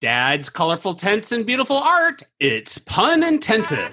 Dad's 0.00 0.48
colorful 0.48 0.94
tents 0.94 1.32
and 1.32 1.44
beautiful 1.44 1.76
art. 1.76 2.22
It's 2.38 2.78
pun 2.78 3.24
intensive. 3.24 3.92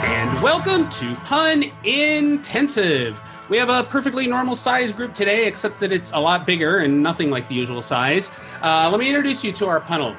And 0.00 0.42
welcome 0.42 0.88
to 0.88 1.14
Pun 1.16 1.64
Intensive. 1.84 3.20
We 3.50 3.58
have 3.58 3.68
a 3.68 3.84
perfectly 3.84 4.26
normal 4.26 4.56
size 4.56 4.90
group 4.90 5.12
today, 5.12 5.46
except 5.46 5.80
that 5.80 5.92
it's 5.92 6.14
a 6.14 6.18
lot 6.18 6.46
bigger 6.46 6.78
and 6.78 7.02
nothing 7.02 7.28
like 7.28 7.46
the 7.48 7.54
usual 7.54 7.82
size. 7.82 8.30
Uh, 8.62 8.88
let 8.90 8.98
me 8.98 9.06
introduce 9.06 9.44
you 9.44 9.52
to 9.52 9.66
our 9.66 9.82
panel. 9.82 10.16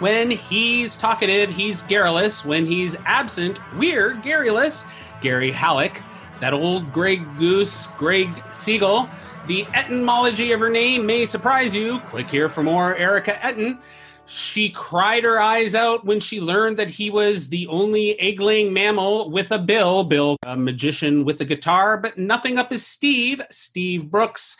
When 0.00 0.28
he's 0.28 0.96
talkative, 0.96 1.50
he's 1.50 1.84
garrulous. 1.84 2.44
When 2.44 2.66
he's 2.66 2.96
absent, 3.04 3.60
we're 3.76 4.14
garrulous. 4.14 4.86
Gary 5.20 5.52
Halleck, 5.52 6.02
that 6.42 6.52
old 6.52 6.92
Greg 6.92 7.24
Goose, 7.38 7.86
Greg 7.96 8.28
Siegel. 8.50 9.08
The 9.46 9.64
etymology 9.74 10.50
of 10.50 10.58
her 10.58 10.70
name 10.70 11.06
may 11.06 11.24
surprise 11.24 11.72
you. 11.72 12.00
Click 12.00 12.28
here 12.28 12.48
for 12.48 12.64
more 12.64 12.96
Erica 12.96 13.34
Etten. 13.34 13.80
She 14.26 14.70
cried 14.70 15.22
her 15.22 15.40
eyes 15.40 15.76
out 15.76 16.04
when 16.04 16.18
she 16.18 16.40
learned 16.40 16.78
that 16.78 16.90
he 16.90 17.10
was 17.10 17.48
the 17.48 17.68
only 17.68 18.18
egg-laying 18.18 18.72
mammal 18.72 19.30
with 19.30 19.52
a 19.52 19.58
bill. 19.58 20.02
Bill, 20.02 20.36
a 20.42 20.56
magician 20.56 21.24
with 21.24 21.40
a 21.40 21.44
guitar, 21.44 21.96
but 21.96 22.18
nothing 22.18 22.58
up 22.58 22.72
his 22.72 22.84
Steve, 22.84 23.40
Steve 23.48 24.10
Brooks. 24.10 24.56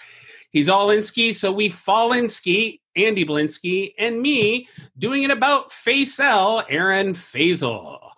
He's 0.51 0.69
all 0.69 0.91
in 0.91 1.03
ski, 1.03 1.33
so 1.33 1.51
we 1.51 1.69
fall 1.69 2.12
in 2.12 2.29
ski. 2.29 2.81
Andy 2.95 3.25
Blinsky 3.25 3.95
and 3.99 4.21
me 4.21 4.69
doing 4.99 5.25
it 5.25 5.31
about 5.33 5.71
Facel, 5.71 6.62
Aaron 6.69 7.12
Faisal. 7.12 8.12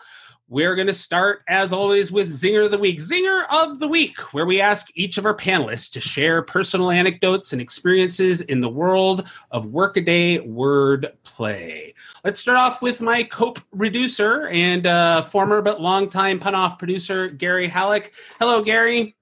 We're 0.48 0.74
going 0.74 0.88
to 0.88 0.94
start, 0.94 1.42
as 1.48 1.72
always, 1.72 2.12
with 2.12 2.28
Zinger 2.28 2.66
of 2.66 2.70
the 2.70 2.78
Week. 2.78 2.98
Zinger 2.98 3.46
of 3.50 3.78
the 3.78 3.88
Week, 3.88 4.18
where 4.34 4.44
we 4.44 4.60
ask 4.60 4.90
each 4.94 5.16
of 5.16 5.24
our 5.24 5.34
panelists 5.34 5.90
to 5.92 6.02
share 6.02 6.42
personal 6.42 6.90
anecdotes 6.90 7.54
and 7.54 7.62
experiences 7.62 8.42
in 8.42 8.60
the 8.60 8.68
world 8.68 9.26
of 9.52 9.66
workaday 9.66 10.40
word 10.40 11.14
play. 11.22 11.94
Let's 12.24 12.40
start 12.40 12.58
off 12.58 12.82
with 12.82 13.00
my 13.00 13.22
cope 13.22 13.58
reducer 13.72 14.48
and 14.48 14.86
uh, 14.86 15.22
former 15.22 15.62
but 15.62 15.80
longtime 15.80 16.40
pun 16.40 16.54
off 16.54 16.78
producer, 16.78 17.30
Gary 17.30 17.66
Halleck. 17.66 18.12
Hello, 18.38 18.62
Gary. 18.62 19.16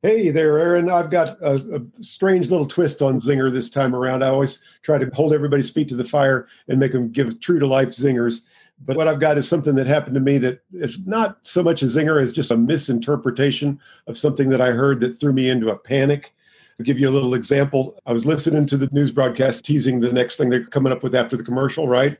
Hey 0.00 0.30
there, 0.30 0.58
Aaron. 0.58 0.88
I've 0.88 1.10
got 1.10 1.36
a, 1.42 1.54
a, 1.76 2.02
strange 2.02 2.50
little 2.50 2.66
twist 2.66 3.02
on 3.02 3.20
Zinger 3.20 3.52
this 3.52 3.68
time 3.68 3.94
around. 3.94 4.22
I 4.22 4.28
always 4.28 4.62
try 4.82 4.98
to 4.98 5.10
hold 5.14 5.32
everybody's 5.32 5.70
feet 5.70 5.88
to 5.88 5.96
the 5.96 6.04
fire 6.04 6.48
and 6.68 6.78
make 6.78 6.92
them 6.92 7.10
give 7.10 7.40
true 7.40 7.58
to 7.58 7.66
life 7.66 7.88
zingers. 7.88 8.42
But 8.84 8.96
what 8.96 9.08
I've 9.08 9.20
got 9.20 9.38
is 9.38 9.48
something 9.48 9.74
that 9.76 9.86
happened 9.86 10.14
to 10.14 10.20
me 10.20 10.38
that 10.38 10.62
is 10.72 11.06
not 11.06 11.38
so 11.42 11.62
much 11.62 11.82
a 11.82 11.86
zinger 11.86 12.22
as 12.22 12.32
just 12.32 12.50
a 12.50 12.56
misinterpretation 12.56 13.80
of 14.06 14.18
something 14.18 14.50
that 14.50 14.60
I 14.60 14.72
heard 14.72 15.00
that 15.00 15.18
threw 15.18 15.32
me 15.32 15.48
into 15.48 15.70
a 15.70 15.78
panic. 15.78 16.34
I'll 16.78 16.84
give 16.84 16.98
you 16.98 17.08
a 17.08 17.10
little 17.10 17.34
example. 17.34 17.98
I 18.04 18.12
was 18.12 18.26
listening 18.26 18.66
to 18.66 18.76
the 18.76 18.88
news 18.92 19.10
broadcast 19.10 19.64
teasing 19.64 20.00
the 20.00 20.12
next 20.12 20.36
thing 20.36 20.50
they're 20.50 20.64
coming 20.64 20.92
up 20.92 21.02
with 21.02 21.14
after 21.14 21.36
the 21.36 21.44
commercial, 21.44 21.88
right? 21.88 22.18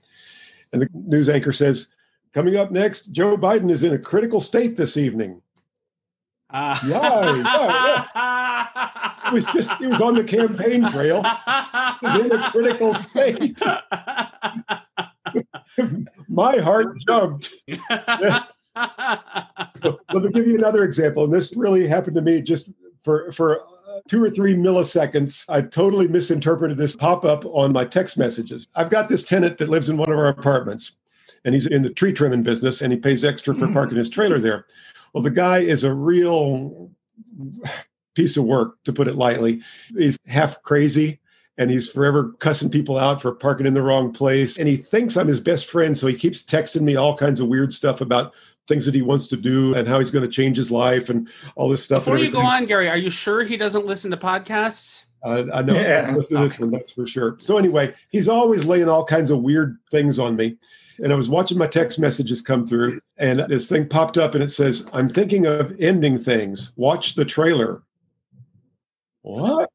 And 0.73 0.83
the 0.83 0.89
news 0.95 1.29
anchor 1.29 1.53
says, 1.53 1.89
Coming 2.33 2.57
up 2.57 2.71
next, 2.71 3.13
Joe 3.13 3.37
Biden 3.37 3.71
is 3.71 3.83
in 3.83 3.95
a 3.95 3.99
critical 3.99 4.41
state 4.41 4.77
this 4.77 4.97
evening. 4.97 5.41
Uh. 6.51 6.77
It 9.27 9.33
was 9.33 9.45
just, 9.47 9.73
he 9.81 9.89
was 9.89 10.01
on 10.01 10.15
the 10.15 10.23
campaign 10.23 10.89
trail. 10.89 11.21
He 12.01 12.07
was 12.07 12.21
in 12.21 12.31
a 12.31 12.51
critical 12.53 12.95
state. 12.95 13.61
My 16.29 16.59
heart 16.59 16.97
jumped. 17.07 17.55
Let 18.77 20.23
me 20.23 20.31
give 20.33 20.47
you 20.47 20.57
another 20.57 20.85
example. 20.85 21.25
And 21.25 21.33
this 21.33 21.55
really 21.57 21.87
happened 21.89 22.17
to 22.17 22.23
me 22.23 22.43
just 22.43 22.69
for, 23.03 23.33
for 23.33 23.61
uh, 23.61 24.01
two 24.09 24.23
or 24.23 24.31
three 24.31 24.55
milliseconds, 24.55 25.45
I 25.49 25.63
totally 25.63 26.09
misinterpreted 26.09 26.77
this 26.77 26.97
pop 26.97 27.25
up 27.25 27.45
on 27.47 27.73
my 27.73 27.85
text 27.85 28.19
messages. 28.19 28.67
I've 28.75 28.91
got 28.91 29.09
this 29.09 29.23
tenant 29.23 29.59
that 29.59 29.69
lives 29.69 29.89
in 29.89 29.97
one 29.97 30.11
of 30.11 30.19
our 30.19 30.29
apartments, 30.29 30.97
and 31.45 31.55
he's 31.55 31.67
in 31.67 31.83
the 31.83 31.91
tree 31.91 32.13
trimming 32.13 32.43
business, 32.43 32.83
and 32.83 32.93
he 32.93 32.99
pays 32.99 33.25
extra 33.25 33.55
for 33.55 33.65
mm-hmm. 33.65 33.75
parking 33.75 33.99
his 33.99 34.11
trailer 34.11 34.39
there. 34.39 34.67
Well, 35.13 35.23
the 35.23 35.31
guy 35.31 35.61
is 35.61 35.85
a 35.85 35.95
real 35.95 36.91
piece 38.15 38.37
of 38.37 38.45
work, 38.45 38.83
to 38.85 38.93
put 38.93 39.09
it 39.09 39.15
lightly. 39.15 39.63
He's 39.97 40.19
half 40.27 40.61
crazy 40.63 41.21
and 41.59 41.71
he's 41.71 41.89
forever 41.89 42.35
cussing 42.39 42.71
people 42.71 42.99
out 42.99 43.23
for 43.23 43.35
parking 43.35 43.67
in 43.67 43.75
the 43.75 43.83
wrong 43.83 44.13
place. 44.13 44.59
And 44.59 44.69
he 44.69 44.77
thinks 44.77 45.17
I'm 45.17 45.29
his 45.29 45.41
best 45.41 45.67
friend. 45.67 45.97
So 45.97 46.07
he 46.07 46.15
keeps 46.15 46.43
texting 46.43 46.83
me 46.83 46.97
all 46.97 47.17
kinds 47.17 47.41
of 47.41 47.49
weird 47.49 47.73
stuff 47.73 48.01
about 48.01 48.35
things 48.69 48.85
that 48.87 48.95
he 48.95 49.03
wants 49.03 49.27
to 49.29 49.37
do 49.37 49.75
and 49.75 49.87
how 49.87 49.99
he's 49.99 50.11
going 50.11 50.25
to 50.25 50.31
change 50.31 50.57
his 50.57 50.71
life 50.71 51.09
and 51.09 51.29
all 51.55 51.69
this 51.69 51.85
stuff. 51.85 52.05
Before 52.05 52.19
you 52.19 52.31
go 52.31 52.41
on, 52.41 52.67
Gary, 52.67 52.89
are 52.89 52.97
you 52.97 53.11
sure 53.11 53.45
he 53.45 53.57
doesn't 53.57 53.87
listen 53.87 54.11
to 54.11 54.17
podcasts? 54.17 55.05
Uh, 55.25 55.45
I 55.53 55.63
know. 55.63 55.75
Yeah. 55.75 56.13
Listen 56.15 56.37
to 56.37 56.43
this 56.43 56.59
one, 56.59 56.71
that's 56.71 56.93
for 56.93 57.07
sure. 57.07 57.37
So 57.39 57.59
anyway, 57.59 57.95
he's 58.11 58.29
always 58.29 58.65
laying 58.65 58.89
all 58.89 59.05
kinds 59.05 59.31
of 59.31 59.43
weird 59.43 59.79
things 59.91 60.19
on 60.19 60.37
me 60.37 60.59
and 60.99 61.13
I 61.13 61.17
was 61.17 61.29
watching 61.29 61.59
my 61.59 61.67
text 61.67 61.99
messages 61.99 62.43
come 62.43 62.67
through, 62.67 63.01
and 63.19 63.41
this 63.49 63.69
thing 63.69 63.89
popped 63.89 64.19
up 64.19 64.35
and 64.35 64.43
it 64.43 64.51
says, 64.51 64.87
I'm 64.93 65.09
thinking 65.09 65.47
of 65.47 65.75
ending 65.79 66.19
things. 66.19 66.73
Watch 66.77 67.15
the 67.15 67.25
trailer. 67.25 67.83
What? 69.23 69.71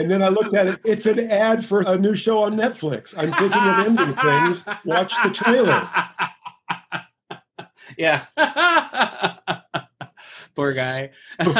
And 0.00 0.10
then 0.10 0.22
I 0.22 0.28
looked 0.28 0.54
at 0.54 0.66
it. 0.66 0.80
It's 0.82 1.04
an 1.04 1.30
ad 1.30 1.64
for 1.64 1.82
a 1.82 1.98
new 1.98 2.16
show 2.16 2.42
on 2.42 2.56
Netflix. 2.56 3.14
I'm 3.18 3.32
thinking 3.34 3.60
of 3.60 3.86
ending 3.86 4.16
things. 4.16 4.64
Watch 4.84 5.14
the 5.22 5.30
trailer. 5.30 5.88
Yeah. 7.98 8.24
Poor 10.54 10.72
guy. 10.72 11.10
so, 11.42 11.52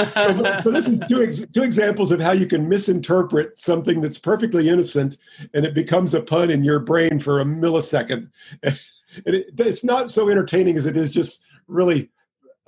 so, 0.62 0.70
this 0.70 0.86
is 0.86 1.00
two 1.00 1.22
ex- 1.22 1.44
two 1.52 1.64
examples 1.64 2.12
of 2.12 2.20
how 2.20 2.30
you 2.30 2.46
can 2.46 2.68
misinterpret 2.68 3.60
something 3.60 4.00
that's 4.00 4.18
perfectly 4.18 4.68
innocent, 4.68 5.18
and 5.54 5.64
it 5.64 5.74
becomes 5.74 6.14
a 6.14 6.22
pun 6.22 6.50
in 6.50 6.62
your 6.62 6.78
brain 6.78 7.18
for 7.18 7.40
a 7.40 7.44
millisecond. 7.44 8.30
And 9.26 9.34
it, 9.34 9.46
it's 9.58 9.82
not 9.82 10.12
so 10.12 10.28
entertaining 10.28 10.76
as 10.76 10.86
it 10.86 10.96
is 10.96 11.10
just 11.10 11.42
really 11.66 12.10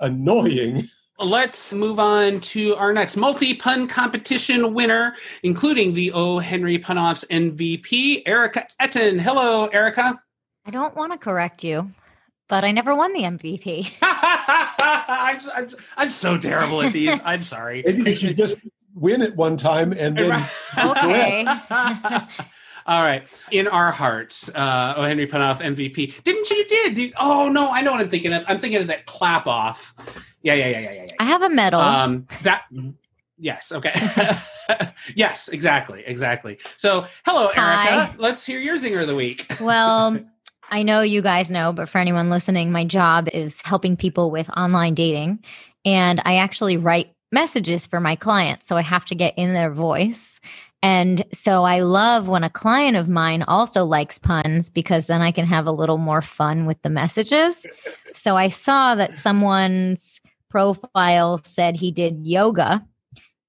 annoying. 0.01 0.89
Let's 1.19 1.73
move 1.73 1.99
on 1.99 2.39
to 2.41 2.75
our 2.75 2.91
next 2.91 3.15
multi 3.17 3.53
pun 3.53 3.87
competition 3.87 4.73
winner, 4.73 5.15
including 5.43 5.93
the 5.93 6.11
O. 6.11 6.39
Henry 6.39 6.79
Punoffs 6.79 7.25
MVP, 7.27 8.23
Erica 8.25 8.67
Etten. 8.81 9.21
Hello, 9.21 9.67
Erica. 9.67 10.21
I 10.65 10.71
don't 10.71 10.95
want 10.95 11.11
to 11.11 11.17
correct 11.17 11.63
you 11.63 11.89
but 12.53 12.63
I 12.63 12.71
never 12.71 12.93
won 12.93 13.13
the 13.13 13.21
MVP. 13.23 13.91
I'm, 14.03 15.39
I'm, 15.55 15.69
I'm, 15.97 16.09
so 16.11 16.37
terrible 16.37 16.83
at 16.83 16.93
these. 16.93 17.19
I'm 17.25 17.41
sorry. 17.41 17.83
Maybe 17.83 18.11
you 18.11 18.15
should 18.15 18.37
just 18.37 18.57
win 18.93 19.23
it 19.23 19.35
one 19.35 19.57
time 19.57 19.91
and 19.93 20.15
then. 20.15 20.47
okay. 20.77 21.47
All 22.85 23.01
right. 23.01 23.27
In 23.51 23.67
our 23.67 23.91
hearts, 23.91 24.53
uh, 24.55 24.95
O. 24.97 25.03
Henry 25.03 25.27
Punoff 25.27 25.61
MVP. 25.61 26.23
Didn't 26.23 26.49
you? 26.49 26.67
Did. 26.67 26.97
you, 26.97 27.13
oh, 27.19 27.49
no. 27.49 27.69
I 27.69 27.81
know 27.81 27.91
what 27.91 28.01
I'm 28.01 28.09
thinking 28.09 28.33
of. 28.33 28.43
I'm 28.47 28.59
thinking 28.59 28.81
of 28.81 28.87
that 28.87 29.05
clap 29.05 29.47
off. 29.47 29.93
Yeah, 30.41 30.53
yeah, 30.53 30.67
yeah, 30.67 30.79
yeah, 30.79 30.91
yeah. 30.91 31.03
yeah. 31.03 31.15
I 31.19 31.25
have 31.25 31.41
a 31.41 31.49
medal. 31.49 31.79
Um, 31.79 32.27
that. 32.43 32.63
Yes. 33.37 33.71
Okay. 33.71 33.93
yes. 35.15 35.47
Exactly. 35.49 36.03
Exactly. 36.05 36.59
So, 36.77 37.05
hello, 37.25 37.47
Erica. 37.47 38.15
Let's 38.17 38.45
hear 38.45 38.59
your 38.59 38.75
zinger 38.75 39.01
of 39.01 39.07
the 39.07 39.15
week. 39.15 39.45
well, 39.61 40.19
I 40.69 40.83
know 40.83 41.01
you 41.01 41.21
guys 41.21 41.51
know, 41.51 41.73
but 41.73 41.89
for 41.89 41.99
anyone 41.99 42.29
listening, 42.29 42.71
my 42.71 42.85
job 42.85 43.29
is 43.33 43.61
helping 43.61 43.97
people 43.97 44.31
with 44.31 44.49
online 44.57 44.93
dating. 44.93 45.43
And 45.85 46.21
I 46.25 46.37
actually 46.37 46.77
write 46.77 47.13
messages 47.31 47.85
for 47.85 47.99
my 47.99 48.15
clients. 48.15 48.67
So 48.67 48.77
I 48.77 48.81
have 48.81 49.05
to 49.05 49.15
get 49.15 49.37
in 49.37 49.53
their 49.53 49.71
voice. 49.71 50.39
And 50.83 51.23
so 51.33 51.63
I 51.63 51.79
love 51.79 52.27
when 52.27 52.43
a 52.43 52.49
client 52.49 52.97
of 52.97 53.07
mine 53.07 53.41
also 53.43 53.85
likes 53.85 54.19
puns 54.19 54.69
because 54.69 55.07
then 55.07 55.21
I 55.21 55.31
can 55.31 55.45
have 55.45 55.65
a 55.65 55.71
little 55.71 55.97
more 55.97 56.21
fun 56.21 56.65
with 56.65 56.81
the 56.81 56.89
messages. 56.89 57.65
so 58.13 58.35
I 58.35 58.49
saw 58.49 58.93
that 58.95 59.13
someone's 59.13 60.19
profile 60.49 61.39
said 61.39 61.77
he 61.77 61.91
did 61.91 62.27
yoga. 62.27 62.85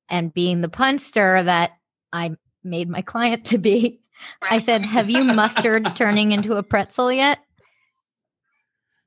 And 0.09 0.33
being 0.33 0.61
the 0.61 0.69
punster 0.69 1.43
that 1.43 1.73
I 2.13 2.37
made 2.63 2.89
my 2.89 3.03
client 3.03 3.45
to 3.47 3.59
be, 3.59 4.01
I 4.49 4.59
said, 4.59 4.87
Have 4.87 5.11
you 5.11 5.25
mustard 5.25 5.97
turning 5.97 6.33
into 6.33 6.55
a 6.55 6.63
pretzel 6.63 7.13
yet? 7.13 7.44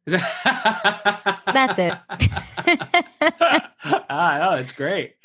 That's 0.08 1.80
it. 1.80 1.94
ah, 4.10 4.40
oh, 4.50 4.56
that's 4.56 4.72
great. 4.72 5.16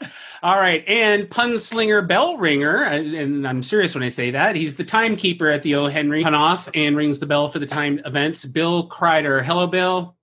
All 0.42 0.56
right. 0.56 0.82
And 0.88 1.30
Punslinger 1.30 2.06
Bell 2.06 2.36
Ringer, 2.36 2.82
and 2.82 3.46
I'm 3.46 3.62
serious 3.62 3.94
when 3.94 4.02
I 4.02 4.08
say 4.08 4.32
that, 4.32 4.56
he's 4.56 4.74
the 4.74 4.84
timekeeper 4.84 5.48
at 5.48 5.62
the 5.62 5.76
O. 5.76 5.86
Henry 5.86 6.24
Punoff 6.24 6.68
and 6.74 6.96
rings 6.96 7.20
the 7.20 7.26
bell 7.26 7.46
for 7.46 7.60
the 7.60 7.66
time 7.66 8.00
events. 8.04 8.44
Bill 8.44 8.88
Kreider. 8.88 9.44
Hello, 9.44 9.68
Bill. 9.68 10.16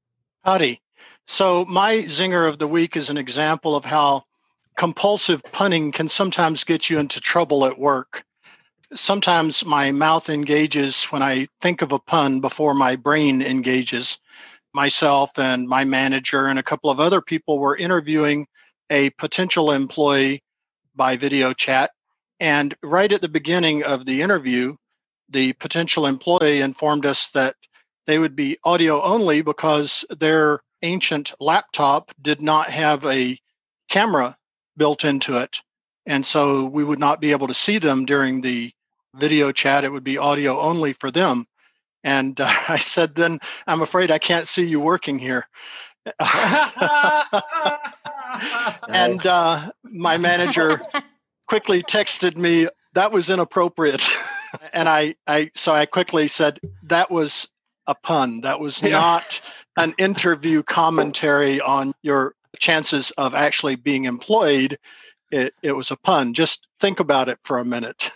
Howdy. 0.44 0.82
So, 1.26 1.64
my 1.66 1.98
zinger 2.04 2.50
of 2.50 2.60
the 2.60 2.68
week 2.68 2.98
is 2.98 3.10
an 3.10 3.18
example 3.18 3.78
of 3.78 3.86
how 3.86 4.26
compulsive 4.76 5.42
punning 5.44 5.94
can 5.94 6.10
sometimes 6.10 6.66
get 6.66 6.90
you 6.90 7.00
into 7.00 7.22
trouble 7.22 7.66
at 7.66 7.80
work 7.80 8.26
sometimes 8.94 9.66
my 9.66 9.92
mouth 9.92 10.30
engages 10.30 11.04
when 11.06 11.22
I 11.22 11.48
think 11.62 11.82
of 11.82 11.92
a 11.92 12.00
pun 12.00 12.42
before 12.42 12.74
my 12.74 12.96
brain 12.96 13.42
engages. 13.42 14.20
Myself 14.74 15.38
and 15.38 15.68
my 15.68 15.84
manager 15.84 16.48
and 16.48 16.60
a 16.60 16.64
couple 16.64 16.90
of 16.90 17.00
other 17.00 17.22
people 17.22 17.60
were 17.60 17.76
interviewing 17.76 18.48
a 18.90 19.10
potential 19.12 19.72
employee 19.72 20.44
by 20.96 21.18
video 21.18 21.54
chat. 21.54 21.92
And 22.40 22.76
right 22.84 23.12
at 23.12 23.22
the 23.22 23.30
beginning 23.30 23.84
of 23.84 24.06
the 24.06 24.22
interview, 24.22 24.76
the 25.30 25.54
potential 25.54 26.06
employee 26.06 26.62
informed 26.62 27.06
us 27.06 27.30
that 27.30 27.56
they 28.08 28.18
would 28.18 28.36
be 28.36 28.58
audio 28.64 29.02
only 29.02 29.42
because 29.42 30.06
their 30.10 30.62
ancient 30.82 31.34
laptop 31.40 32.12
did 32.22 32.42
not 32.42 32.70
have 32.70 33.06
a 33.06 33.38
camera 33.90 34.36
built 34.78 35.04
into 35.04 35.38
it. 35.38 35.62
And 36.06 36.26
so 36.26 36.66
we 36.66 36.84
would 36.84 37.00
not 37.00 37.22
be 37.22 37.32
able 37.32 37.48
to 37.48 37.54
see 37.54 37.78
them 37.78 38.06
during 38.06 38.42
the 38.42 38.72
video 39.16 39.52
chat. 39.52 39.84
It 39.84 39.92
would 39.92 40.04
be 40.04 40.18
audio 40.18 40.60
only 40.60 40.94
for 40.94 41.12
them. 41.12 41.46
And 42.04 42.40
uh, 42.40 42.52
I 42.68 42.80
said, 42.80 43.16
then 43.16 43.40
I'm 43.68 43.82
afraid 43.82 44.12
I 44.12 44.20
can't 44.20 44.48
see 44.48 44.66
you 44.66 44.80
working 44.80 45.20
here. 45.20 45.48
and 48.88 49.26
uh, 49.26 49.72
my 49.84 50.18
manager 50.18 50.82
quickly 51.48 51.82
texted 51.84 52.38
me, 52.38 52.68
that 52.94 53.12
was 53.12 53.30
inappropriate. 53.30 54.08
and 54.74 54.90
I, 54.90 55.16
I, 55.28 55.52
so 55.54 55.74
I 55.74 55.86
quickly 55.86 56.28
said, 56.28 56.60
that 56.84 57.12
was 57.12 57.48
a 57.88 57.96
pun. 57.96 58.42
That 58.42 58.60
was 58.60 58.82
yeah. 58.82 58.92
not 58.92 59.42
an 59.78 59.94
interview 59.98 60.64
commentary 60.64 61.62
on 61.62 61.94
your 62.02 62.34
chances 62.60 63.12
of 63.12 63.36
actually 63.36 63.76
being 63.76 64.06
employed. 64.06 64.78
It, 65.32 65.54
it 65.62 65.74
was 65.74 65.92
a 65.92 65.98
pun. 65.98 66.34
Just 66.34 66.68
think 66.80 67.00
about 67.00 67.30
it 67.30 67.40
for 67.44 67.60
a 67.60 67.66
minute. 67.66 68.12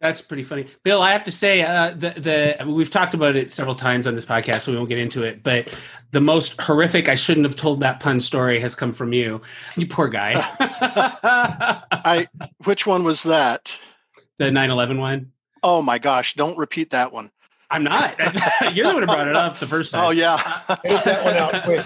That's 0.00 0.22
pretty 0.22 0.44
funny, 0.44 0.66
Bill. 0.84 1.02
I 1.02 1.10
have 1.10 1.24
to 1.24 1.32
say, 1.32 1.62
uh, 1.62 1.90
the 1.90 2.10
the 2.58 2.70
we've 2.70 2.90
talked 2.90 3.14
about 3.14 3.34
it 3.34 3.52
several 3.52 3.74
times 3.74 4.06
on 4.06 4.14
this 4.14 4.24
podcast, 4.24 4.60
so 4.60 4.70
we 4.70 4.78
won't 4.78 4.88
get 4.88 4.98
into 4.98 5.24
it. 5.24 5.42
But 5.42 5.76
the 6.12 6.20
most 6.20 6.60
horrific, 6.60 7.08
I 7.08 7.16
shouldn't 7.16 7.46
have 7.46 7.56
told 7.56 7.80
that 7.80 7.98
pun 7.98 8.20
story, 8.20 8.60
has 8.60 8.76
come 8.76 8.92
from 8.92 9.12
you. 9.12 9.40
You 9.76 9.88
poor 9.88 10.06
guy. 10.06 10.34
I. 10.60 12.28
Which 12.64 12.86
one 12.86 13.02
was 13.02 13.24
that? 13.24 13.76
The 14.36 14.44
9-11 14.44 15.00
one. 15.00 15.32
Oh 15.64 15.82
my 15.82 15.98
gosh! 15.98 16.34
Don't 16.34 16.56
repeat 16.56 16.90
that 16.90 17.12
one. 17.12 17.32
I'm 17.70 17.82
not. 17.82 18.16
You're 18.72 18.86
the 18.86 18.94
one 18.94 19.02
who 19.02 19.06
brought 19.06 19.28
it 19.28 19.36
up 19.36 19.58
the 19.58 19.66
first 19.66 19.92
time. 19.92 20.04
Oh 20.04 20.10
yeah. 20.10 20.36
Take 20.86 21.02
that 21.04 21.24
one 21.24 21.36
out 21.36 21.64
quick. 21.64 21.84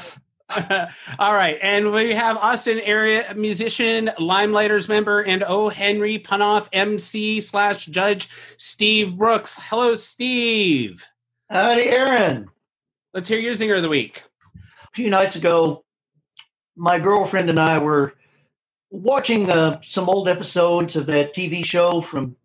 All 1.19 1.34
right. 1.34 1.58
And 1.62 1.93
we 1.93 2.14
have 2.14 2.37
Austin 2.37 2.81
area 2.81 3.32
musician, 3.34 4.10
Limeliters 4.19 4.88
member, 4.88 5.20
and 5.20 5.43
O. 5.44 5.69
Henry 5.69 6.19
Punoff 6.19 6.69
MC 6.72 7.40
slash 7.40 7.87
judge, 7.87 8.28
Steve 8.56 9.16
Brooks. 9.16 9.58
Hello, 9.62 9.94
Steve. 9.94 11.06
Howdy, 11.50 11.84
Aaron. 11.84 12.49
Let's 13.14 13.28
hear 13.28 13.38
your 13.38 13.54
zinger 13.54 13.76
of 13.76 13.82
the 13.82 13.88
week. 13.88 14.22
A 14.56 14.90
few 14.94 15.10
nights 15.10 15.37
ago, 15.37 15.84
my 16.76 16.99
girlfriend 16.99 17.50
and 17.50 17.60
I 17.60 17.78
were 17.78 18.14
watching 18.90 19.50
uh, 19.50 19.81
some 19.82 20.08
old 20.08 20.28
episodes 20.28 20.96
of 20.96 21.06
that 21.06 21.34
TV 21.34 21.64
show 21.64 22.00
from 22.00 22.37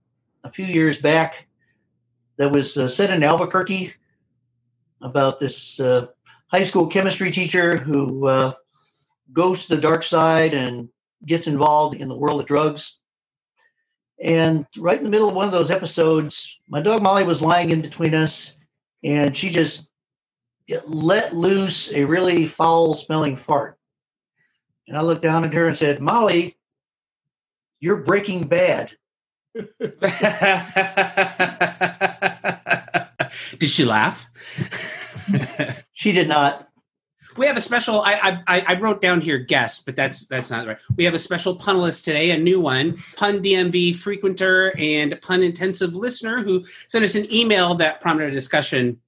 a 0.43 0.51
few 0.51 0.65
years 0.65 1.01
back 1.01 1.47
that 2.37 2.51
was 2.51 2.77
uh, 2.77 2.87
set 2.87 3.09
in 3.09 3.23
Albuquerque 3.23 3.93
about 5.01 5.39
this 5.39 5.79
uh, 5.79 6.07
high 6.47 6.63
school 6.63 6.87
chemistry 6.87 7.31
teacher 7.31 7.77
who 7.77 8.27
uh, 8.27 8.53
goes 9.33 9.65
to 9.65 9.75
the 9.75 9.81
dark 9.81 10.03
side 10.03 10.53
and 10.53 10.89
gets 11.25 11.47
involved 11.47 11.95
in 11.95 12.07
the 12.07 12.17
world 12.17 12.39
of 12.39 12.47
drugs. 12.47 12.99
And 14.21 14.65
right 14.77 14.97
in 14.97 15.03
the 15.03 15.09
middle 15.09 15.29
of 15.29 15.35
one 15.35 15.45
of 15.45 15.51
those 15.51 15.71
episodes, 15.71 16.59
my 16.67 16.81
dog 16.81 17.03
Molly 17.03 17.23
was 17.23 17.41
lying 17.41 17.69
in 17.69 17.81
between 17.81 18.15
us, 18.15 18.57
and 19.03 19.37
she 19.37 19.49
just 19.49 19.91
let 20.85 21.33
loose 21.33 21.93
a 21.93 22.03
really 22.03 22.45
foul 22.45 22.95
smelling 22.95 23.37
fart. 23.37 23.77
And 24.87 24.97
I 24.97 25.01
looked 25.01 25.21
down 25.21 25.43
at 25.43 25.53
her 25.53 25.67
and 25.67 25.77
said, 25.77 26.01
Molly, 26.01 26.57
you're 27.79 27.97
breaking 27.97 28.47
bad. 28.47 28.91
Did 33.59 33.69
she 33.69 33.85
laugh? 33.85 34.25
she 35.93 36.11
did 36.11 36.27
not. 36.27 36.67
We 37.37 37.45
have 37.45 37.57
a 37.57 37.61
special. 37.61 38.01
I, 38.01 38.41
I 38.47 38.61
I 38.67 38.79
wrote 38.79 38.99
down 38.99 39.21
here 39.21 39.37
guest, 39.37 39.85
but 39.85 39.95
that's 39.95 40.25
that's 40.27 40.49
not 40.49 40.65
right. 40.65 40.77
We 40.95 41.03
have 41.03 41.13
a 41.13 41.19
special 41.19 41.55
punalist 41.55 42.03
today, 42.03 42.31
a 42.31 42.37
new 42.37 42.59
one, 42.59 42.97
pun 43.15 43.43
DMV 43.43 43.95
frequenter 43.95 44.73
and 44.77 45.19
pun 45.21 45.43
intensive 45.43 45.93
listener 45.93 46.41
who 46.41 46.65
sent 46.87 47.05
us 47.05 47.15
an 47.15 47.31
email 47.31 47.75
that 47.75 48.01
prompted 48.01 48.29
a 48.29 48.31
discussion 48.31 48.99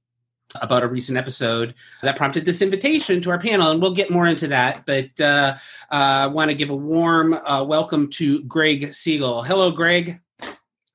about 0.62 0.84
a 0.84 0.88
recent 0.88 1.18
episode 1.18 1.76
that 2.02 2.16
prompted 2.16 2.46
this 2.46 2.62
invitation 2.62 3.22
to 3.22 3.30
our 3.30 3.40
panel, 3.40 3.72
and 3.72 3.82
we'll 3.82 3.94
get 3.94 4.12
more 4.12 4.28
into 4.28 4.48
that. 4.48 4.86
But 4.86 5.20
uh, 5.20 5.56
uh, 5.92 5.94
I 5.94 6.28
want 6.28 6.50
to 6.50 6.56
give 6.56 6.70
a 6.70 6.76
warm 6.76 7.34
uh, 7.34 7.64
welcome 7.64 8.10
to 8.12 8.44
Greg 8.44 8.94
Siegel. 8.94 9.44
Hello, 9.44 9.72
Greg. 9.72 10.20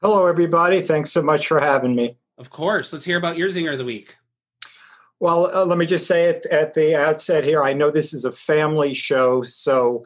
Hello, 0.02 0.26
everybody. 0.26 0.80
Thanks 0.80 1.12
so 1.12 1.22
much 1.22 1.46
for 1.46 1.60
having 1.60 1.94
me. 1.94 2.16
Of 2.36 2.50
course. 2.50 2.92
Let's 2.92 3.04
hear 3.04 3.16
about 3.16 3.38
your 3.38 3.48
zinger 3.48 3.72
of 3.72 3.78
the 3.78 3.84
week. 3.84 4.16
Well, 5.20 5.50
uh, 5.54 5.64
let 5.64 5.78
me 5.78 5.86
just 5.86 6.06
say 6.06 6.26
it 6.26 6.46
at 6.46 6.74
the 6.74 6.96
outset 6.96 7.44
here. 7.44 7.62
I 7.62 7.72
know 7.72 7.90
this 7.90 8.12
is 8.12 8.24
a 8.24 8.32
family 8.32 8.94
show, 8.94 9.42
so 9.42 10.02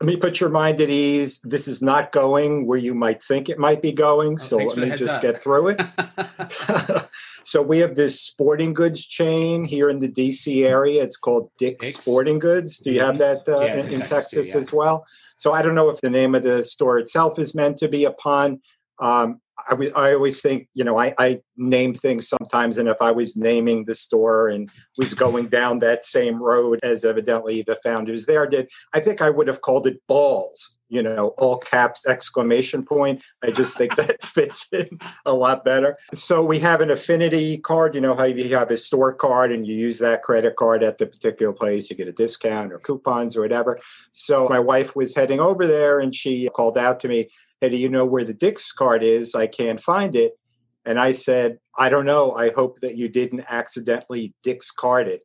let 0.00 0.06
me 0.06 0.16
put 0.16 0.40
your 0.40 0.50
mind 0.50 0.80
at 0.80 0.90
ease. 0.90 1.40
This 1.42 1.66
is 1.66 1.82
not 1.82 2.12
going 2.12 2.66
where 2.66 2.78
you 2.78 2.94
might 2.94 3.22
think 3.22 3.48
it 3.48 3.58
might 3.58 3.82
be 3.82 3.92
going. 3.92 4.34
Oh, 4.34 4.36
so 4.36 4.56
let 4.58 4.78
me 4.78 4.96
just 4.96 5.16
up. 5.16 5.22
get 5.22 5.42
through 5.42 5.74
it. 5.76 5.80
so 7.42 7.62
we 7.62 7.78
have 7.78 7.96
this 7.96 8.20
sporting 8.20 8.74
goods 8.74 9.04
chain 9.04 9.64
here 9.64 9.90
in 9.90 9.98
the 9.98 10.08
DC 10.08 10.64
area. 10.64 11.02
It's 11.02 11.16
called 11.16 11.50
Dick's, 11.58 11.84
Dick's? 11.84 12.00
Sporting 12.00 12.38
Goods. 12.38 12.78
Do 12.78 12.92
you 12.92 13.00
have 13.00 13.16
mm-hmm. 13.16 13.44
that 13.44 13.48
uh, 13.48 13.60
yeah, 13.60 13.74
in, 13.74 13.94
in, 13.94 14.00
Texas, 14.00 14.10
Texas 14.10 14.48
yeah. 14.50 14.58
as 14.58 14.72
well? 14.72 15.04
So 15.36 15.52
I 15.52 15.62
don't 15.62 15.74
know 15.74 15.90
if 15.90 16.00
the 16.00 16.10
name 16.10 16.36
of 16.36 16.44
the 16.44 16.62
store 16.62 16.98
itself 16.98 17.38
is 17.38 17.54
meant 17.54 17.76
to 17.78 17.88
be 17.88 18.04
a 18.04 18.12
pun. 18.12 18.60
Um, 19.00 19.40
I, 19.68 19.90
I 19.94 20.14
always 20.14 20.40
think, 20.40 20.68
you 20.74 20.84
know, 20.84 20.98
I, 20.98 21.14
I 21.18 21.40
name 21.56 21.94
things 21.94 22.28
sometimes, 22.28 22.78
and 22.78 22.88
if 22.88 23.00
I 23.00 23.10
was 23.10 23.36
naming 23.36 23.84
the 23.84 23.94
store 23.94 24.48
and 24.48 24.70
was 24.96 25.14
going 25.14 25.48
down 25.48 25.80
that 25.80 26.02
same 26.02 26.42
road 26.42 26.80
as 26.82 27.04
evidently 27.04 27.62
the 27.62 27.76
founders 27.76 28.26
there 28.26 28.46
did, 28.46 28.70
I 28.94 29.00
think 29.00 29.20
I 29.20 29.30
would 29.30 29.48
have 29.48 29.60
called 29.60 29.86
it 29.86 30.00
balls, 30.06 30.76
you 30.88 31.02
know, 31.02 31.34
all 31.38 31.58
caps 31.58 32.06
exclamation 32.06 32.84
point. 32.84 33.22
I 33.42 33.50
just 33.50 33.76
think 33.76 33.96
that 33.96 34.22
fits 34.22 34.66
in 34.72 34.98
a 35.26 35.34
lot 35.34 35.64
better. 35.64 35.96
So 36.14 36.44
we 36.44 36.58
have 36.60 36.80
an 36.80 36.90
affinity 36.90 37.58
card, 37.58 37.94
you 37.94 38.00
know, 38.00 38.14
how 38.14 38.24
you 38.24 38.56
have 38.56 38.70
a 38.70 38.76
store 38.76 39.12
card 39.12 39.52
and 39.52 39.66
you 39.66 39.74
use 39.74 39.98
that 39.98 40.22
credit 40.22 40.56
card 40.56 40.82
at 40.82 40.98
the 40.98 41.06
particular 41.06 41.52
place, 41.52 41.90
you 41.90 41.96
get 41.96 42.08
a 42.08 42.12
discount 42.12 42.72
or 42.72 42.78
coupons 42.78 43.36
or 43.36 43.42
whatever. 43.42 43.78
So 44.12 44.46
my 44.48 44.60
wife 44.60 44.96
was 44.96 45.14
heading 45.14 45.40
over 45.40 45.66
there 45.66 46.00
and 46.00 46.14
she 46.14 46.48
called 46.48 46.78
out 46.78 47.00
to 47.00 47.08
me, 47.08 47.28
hey, 47.60 47.70
do 47.70 47.76
you 47.76 47.88
know 47.88 48.04
where 48.04 48.24
the 48.24 48.34
Dick's 48.34 48.72
card 48.72 49.02
is? 49.02 49.34
I 49.34 49.46
can't 49.46 49.80
find 49.80 50.14
it. 50.14 50.38
And 50.84 50.98
I 50.98 51.12
said, 51.12 51.58
I 51.76 51.88
don't 51.88 52.06
know. 52.06 52.32
I 52.32 52.50
hope 52.50 52.80
that 52.80 52.96
you 52.96 53.08
didn't 53.08 53.44
accidentally 53.48 54.34
Dick's 54.42 54.70
card 54.70 55.08
it. 55.08 55.24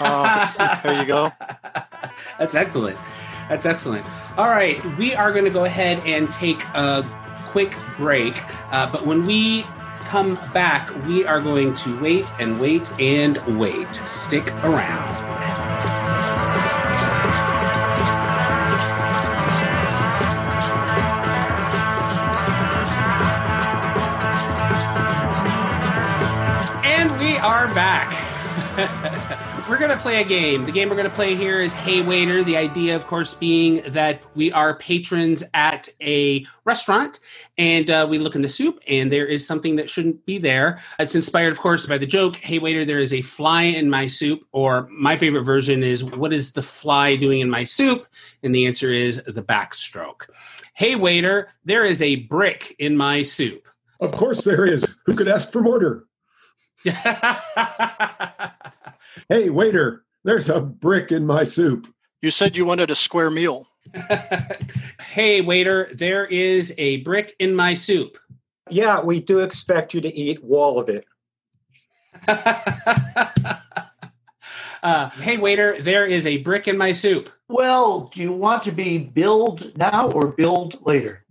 Ah, 0.00 0.80
there 0.82 1.00
you 1.00 1.06
go. 1.06 1.30
That's 2.38 2.54
excellent. 2.54 2.98
That's 3.48 3.66
excellent. 3.66 4.06
All 4.36 4.48
right, 4.48 4.84
we 4.98 5.14
are 5.14 5.30
going 5.32 5.44
to 5.44 5.50
go 5.50 5.64
ahead 5.64 6.02
and 6.06 6.32
take 6.32 6.64
a 6.74 7.04
quick 7.46 7.78
break. 7.96 8.42
Uh, 8.72 8.90
but 8.90 9.06
when 9.06 9.26
we 9.26 9.64
come 10.04 10.34
back, 10.52 10.90
we 11.06 11.24
are 11.24 11.40
going 11.40 11.74
to 11.74 12.00
wait 12.00 12.32
and 12.40 12.58
wait 12.60 12.92
and 12.98 13.36
wait. 13.58 13.94
Stick 14.06 14.52
around. 14.64 15.35
Are 27.66 27.74
back. 27.74 28.10
we're 29.68 29.78
going 29.78 29.90
to 29.90 29.96
play 29.96 30.20
a 30.20 30.24
game. 30.24 30.66
The 30.66 30.72
game 30.72 30.88
we're 30.88 30.94
going 30.94 31.08
to 31.08 31.14
play 31.14 31.34
here 31.34 31.60
is 31.60 31.74
Hey 31.74 32.00
Waiter. 32.00 32.44
The 32.44 32.56
idea, 32.56 32.94
of 32.94 33.08
course, 33.08 33.34
being 33.34 33.82
that 33.88 34.22
we 34.36 34.52
are 34.52 34.76
patrons 34.76 35.42
at 35.52 35.88
a 36.00 36.46
restaurant 36.64 37.18
and 37.58 37.90
uh, 37.90 38.06
we 38.08 38.18
look 38.18 38.36
in 38.36 38.42
the 38.42 38.48
soup 38.48 38.78
and 38.86 39.10
there 39.10 39.26
is 39.26 39.44
something 39.44 39.76
that 39.76 39.90
shouldn't 39.90 40.24
be 40.26 40.38
there. 40.38 40.80
It's 41.00 41.16
inspired, 41.16 41.52
of 41.52 41.58
course, 41.58 41.86
by 41.86 41.98
the 41.98 42.06
joke 42.06 42.36
Hey 42.36 42.60
Waiter, 42.60 42.84
there 42.84 43.00
is 43.00 43.12
a 43.12 43.22
fly 43.22 43.62
in 43.62 43.90
my 43.90 44.06
soup. 44.06 44.44
Or 44.52 44.88
my 44.90 45.16
favorite 45.16 45.42
version 45.42 45.82
is 45.82 46.04
What 46.04 46.32
is 46.32 46.52
the 46.52 46.62
fly 46.62 47.16
doing 47.16 47.40
in 47.40 47.50
my 47.50 47.64
soup? 47.64 48.06
And 48.44 48.54
the 48.54 48.66
answer 48.66 48.92
is 48.92 49.24
the 49.24 49.42
backstroke. 49.42 50.28
Hey 50.74 50.94
Waiter, 50.94 51.48
there 51.64 51.84
is 51.84 52.00
a 52.00 52.16
brick 52.16 52.76
in 52.78 52.96
my 52.96 53.22
soup. 53.22 53.66
Of 53.98 54.12
course 54.12 54.44
there 54.44 54.66
is. 54.66 54.94
Who 55.06 55.14
could 55.14 55.26
ask 55.26 55.50
for 55.50 55.62
more? 55.62 56.05
hey, 59.28 59.50
waiter, 59.50 60.04
there's 60.24 60.48
a 60.48 60.60
brick 60.60 61.12
in 61.12 61.26
my 61.26 61.44
soup. 61.44 61.92
You 62.22 62.30
said 62.30 62.56
you 62.56 62.64
wanted 62.64 62.90
a 62.90 62.96
square 62.96 63.30
meal. 63.30 63.68
hey, 65.00 65.40
waiter, 65.40 65.90
there 65.94 66.26
is 66.26 66.74
a 66.78 66.98
brick 66.98 67.34
in 67.38 67.54
my 67.54 67.74
soup. 67.74 68.18
Yeah, 68.68 69.00
we 69.00 69.20
do 69.20 69.40
expect 69.40 69.94
you 69.94 70.00
to 70.00 70.14
eat 70.14 70.40
all 70.48 70.80
of 70.80 70.88
it. 70.88 71.06
uh, 74.82 75.10
hey, 75.10 75.36
waiter, 75.36 75.80
there 75.80 76.06
is 76.06 76.26
a 76.26 76.38
brick 76.38 76.66
in 76.66 76.76
my 76.76 76.92
soup. 76.92 77.30
Well, 77.48 78.10
do 78.12 78.22
you 78.22 78.32
want 78.32 78.64
to 78.64 78.72
be 78.72 78.98
billed 78.98 79.76
now 79.76 80.10
or 80.10 80.32
billed 80.32 80.84
later? 80.84 81.24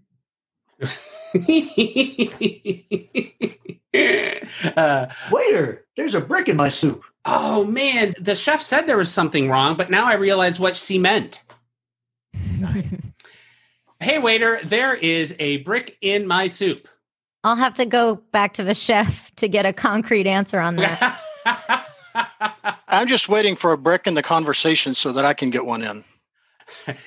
uh, 4.78 5.08
Waiter, 5.32 5.86
there's 5.98 6.16
a 6.16 6.22
brick 6.22 6.50
in 6.50 6.58
my 6.58 6.70
soup. 6.70 7.04
oh 7.26 7.64
man, 7.64 8.14
the 8.20 8.36
chef 8.36 8.62
said 8.62 8.88
there 8.88 8.98
was 8.98 9.12
something 9.12 9.50
wrong, 9.50 9.78
but 9.78 9.90
now 9.90 10.06
I 10.06 10.16
realize 10.16 10.60
what 10.60 10.76
she 10.78 10.98
meant. 10.98 11.44
Hey, 14.02 14.20
waiter, 14.20 14.60
there 14.64 14.94
is 14.94 15.36
a 15.40 15.58
brick 15.58 15.98
in 16.02 16.28
my 16.28 16.48
soup. 16.48 16.88
I'll 17.44 17.56
have 17.56 17.76
to 17.76 17.86
go 17.86 18.16
back 18.32 18.54
to 18.56 18.64
the 18.64 18.74
chef 18.74 19.34
to 19.38 19.48
get 19.48 19.66
a 19.66 19.74
concrete 19.74 20.28
answer 20.28 20.60
on 20.60 20.76
that. 20.76 21.20
I'm 22.88 23.08
just 23.08 23.30
waiting 23.30 23.56
for 23.56 23.72
a 23.72 23.78
brick 23.78 24.06
in 24.06 24.14
the 24.14 24.24
conversation 24.24 24.94
so 24.94 25.12
that 25.14 25.26
I 25.26 25.34
can 25.34 25.50
get 25.50 25.66
one 25.66 25.84
in. 25.84 26.04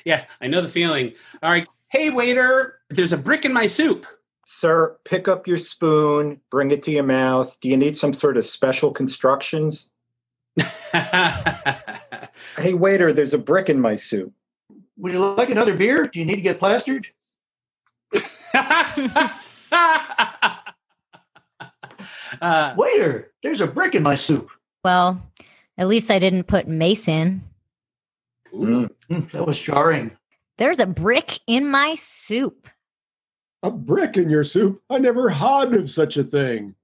yeah, 0.05 0.25
I 0.41 0.47
know 0.47 0.61
the 0.61 0.69
feeling. 0.69 1.13
All 1.43 1.51
right. 1.51 1.67
Hey, 1.89 2.11
waiter, 2.11 2.78
there's 2.91 3.13
a 3.13 3.19
brick 3.19 3.45
in 3.45 3.53
my 3.53 3.67
soup. 3.67 4.07
Sir, 4.47 4.97
pick 5.05 5.29
up 5.29 5.47
your 5.47 5.59
spoon, 5.59 6.41
bring 6.51 6.71
it 6.71 6.83
to 6.85 6.91
your 6.91 7.03
mouth. 7.03 7.59
Do 7.61 7.69
you 7.69 7.77
need 7.77 7.97
some 7.97 8.15
sort 8.15 8.37
of 8.37 8.45
special 8.45 8.93
constructions? 8.93 9.89
Hey, 12.57 12.75
waiter, 12.75 13.13
there's 13.13 13.35
a 13.35 13.39
brick 13.39 13.69
in 13.69 13.81
my 13.81 13.95
soup. 13.95 14.33
Would 14.97 15.13
you 15.13 15.35
like 15.35 15.51
another 15.51 15.75
beer? 15.77 16.07
Do 16.13 16.19
you 16.19 16.25
need 16.25 16.37
to 16.37 16.41
get 16.41 16.59
plastered? 16.59 17.07
uh, 22.41 22.75
Waiter, 22.77 23.33
there's 23.43 23.61
a 23.61 23.67
brick 23.67 23.95
in 23.95 24.03
my 24.03 24.15
soup. 24.17 24.51
well, 24.85 25.21
at 25.77 25.87
least 25.89 26.11
I 26.11 26.19
didn't 26.19 26.45
put 26.45 26.67
mace 26.67 27.07
in. 27.09 27.41
ooh. 28.55 28.89
Hmm, 29.09 29.21
that 29.33 29.47
was 29.47 29.61
jarring. 29.61 30.11
There's 30.57 30.81
a 30.81 30.87
brick 30.87 31.39
in 31.47 31.69
my 31.71 31.95
soup. 31.97 32.69
A 33.63 33.71
brick 33.71 34.17
in 34.17 34.31
your 34.31 34.45
soup? 34.45 34.83
I 34.89 34.99
never 34.99 35.31
heard 35.31 35.75
of 35.75 35.91
such 35.91 36.17
a 36.17 36.25
thing. 36.25 36.75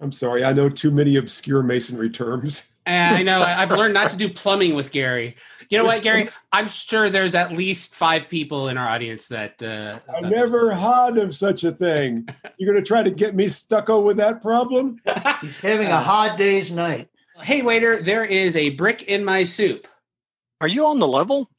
I'm 0.00 0.12
sorry, 0.12 0.44
I 0.44 0.52
know 0.52 0.68
too 0.68 0.90
many 0.90 1.16
obscure 1.16 1.62
masonry 1.62 2.10
terms. 2.10 2.68
I 2.86 3.22
know. 3.22 3.40
I- 3.40 3.62
I've 3.62 3.70
learned 3.70 3.94
not 3.94 4.10
to 4.10 4.16
do 4.16 4.28
plumbing 4.28 4.74
with 4.74 4.90
Gary. 4.92 5.36
You 5.70 5.78
know 5.78 5.84
what, 5.84 6.02
Gary? 6.02 6.28
I'm 6.52 6.68
sure 6.68 7.08
there's 7.08 7.34
at 7.34 7.52
least 7.52 7.94
five 7.94 8.28
people 8.28 8.68
in 8.68 8.76
our 8.76 8.86
audience 8.86 9.28
that. 9.28 9.62
Uh, 9.62 9.98
I 10.08 10.20
thought 10.20 10.30
never 10.30 10.74
heard 10.74 11.16
of 11.16 11.34
such 11.34 11.64
a 11.64 11.72
thing. 11.72 12.28
You're 12.58 12.72
going 12.72 12.84
to 12.84 12.86
try 12.86 13.02
to 13.02 13.10
get 13.10 13.34
me 13.34 13.48
stucco 13.48 14.00
with 14.00 14.18
that 14.18 14.42
problem? 14.42 15.00
He's 15.40 15.58
having 15.60 15.88
a 15.88 15.98
hot 15.98 16.36
day's 16.36 16.76
night. 16.76 17.08
Hey, 17.40 17.62
waiter, 17.62 18.00
there 18.00 18.24
is 18.24 18.56
a 18.56 18.70
brick 18.70 19.04
in 19.04 19.24
my 19.24 19.42
soup. 19.44 19.88
Are 20.60 20.68
you 20.68 20.84
on 20.84 20.98
the 20.98 21.08
level? 21.08 21.50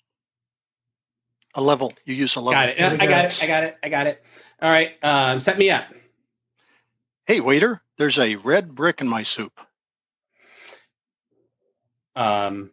A 1.56 1.62
level. 1.62 1.94
You 2.06 2.14
use 2.16 2.36
a 2.36 2.40
level. 2.42 2.54
Got 2.54 2.70
it. 2.70 2.80
Uh, 2.82 2.98
I 3.00 3.08
got 3.08 3.26
it. 3.26 3.44
I 3.44 3.48
got 3.48 3.64
it. 3.64 3.78
I 3.84 3.90
got 3.90 4.08
it. 4.08 4.24
All 4.62 4.70
right. 4.70 4.92
Um, 5.04 5.40
set 5.40 5.58
me 5.58 5.70
up. 5.72 5.86
Hey, 7.26 7.40
waiter, 7.40 7.82
there's 7.98 8.20
a 8.20 8.36
red 8.36 8.76
brick 8.76 9.02
in 9.02 9.08
my 9.08 9.24
soup. 9.24 9.60
Um, 12.16 12.72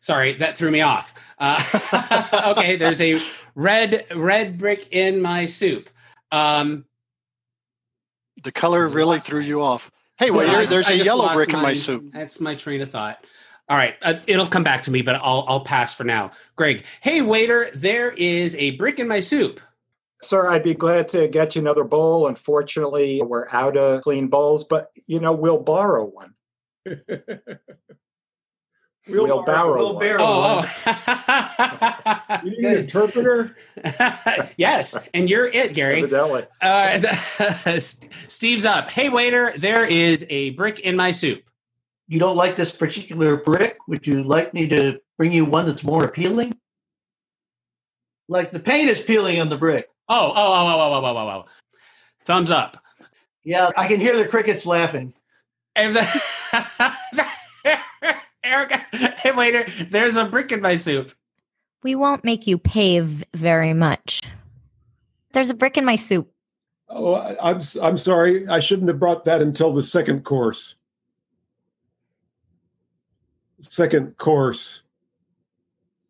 sorry, 0.00 0.34
that 0.34 0.56
threw 0.56 0.70
me 0.70 0.82
off. 0.82 1.14
Uh, 1.38 2.54
okay, 2.56 2.76
there's 2.76 3.00
a 3.00 3.20
red 3.54 4.06
red 4.14 4.58
brick 4.58 4.88
in 4.92 5.20
my 5.20 5.46
soup. 5.46 5.88
Um, 6.30 6.84
The 8.42 8.52
color 8.52 8.88
really 8.88 9.18
threw 9.20 9.40
you 9.40 9.62
off. 9.62 9.90
Hey, 10.18 10.30
waiter, 10.30 10.66
there's 10.66 10.88
I 10.88 10.92
a 10.94 10.96
yellow 11.04 11.32
brick 11.34 11.48
in 11.50 11.56
my 11.56 11.62
my- 11.62 11.72
soup. 11.74 12.10
That's 12.12 12.40
my 12.40 12.54
train 12.54 12.80
of 12.80 12.90
thought. 12.90 13.24
All 13.68 13.76
right, 13.76 13.96
uh, 14.02 14.14
it'll 14.28 14.46
come 14.46 14.62
back 14.62 14.84
to 14.84 14.90
me, 14.92 15.02
but 15.02 15.16
I'll 15.16 15.44
I'll 15.48 15.64
pass 15.64 15.92
for 15.92 16.04
now. 16.04 16.30
Greg, 16.54 16.84
hey 17.00 17.20
waiter, 17.20 17.68
there 17.74 18.12
is 18.12 18.54
a 18.56 18.72
brick 18.72 19.00
in 19.00 19.08
my 19.08 19.20
soup. 19.20 19.60
Sir, 20.22 20.48
I'd 20.48 20.62
be 20.62 20.74
glad 20.74 21.08
to 21.10 21.28
get 21.28 21.54
you 21.56 21.60
another 21.60 21.84
bowl. 21.84 22.28
Unfortunately, 22.28 23.20
we're 23.22 23.48
out 23.50 23.76
of 23.76 24.02
clean 24.02 24.28
bowls, 24.28 24.64
but 24.64 24.90
you 25.06 25.20
know, 25.20 25.32
we'll 25.32 25.58
borrow 25.58 26.04
one. 26.04 26.32
we'll 29.08 29.24
Wheelbarrow. 29.24 29.98
Wheelbarrow. 29.98 30.22
Oh, 30.22 30.62
You 30.86 30.92
oh. 32.18 32.40
need 32.44 32.64
an 32.64 32.76
interpreter? 32.78 33.56
yes, 34.56 34.96
and 35.14 35.28
you're 35.28 35.46
it, 35.46 35.74
Gary. 35.74 36.02
Evidently. 36.02 36.46
Uh, 36.60 37.78
Steve's 38.28 38.64
up. 38.64 38.90
Hey 38.90 39.08
waiter, 39.08 39.52
there 39.56 39.84
is 39.84 40.26
a 40.30 40.50
brick 40.50 40.80
in 40.80 40.96
my 40.96 41.10
soup. 41.10 41.42
You 42.08 42.18
don't 42.20 42.36
like 42.36 42.56
this 42.56 42.76
particular 42.76 43.36
brick? 43.36 43.78
Would 43.88 44.06
you 44.06 44.22
like 44.22 44.54
me 44.54 44.68
to 44.68 45.00
bring 45.18 45.32
you 45.32 45.44
one 45.44 45.66
that's 45.66 45.84
more 45.84 46.04
appealing? 46.04 46.56
Like 48.28 48.50
the 48.52 48.60
paint 48.60 48.88
is 48.90 49.02
peeling 49.02 49.40
on 49.40 49.48
the 49.48 49.56
brick. 49.58 49.88
Oh, 50.08 50.28
oh, 50.28 50.32
oh, 50.36 50.66
oh, 50.66 50.80
oh, 50.80 51.04
oh, 51.04 51.16
oh, 51.16 51.28
oh. 51.28 51.44
Thumbs 52.24 52.50
up. 52.50 52.76
Yeah, 53.44 53.70
I 53.76 53.86
can 53.88 54.00
hear 54.00 54.16
the 54.16 54.26
crickets 54.28 54.66
laughing. 54.66 55.12
If 55.76 55.94
the, 55.94 57.26
Erica, 58.44 58.78
hey 58.92 59.32
waiter, 59.32 59.66
there's 59.90 60.16
a 60.16 60.24
brick 60.24 60.52
in 60.52 60.60
my 60.60 60.76
soup. 60.76 61.12
We 61.82 61.94
won't 61.94 62.24
make 62.24 62.46
you 62.46 62.56
pay 62.58 63.00
v- 63.00 63.24
very 63.34 63.72
much. 63.74 64.20
There's 65.32 65.50
a 65.50 65.54
brick 65.54 65.76
in 65.76 65.84
my 65.84 65.96
soup. 65.96 66.30
Oh, 66.88 67.14
I- 67.14 67.36
I'm 67.50 67.56
s- 67.56 67.76
I'm 67.76 67.98
sorry. 67.98 68.46
I 68.48 68.60
shouldn't 68.60 68.88
have 68.88 69.00
brought 69.00 69.24
that 69.24 69.42
until 69.42 69.72
the 69.72 69.82
second 69.82 70.24
course. 70.24 70.75
Second 73.70 74.16
course. 74.18 74.82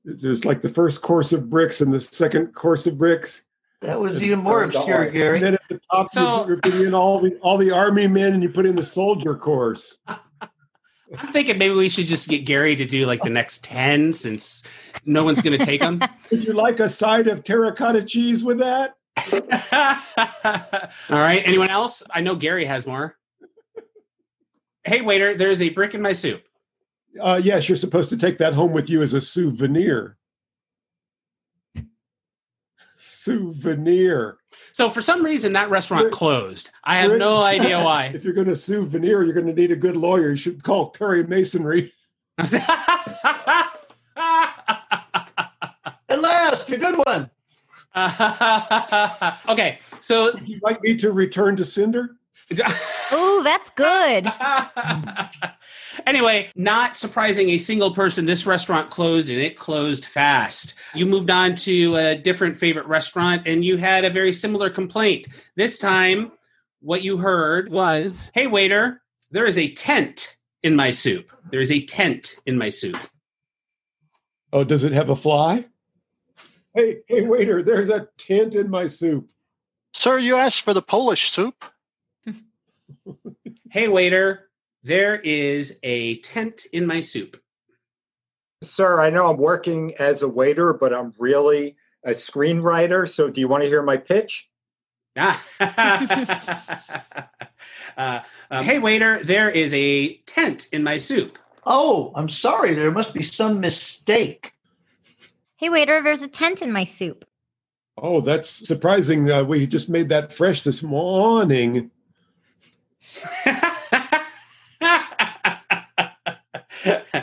There's 0.05 0.45
like 0.45 0.63
the 0.63 0.69
first 0.69 1.03
course 1.03 1.33
of 1.33 1.51
bricks 1.51 1.81
and 1.81 1.93
the 1.93 2.01
second 2.01 2.55
course 2.55 2.87
of 2.87 2.97
bricks. 2.97 3.45
That 3.83 4.01
was 4.01 4.23
even 4.23 4.39
more 4.41 4.63
obscure, 4.63 5.03
And 5.05 5.13
Gary. 5.13 5.39
then 5.41 5.55
at 5.55 5.61
the 5.69 5.81
top, 5.91 6.11
So- 6.11 6.47
you're 6.47 6.57
putting 6.59 6.83
in 6.87 6.95
all 6.95 7.21
the 7.21 7.37
all 7.43 7.59
the 7.59 7.71
army 7.73 8.07
men, 8.09 8.33
and 8.35 8.43
you 8.43 8.49
put 8.49 8.67
in 8.67 8.77
the 8.77 8.83
soldier 8.83 9.35
course. 9.37 9.99
I'm 10.09 11.33
thinking 11.33 11.57
maybe 11.57 11.75
we 11.75 11.89
should 11.89 12.07
just 12.07 12.29
get 12.29 12.45
Gary 12.45 12.75
to 12.77 12.85
do 12.85 13.07
like 13.07 13.23
the 13.23 13.31
next 13.31 13.63
10 13.63 14.13
since 14.13 14.65
no 15.05 15.23
one's 15.23 15.41
going 15.41 15.57
to 15.57 15.65
take 15.65 15.81
them. 15.81 16.01
Would 16.33 16.43
you 16.45 16.53
like 16.53 16.81
a 16.81 16.89
side 16.89 17.29
of 17.29 17.45
terracotta 17.45 18.03
cheese 18.03 18.43
with 18.43 18.59
that? 18.59 18.95
All 21.11 21.17
right. 21.19 21.43
Anyone 21.45 21.71
else? 21.71 22.03
I 22.11 22.23
know 22.23 22.35
Gary 22.35 22.65
has 22.65 22.87
more. 22.89 23.17
Hey, 24.85 25.01
waiter, 25.01 25.35
there's 25.37 25.63
a 25.63 25.69
brick 25.69 25.95
in 25.95 26.03
my 26.03 26.13
soup. 26.13 26.43
Uh, 27.21 27.41
yes, 27.43 27.69
you're 27.69 27.77
supposed 27.77 28.09
to 28.11 28.17
take 28.17 28.39
that 28.39 28.55
home 28.55 28.73
with 28.73 28.91
you 28.91 29.03
as 29.03 29.15
a 29.15 29.21
souvenir. 29.21 30.17
souvenir. 32.97 34.39
So 34.73 34.89
for 34.91 35.01
some 35.01 35.25
reason, 35.25 35.53
that 35.55 35.71
restaurant 35.71 36.03
You're- 36.05 36.13
closed. 36.13 36.71
I 36.85 36.99
have 36.99 37.13
no 37.19 37.43
idea 37.43 37.83
why. 37.83 38.07
If 38.15 38.25
you're 38.25 38.35
going 38.35 38.49
to 38.49 38.57
souvenir, 38.57 39.23
you're 39.23 39.35
going 39.35 39.47
to 39.47 39.53
need 39.53 39.71
a 39.73 39.77
good 39.77 39.97
lawyer. 39.97 40.31
You 40.31 40.37
should 40.37 40.63
call 40.63 40.91
Perry 40.91 41.25
Masonry. 41.25 41.93
At 42.39 42.53
last, 46.21 46.71
a 46.71 46.79
good 46.79 46.99
one. 47.05 47.31
okay, 49.49 49.79
so 50.01 50.33
Would 50.35 50.49
you 50.49 50.61
like 50.63 50.83
me 50.83 50.97
to 50.99 51.13
return 51.13 51.57
to 51.57 51.65
Cinder? 51.65 52.17
Ooh, 52.53 53.43
that's 53.43 53.71
good. 53.71 54.33
anyway, 56.07 56.49
not 56.55 56.97
surprising 56.97 57.51
a 57.51 57.59
single 57.59 57.93
person, 57.93 58.27
this 58.27 58.47
restaurant 58.47 58.91
closed 58.91 59.31
and 59.31 59.41
it 59.41 59.57
closed 59.57 60.05
fast. 60.05 60.75
You 60.95 61.07
moved 61.07 61.31
on 61.31 61.57
to 61.57 61.97
a 61.97 62.17
different 62.17 62.57
favorite 62.57 62.87
restaurant 62.87 63.43
and 63.47 63.65
you 63.65 63.77
had 63.77 64.05
a 64.05 64.11
very 64.11 64.33
similar 64.33 64.71
complaint. 64.71 65.27
This 65.57 65.79
time, 65.79 66.33
what 66.81 67.03
you 67.03 67.17
heard 67.17 67.71
was 67.71 68.31
Hey, 68.33 68.47
waiter, 68.47 69.03
there 69.31 69.45
is 69.45 69.59
a 69.59 69.73
tent 69.73 70.37
in 70.63 70.77
my 70.77 70.93
soup. 70.93 71.31
There 71.51 71.61
is 71.61 71.73
a 71.73 71.85
tent 71.85 72.37
in 72.47 72.57
my 72.57 72.69
soup. 72.69 72.99
Oh, 74.53 74.63
does 74.63 74.85
it 74.85 74.93
have 74.93 75.11
a 75.11 75.17
fly? 75.17 75.67
Hey, 76.75 76.99
hey, 77.09 77.27
waiter, 77.27 77.63
there's 77.63 77.89
a 77.89 78.09
tent 78.19 78.55
in 78.55 78.71
my 78.71 78.87
soup. 78.87 79.31
Sir, 79.95 80.19
you 80.19 80.37
asked 80.37 80.63
for 80.63 80.75
the 80.75 80.83
Polish 80.83 81.31
soup. 81.31 81.65
Hey, 83.71 83.89
waiter, 83.89 84.49
there 84.83 85.17
is 85.17 85.79
a 85.83 86.19
tent 86.19 86.67
in 86.73 86.87
my 86.87 87.01
soup. 87.01 87.41
Sir, 88.63 89.01
I 89.01 89.11
know 89.11 89.31
I'm 89.31 89.37
working 89.37 89.95
as 89.99 90.23
a 90.23 90.29
waiter, 90.29 90.73
but 90.73 90.95
I'm 90.95 91.13
really 91.19 91.77
a 92.05 92.11
screenwriter. 92.11 93.09
So 93.09 93.29
do 93.31 93.41
you 93.41 93.49
want 93.49 93.65
to 93.65 93.69
hear 93.69 93.83
my 93.83 93.97
pitch? 93.97 94.49
Ah. 95.17 95.45
uh, 97.97 98.21
um, 98.51 98.65
hey, 98.65 98.79
waiter, 98.79 99.23
there 99.23 99.51
is 99.51 99.75
a 99.75 100.17
tent 100.19 100.69
in 100.73 100.83
my 100.83 100.97
soup. 100.99 101.39
Oh, 101.65 102.13
I'm 102.15 102.29
sorry. 102.29 102.75
There 102.75 102.93
must 102.93 103.13
be 103.13 103.23
some 103.23 103.61
mistake. 103.61 104.53
Hey, 105.57 105.69
waiter, 105.69 106.03
there's 106.03 106.23
a 106.23 106.29
tent 106.29 106.63
in 106.63 106.71
my 106.71 106.85
soup. 106.85 107.25
Oh, 107.99 108.21
that's 108.21 108.49
surprising. 108.51 109.31
Uh, 109.31 109.43
we 109.43 109.67
just 109.67 109.89
made 109.89 110.11
that 110.11 110.33
fresh 110.33 110.63
this 110.63 110.83
morning. 110.83 111.91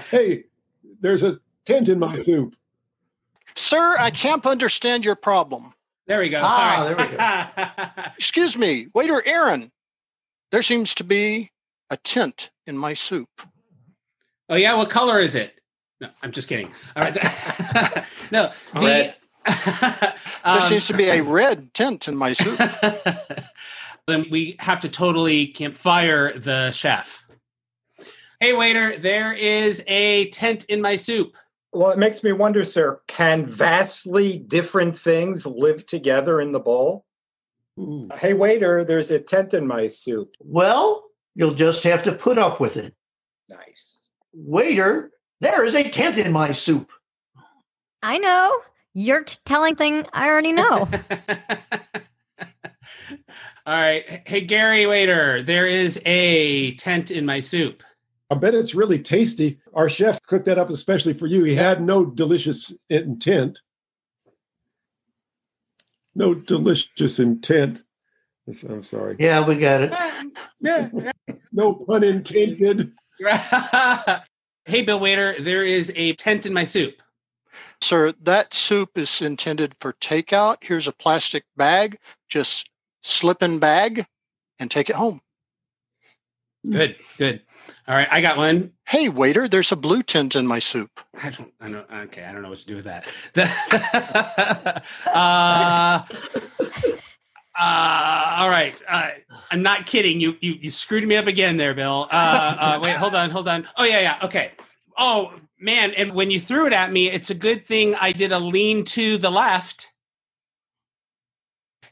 Hey, 0.09 0.43
there's 1.01 1.23
a 1.23 1.39
tent 1.65 1.89
in 1.89 1.99
my 1.99 2.17
soup. 2.17 2.55
Sir, 3.55 3.95
I 3.99 4.11
can't 4.11 4.45
understand 4.45 5.05
your 5.05 5.15
problem. 5.15 5.73
There 6.07 6.19
we 6.19 6.29
go. 6.29 6.39
Ah, 6.41 6.87
All 6.87 6.93
right. 6.95 8.11
Excuse 8.17 8.57
me, 8.57 8.87
waiter 8.93 9.25
Aaron. 9.25 9.71
There 10.51 10.61
seems 10.61 10.95
to 10.95 11.03
be 11.03 11.51
a 11.89 11.97
tint 11.97 12.51
in 12.67 12.77
my 12.77 12.93
soup. 12.93 13.29
oh 14.49 14.55
yeah, 14.55 14.75
what 14.75 14.89
color 14.89 15.19
is 15.19 15.35
it? 15.35 15.59
No, 16.01 16.09
I'm 16.21 16.31
just 16.31 16.49
kidding. 16.49 16.71
All 16.95 17.03
right. 17.03 17.15
no, 18.31 18.51
the, 18.73 18.79
Red. 18.79 19.15
There 20.43 20.55
um, 20.55 20.61
seems 20.63 20.87
to 20.87 20.97
be 20.97 21.05
a 21.05 21.21
red 21.21 21.73
tint 21.73 22.09
in 22.09 22.17
my 22.17 22.33
soup. 22.33 22.59
Then 24.07 24.25
we 24.29 24.55
have 24.59 24.81
to 24.81 24.89
totally 24.89 25.47
can't 25.47 25.75
fire 25.75 26.37
the 26.37 26.71
chef. 26.71 27.25
Hey 28.39 28.53
waiter, 28.53 28.97
there 28.97 29.33
is 29.33 29.83
a 29.87 30.27
tent 30.29 30.65
in 30.65 30.81
my 30.81 30.95
soup. 30.95 31.37
Well, 31.71 31.91
it 31.91 31.97
makes 31.97 32.23
me 32.23 32.31
wonder, 32.33 32.63
sir, 32.63 33.01
can 33.07 33.45
vastly 33.45 34.37
different 34.37 34.95
things 34.95 35.45
live 35.45 35.85
together 35.85 36.39
in 36.39 36.51
the 36.51 36.59
bowl? 36.59 37.05
Ooh. 37.79 38.09
Hey, 38.15 38.33
waiter, 38.33 38.83
there's 38.83 39.09
a 39.09 39.19
tent 39.19 39.53
in 39.53 39.65
my 39.65 39.87
soup. 39.87 40.35
Well, 40.39 41.03
you'll 41.33 41.55
just 41.55 41.83
have 41.83 42.03
to 42.03 42.11
put 42.11 42.37
up 42.37 42.59
with 42.59 42.77
it. 42.77 42.93
Nice. 43.49 43.97
Waiter, 44.33 45.11
there 45.41 45.65
is 45.65 45.75
a 45.75 45.89
tent 45.89 46.17
in 46.19 46.31
my 46.31 46.51
soup. 46.51 46.91
I 48.03 48.19
know. 48.19 48.59
You're 48.93 49.23
t- 49.23 49.37
telling 49.45 49.75
thing 49.75 50.05
I 50.13 50.27
already 50.27 50.51
know. 50.51 50.87
All 53.65 53.73
right. 53.73 54.21
Hey 54.25 54.41
Gary 54.41 54.85
waiter, 54.85 55.41
there 55.41 55.65
is 55.65 56.01
a 56.05 56.75
tent 56.75 57.11
in 57.11 57.25
my 57.25 57.39
soup. 57.39 57.81
I 58.29 58.35
bet 58.35 58.53
it's 58.53 58.75
really 58.75 58.99
tasty. 58.99 59.59
Our 59.73 59.87
chef 59.87 60.19
cooked 60.27 60.45
that 60.45 60.57
up 60.57 60.69
especially 60.69 61.13
for 61.13 61.27
you. 61.27 61.45
He 61.45 61.55
had 61.55 61.81
no 61.81 62.05
delicious 62.05 62.73
intent. 62.89 63.61
No 66.13 66.33
delicious 66.33 67.19
intent. 67.19 67.83
I'm 68.67 68.83
sorry. 68.83 69.15
Yeah, 69.17 69.45
we 69.47 69.57
got 69.57 69.81
it. 69.81 69.93
Yeah. 70.59 70.89
No 71.51 71.73
pun 71.73 72.03
intended. 72.03 72.93
hey 74.65 74.81
Bill 74.81 74.99
waiter, 74.99 75.35
there 75.39 75.63
is 75.63 75.91
a 75.95 76.13
tent 76.13 76.45
in 76.45 76.53
my 76.53 76.63
soup. 76.63 76.95
Sir, 77.81 78.13
that 78.23 78.53
soup 78.53 78.97
is 78.97 79.21
intended 79.21 79.75
for 79.79 79.93
takeout. 79.93 80.57
Here's 80.61 80.87
a 80.87 80.93
plastic 80.93 81.43
bag. 81.57 81.99
Just 82.29 82.69
slip 83.03 83.43
in 83.43 83.59
bag 83.59 84.05
and 84.59 84.71
take 84.71 84.89
it 84.89 84.95
home. 84.95 85.21
Good, 86.69 86.95
good. 87.17 87.41
All 87.87 87.95
right, 87.95 88.07
I 88.09 88.21
got 88.21 88.37
one. 88.37 88.71
Hey, 88.87 89.09
waiter, 89.09 89.47
there's 89.47 89.71
a 89.71 89.75
blue 89.75 90.01
tint 90.03 90.35
in 90.35 90.47
my 90.47 90.59
soup. 90.59 90.89
I 91.21 91.29
don't. 91.29 91.53
I 91.59 91.69
don't. 91.69 91.91
Okay, 91.91 92.23
I 92.23 92.31
don't 92.31 92.41
know 92.41 92.49
what 92.49 92.59
to 92.59 92.65
do 92.65 92.75
with 92.77 92.85
that. 92.85 93.05
Uh, 95.13 96.05
uh, 97.59 98.35
all 98.37 98.49
right. 98.49 98.81
Uh, 98.89 99.09
I'm 99.51 99.61
not 99.61 99.85
kidding. 99.85 100.19
You, 100.19 100.35
you 100.41 100.53
you 100.53 100.71
screwed 100.71 101.07
me 101.07 101.15
up 101.15 101.27
again 101.27 101.57
there, 101.57 101.73
Bill. 101.73 102.07
Uh, 102.11 102.55
uh, 102.59 102.79
wait, 102.81 102.95
hold 102.95 103.13
on, 103.15 103.29
hold 103.29 103.47
on. 103.47 103.67
Oh 103.77 103.83
yeah, 103.83 103.99
yeah. 103.99 104.17
Okay. 104.23 104.51
Oh 104.97 105.33
man, 105.59 105.91
and 105.91 106.13
when 106.13 106.31
you 106.31 106.39
threw 106.39 106.65
it 106.65 106.73
at 106.73 106.91
me, 106.91 107.09
it's 107.09 107.29
a 107.29 107.35
good 107.35 107.65
thing 107.65 107.95
I 107.95 108.11
did 108.11 108.31
a 108.31 108.39
lean 108.39 108.83
to 108.85 109.17
the 109.17 109.29
left. 109.29 109.92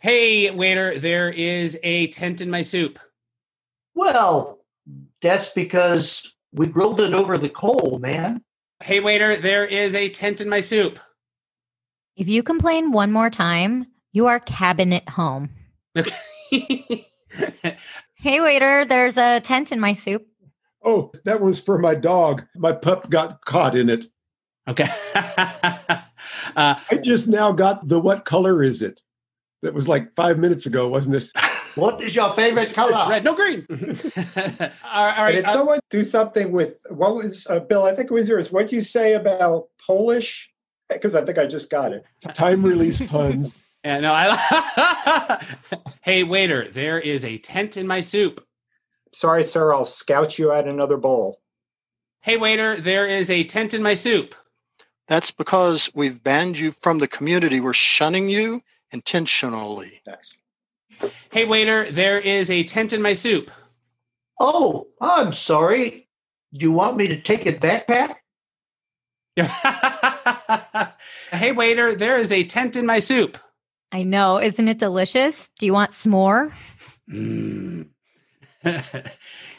Hey, 0.02 0.50
waiter, 0.50 0.98
there 0.98 1.30
is 1.30 1.78
a 1.84 2.08
tent 2.08 2.42
in 2.42 2.50
my 2.50 2.64
soup. 2.64 2.98
Well, 3.94 4.58
that's 5.22 5.52
because 5.52 6.36
we 6.52 6.66
grilled 6.66 7.00
it 7.00 7.14
over 7.14 7.38
the 7.38 7.50
coal, 7.50 8.00
man. 8.02 8.42
Hey, 8.82 9.00
waiter, 9.00 9.38
there 9.38 9.64
is 9.64 9.94
a 9.94 10.10
tent 10.10 10.42
in 10.42 10.50
my 10.50 10.60
soup. 10.60 10.98
if 12.16 12.28
you 12.28 12.42
complain 12.42 12.92
one 12.92 13.12
more 13.12 13.30
time, 13.30 13.86
you 14.12 14.26
are 14.26 14.40
cabinet 14.40 15.08
home. 15.08 15.50
Okay. 15.96 17.08
Hey, 18.16 18.40
waiter, 18.40 18.86
there's 18.86 19.18
a 19.18 19.40
tent 19.40 19.72
in 19.72 19.80
my 19.80 19.94
soup. 19.94 20.28
Oh, 20.84 21.12
that 21.26 21.42
was 21.42 21.60
for 21.60 21.80
my 21.80 21.96
dog. 21.96 22.44
My 22.56 22.72
pup 22.72 23.10
got 23.10 23.44
caught 23.46 23.76
in 23.76 23.90
it. 23.90 24.06
okay. 24.68 24.88
uh, 25.16 26.06
I 26.56 27.00
just 27.04 27.28
now 27.28 27.52
got 27.52 27.88
the 27.88 28.00
what 28.00 28.26
color 28.26 28.62
is 28.62 28.84
it? 28.84 29.02
That 29.62 29.74
was 29.74 29.88
like 29.88 30.16
five 30.16 30.40
minutes 30.40 30.66
ago, 30.66 30.88
wasn't 30.88 31.18
it? 31.18 31.30
What 31.76 32.02
is 32.04 32.16
your 32.16 32.34
favorite 32.34 32.74
color? 32.74 33.10
red, 33.10 33.24
no 33.24 33.34
green. 33.34 33.66
all 33.72 33.78
right. 33.78 34.70
All 34.84 35.26
And 35.26 35.36
did 35.36 35.46
uh, 35.46 35.54
someone 35.54 35.80
do 35.90 36.04
something 36.04 36.52
with 36.52 36.86
what 36.90 37.16
was 37.16 37.48
uh, 37.48 37.62
Bill? 37.62 37.86
I 37.86 37.96
think 37.96 38.12
it 38.12 38.14
was 38.14 38.28
yours. 38.28 38.52
What 38.52 38.64
did 38.68 38.74
you 38.74 38.82
say 38.82 39.14
about 39.14 39.68
Polish? 39.86 40.52
Because 40.90 41.16
I 41.16 41.24
think 41.24 41.38
I 41.38 41.46
just 41.46 41.70
got 41.70 41.94
it. 41.94 42.04
Time 42.34 42.64
release 42.64 43.02
puns. 43.02 43.56
yeah, 43.86 44.02
no, 44.02 44.12
I. 44.14 45.46
hey, 46.02 46.24
waiter, 46.24 46.68
there 46.68 47.00
is 47.00 47.24
a 47.24 47.38
tent 47.38 47.78
in 47.78 47.88
my 47.88 48.02
soup. 48.02 48.46
Sorry, 49.14 49.44
sir. 49.44 49.74
I'll 49.74 49.86
scout 49.86 50.38
you 50.38 50.52
at 50.52 50.68
another 50.68 50.98
bowl. 50.98 51.40
Hey, 52.20 52.36
waiter, 52.36 52.80
there 52.80 53.08
is 53.08 53.32
a 53.32 53.46
tent 53.46 53.74
in 53.74 53.82
my 53.82 53.94
soup. 53.94 54.36
That's 55.08 55.32
because 55.32 55.90
we've 55.96 56.22
banned 56.22 56.60
you 56.60 56.72
from 56.72 57.00
the 57.00 57.08
community. 57.08 57.60
We're 57.60 57.74
shunning 57.74 58.30
you 58.30 58.62
intentionally. 58.92 60.02
Thanks. 60.06 60.36
Hey, 61.32 61.46
waiter, 61.46 61.92
there 61.92 62.20
is 62.20 62.52
a 62.52 62.64
tent 62.64 62.94
in 62.94 63.02
my 63.02 63.14
soup. 63.14 63.50
Oh, 64.40 64.88
I'm 65.00 65.34
sorry. 65.34 66.08
Do 66.54 66.66
you 66.66 66.72
want 66.72 66.98
me 66.98 67.08
to 67.08 67.22
take 67.22 67.46
a 67.46 67.54
backpack? 67.54 68.16
hey, 71.32 71.52
waiter, 71.52 71.96
there 71.96 72.18
is 72.18 72.32
a 72.32 72.44
tent 72.44 72.76
in 72.76 72.86
my 72.86 73.00
soup. 73.00 73.38
I 73.92 74.04
know. 74.04 74.40
Isn't 74.40 74.68
it 74.68 74.80
delicious? 74.80 75.50
Do 75.60 75.66
you 75.66 75.74
want 75.74 75.92
s'more? 75.92 76.52
Mm. 77.10 77.88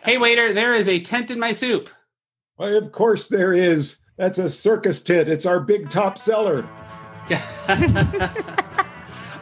hey, 0.05 0.19
waiter, 0.19 0.53
there 0.53 0.75
is 0.75 0.89
a 0.89 1.01
tent 1.01 1.31
in 1.31 1.39
my 1.39 1.53
soup. 1.53 1.91
Why, 2.57 2.71
of 2.71 2.93
course 2.93 3.29
there 3.29 3.53
is. 3.53 3.99
That's 4.19 4.39
a 4.39 4.51
circus 4.51 5.03
tent. 5.03 5.29
It's 5.29 5.47
our 5.47 5.61
big 5.61 5.89
top 5.91 6.19
seller. 6.19 6.69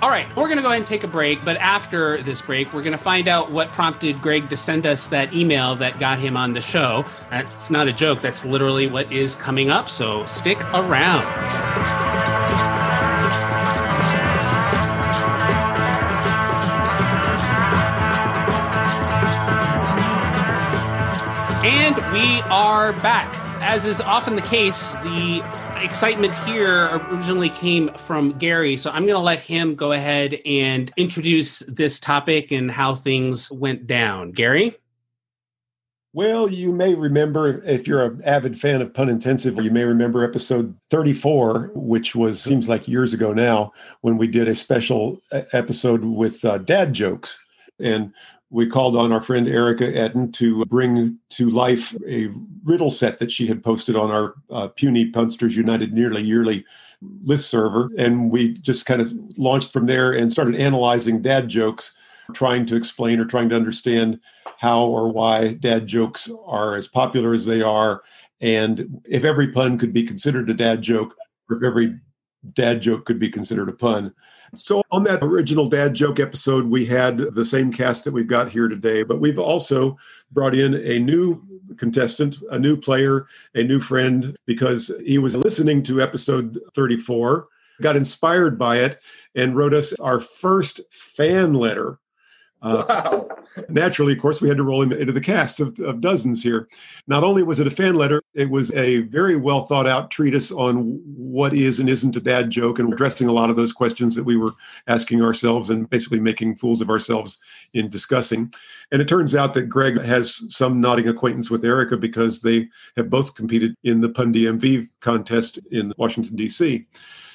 All 0.02 0.08
right, 0.08 0.34
we're 0.34 0.46
going 0.46 0.56
to 0.56 0.62
go 0.62 0.68
ahead 0.68 0.78
and 0.78 0.86
take 0.86 1.04
a 1.04 1.08
break, 1.08 1.44
but 1.44 1.58
after 1.58 2.22
this 2.22 2.40
break, 2.40 2.72
we're 2.72 2.80
going 2.80 2.96
to 2.96 3.02
find 3.02 3.28
out 3.28 3.52
what 3.52 3.70
prompted 3.72 4.22
Greg 4.22 4.48
to 4.48 4.56
send 4.56 4.86
us 4.86 5.08
that 5.08 5.34
email 5.34 5.76
that 5.76 5.98
got 5.98 6.18
him 6.18 6.38
on 6.38 6.54
the 6.54 6.62
show. 6.62 7.04
That's 7.30 7.70
not 7.70 7.86
a 7.86 7.92
joke, 7.92 8.22
that's 8.22 8.46
literally 8.46 8.86
what 8.86 9.12
is 9.12 9.34
coming 9.34 9.68
up, 9.68 9.90
so 9.90 10.24
stick 10.24 10.58
around. 10.72 11.26
And 21.62 21.96
we 22.14 22.40
are 22.48 22.94
back. 22.94 23.36
As 23.60 23.86
is 23.86 24.00
often 24.00 24.34
the 24.34 24.40
case, 24.40 24.94
the 25.02 25.42
excitement 25.82 26.34
here 26.46 26.86
originally 26.86 27.50
came 27.50 27.92
from 27.94 28.38
Gary. 28.38 28.76
So 28.76 28.90
I'm 28.90 29.04
going 29.04 29.14
to 29.14 29.20
let 29.20 29.40
him 29.40 29.74
go 29.74 29.92
ahead 29.92 30.38
and 30.44 30.92
introduce 30.96 31.60
this 31.60 32.00
topic 32.00 32.50
and 32.50 32.70
how 32.70 32.94
things 32.94 33.50
went 33.52 33.86
down. 33.86 34.32
Gary? 34.32 34.76
Well, 36.12 36.50
you 36.50 36.72
may 36.72 36.96
remember 36.96 37.62
if 37.64 37.86
you're 37.86 38.04
an 38.04 38.22
avid 38.24 38.58
fan 38.58 38.82
of 38.82 38.92
Pun 38.92 39.08
Intensive, 39.08 39.62
you 39.62 39.70
may 39.70 39.84
remember 39.84 40.24
episode 40.24 40.76
34, 40.90 41.70
which 41.74 42.16
was 42.16 42.42
seems 42.42 42.68
like 42.68 42.88
years 42.88 43.14
ago 43.14 43.32
now, 43.32 43.72
when 44.00 44.18
we 44.18 44.26
did 44.26 44.48
a 44.48 44.54
special 44.56 45.22
episode 45.52 46.04
with 46.04 46.44
uh, 46.44 46.58
dad 46.58 46.92
jokes. 46.92 47.38
And 47.78 48.12
we 48.50 48.66
called 48.66 48.96
on 48.96 49.12
our 49.12 49.20
friend 49.20 49.48
Erica 49.48 49.84
Etten 49.92 50.32
to 50.34 50.64
bring 50.66 51.18
to 51.30 51.50
life 51.50 51.94
a 52.06 52.30
riddle 52.64 52.90
set 52.90 53.18
that 53.20 53.30
she 53.30 53.46
had 53.46 53.62
posted 53.62 53.96
on 53.96 54.10
our 54.10 54.34
uh, 54.50 54.68
Puny 54.68 55.08
Punsters 55.10 55.56
United 55.56 55.92
Nearly 55.92 56.22
Yearly 56.22 56.64
list 57.22 57.48
server. 57.48 57.90
And 57.96 58.30
we 58.30 58.58
just 58.58 58.86
kind 58.86 59.00
of 59.00 59.12
launched 59.38 59.72
from 59.72 59.86
there 59.86 60.12
and 60.12 60.32
started 60.32 60.56
analyzing 60.56 61.22
dad 61.22 61.48
jokes, 61.48 61.94
trying 62.34 62.66
to 62.66 62.76
explain 62.76 63.20
or 63.20 63.24
trying 63.24 63.48
to 63.50 63.56
understand 63.56 64.18
how 64.58 64.84
or 64.84 65.10
why 65.10 65.54
dad 65.54 65.86
jokes 65.86 66.28
are 66.44 66.74
as 66.74 66.88
popular 66.88 67.32
as 67.32 67.46
they 67.46 67.62
are. 67.62 68.02
And 68.40 69.00
if 69.04 69.24
every 69.24 69.52
pun 69.52 69.78
could 69.78 69.92
be 69.92 70.02
considered 70.02 70.50
a 70.50 70.54
dad 70.54 70.82
joke, 70.82 71.16
or 71.48 71.56
if 71.56 71.62
every 71.62 71.98
dad 72.54 72.82
joke 72.82 73.04
could 73.04 73.18
be 73.18 73.30
considered 73.30 73.68
a 73.68 73.72
pun. 73.72 74.14
So, 74.56 74.82
on 74.90 75.04
that 75.04 75.22
original 75.22 75.68
dad 75.68 75.94
joke 75.94 76.18
episode, 76.18 76.66
we 76.66 76.84
had 76.84 77.18
the 77.18 77.44
same 77.44 77.72
cast 77.72 78.04
that 78.04 78.12
we've 78.12 78.26
got 78.26 78.50
here 78.50 78.68
today, 78.68 79.02
but 79.04 79.20
we've 79.20 79.38
also 79.38 79.96
brought 80.32 80.56
in 80.56 80.74
a 80.74 80.98
new 80.98 81.42
contestant, 81.76 82.38
a 82.50 82.58
new 82.58 82.76
player, 82.76 83.26
a 83.54 83.62
new 83.62 83.78
friend, 83.78 84.36
because 84.46 84.90
he 85.04 85.18
was 85.18 85.36
listening 85.36 85.82
to 85.84 86.02
episode 86.02 86.58
34, 86.74 87.46
got 87.80 87.96
inspired 87.96 88.58
by 88.58 88.78
it, 88.78 89.00
and 89.34 89.56
wrote 89.56 89.72
us 89.72 89.92
our 90.00 90.18
first 90.18 90.80
fan 90.90 91.54
letter. 91.54 91.98
Uh, 92.62 92.84
wow. 92.88 93.28
naturally, 93.68 94.12
of 94.12 94.20
course, 94.20 94.40
we 94.40 94.48
had 94.48 94.58
to 94.58 94.62
roll 94.62 94.82
him 94.82 94.92
into 94.92 95.12
the 95.12 95.20
cast 95.20 95.60
of, 95.60 95.78
of 95.80 96.00
dozens 96.00 96.42
here. 96.42 96.68
Not 97.06 97.24
only 97.24 97.42
was 97.42 97.60
it 97.60 97.66
a 97.66 97.70
fan 97.70 97.94
letter, 97.94 98.22
it 98.34 98.50
was 98.50 98.72
a 98.72 99.00
very 99.02 99.36
well 99.36 99.66
thought 99.66 99.86
out 99.86 100.10
treatise 100.10 100.52
on 100.52 101.00
what 101.04 101.54
is 101.54 101.80
and 101.80 101.88
isn't 101.88 102.16
a 102.16 102.20
dad 102.20 102.50
joke 102.50 102.78
and 102.78 102.92
addressing 102.92 103.28
a 103.28 103.32
lot 103.32 103.50
of 103.50 103.56
those 103.56 103.72
questions 103.72 104.14
that 104.14 104.24
we 104.24 104.36
were 104.36 104.52
asking 104.88 105.22
ourselves 105.22 105.70
and 105.70 105.88
basically 105.90 106.20
making 106.20 106.56
fools 106.56 106.80
of 106.80 106.90
ourselves 106.90 107.38
in 107.72 107.88
discussing. 107.88 108.52
And 108.92 109.00
it 109.00 109.08
turns 109.08 109.34
out 109.34 109.54
that 109.54 109.68
Greg 109.68 110.00
has 110.00 110.42
some 110.54 110.80
nodding 110.80 111.08
acquaintance 111.08 111.50
with 111.50 111.64
Erica 111.64 111.96
because 111.96 112.40
they 112.40 112.68
have 112.96 113.08
both 113.08 113.34
competed 113.34 113.74
in 113.84 114.00
the 114.00 114.08
Pun 114.08 114.32
DMV 114.32 114.88
contest 115.00 115.58
in 115.70 115.92
Washington, 115.96 116.36
D.C. 116.36 116.86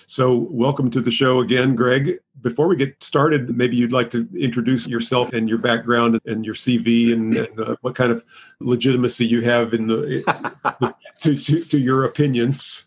So, 0.07 0.47
welcome 0.51 0.91
to 0.91 1.01
the 1.01 1.09
show 1.09 1.39
again, 1.39 1.75
Greg. 1.75 2.19
Before 2.41 2.67
we 2.67 2.75
get 2.75 3.03
started, 3.03 3.57
maybe 3.57 3.75
you'd 3.75 3.91
like 3.91 4.11
to 4.11 4.29
introduce 4.37 4.87
yourself 4.87 5.33
and 5.33 5.49
your 5.49 5.57
background 5.57 6.19
and 6.25 6.45
your 6.45 6.53
CV 6.53 7.11
and, 7.11 7.35
and 7.35 7.59
uh, 7.59 7.75
what 7.81 7.95
kind 7.95 8.11
of 8.11 8.23
legitimacy 8.59 9.25
you 9.25 9.41
have 9.41 9.73
in 9.73 9.87
the 9.87 10.93
to, 11.21 11.35
to, 11.35 11.63
to 11.63 11.79
your 11.79 12.05
opinions. 12.05 12.85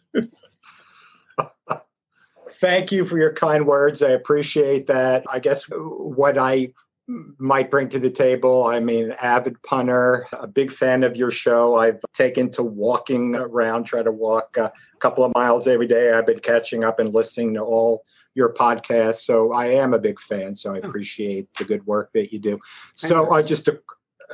Thank 2.60 2.92
you 2.92 3.04
for 3.04 3.18
your 3.18 3.32
kind 3.32 3.66
words. 3.66 4.02
I 4.02 4.10
appreciate 4.10 4.86
that. 4.86 5.24
I 5.28 5.38
guess 5.38 5.64
what 5.70 6.38
I 6.38 6.72
might 7.38 7.70
bring 7.70 7.88
to 7.88 7.98
the 7.98 8.10
table. 8.10 8.66
I 8.66 8.80
mean, 8.80 9.12
avid 9.20 9.62
punter, 9.62 10.26
a 10.32 10.46
big 10.46 10.70
fan 10.70 11.02
of 11.02 11.16
your 11.16 11.30
show. 11.30 11.76
I've 11.76 12.00
taken 12.12 12.50
to 12.52 12.62
walking 12.62 13.34
around, 13.34 13.84
try 13.84 14.02
to 14.02 14.12
walk 14.12 14.56
a 14.58 14.72
couple 14.98 15.24
of 15.24 15.32
miles 15.34 15.66
every 15.66 15.86
day. 15.86 16.12
I've 16.12 16.26
been 16.26 16.40
catching 16.40 16.84
up 16.84 17.00
and 17.00 17.14
listening 17.14 17.54
to 17.54 17.60
all 17.60 18.04
your 18.34 18.52
podcasts. 18.52 19.20
So 19.20 19.52
I 19.52 19.66
am 19.66 19.94
a 19.94 19.98
big 19.98 20.20
fan. 20.20 20.54
So 20.54 20.74
I 20.74 20.78
appreciate 20.78 21.48
the 21.54 21.64
good 21.64 21.86
work 21.86 22.10
that 22.12 22.32
you 22.32 22.38
do. 22.38 22.58
So 22.94 23.32
uh, 23.32 23.42
just 23.42 23.68
a, 23.68 23.80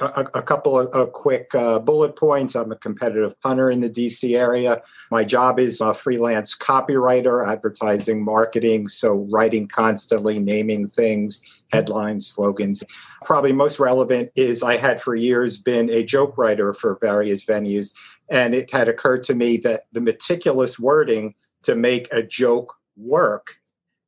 a, 0.01 0.27
a 0.35 0.43
couple 0.43 0.79
of, 0.79 1.13
quick 1.13 1.55
uh, 1.55 1.79
bullet 1.79 2.17
points. 2.17 2.55
I'm 2.55 2.73
a 2.73 2.77
competitive 2.77 3.39
punter 3.41 3.71
in 3.71 3.81
the 3.81 3.91
DC 3.91 4.37
area. 4.37 4.83
My 5.11 5.25
job 5.25 5.59
is 5.59 5.81
a 5.81 5.95
freelance 5.95 6.57
copywriter, 6.57 7.47
advertising, 7.47 8.25
marketing. 8.25 8.89
So 8.89 9.27
writing 9.31 9.69
constantly, 9.69 10.39
naming 10.41 10.89
things, 10.89 11.43
headlines, 11.73 12.27
slogans. 12.27 12.83
Probably 13.25 13.53
most 13.53 13.79
relevant 13.79 14.31
is 14.35 14.63
I 14.63 14.77
had 14.77 15.01
for 15.01 15.15
years 15.15 15.59
been 15.59 15.91
a 15.91 16.03
joke 16.03 16.37
writer 16.37 16.75
for 16.75 16.99
various 17.01 17.45
venues. 17.45 17.93
And 18.29 18.55
it 18.55 18.71
had 18.71 18.89
occurred 18.89 19.23
to 19.25 19.35
me 19.35 19.59
that 19.59 19.87
the 19.93 20.01
meticulous 20.01 20.79
wording 20.79 21.35
to 21.63 21.75
make 21.75 22.09
a 22.13 22.23
joke 22.23 22.75
work 22.97 23.57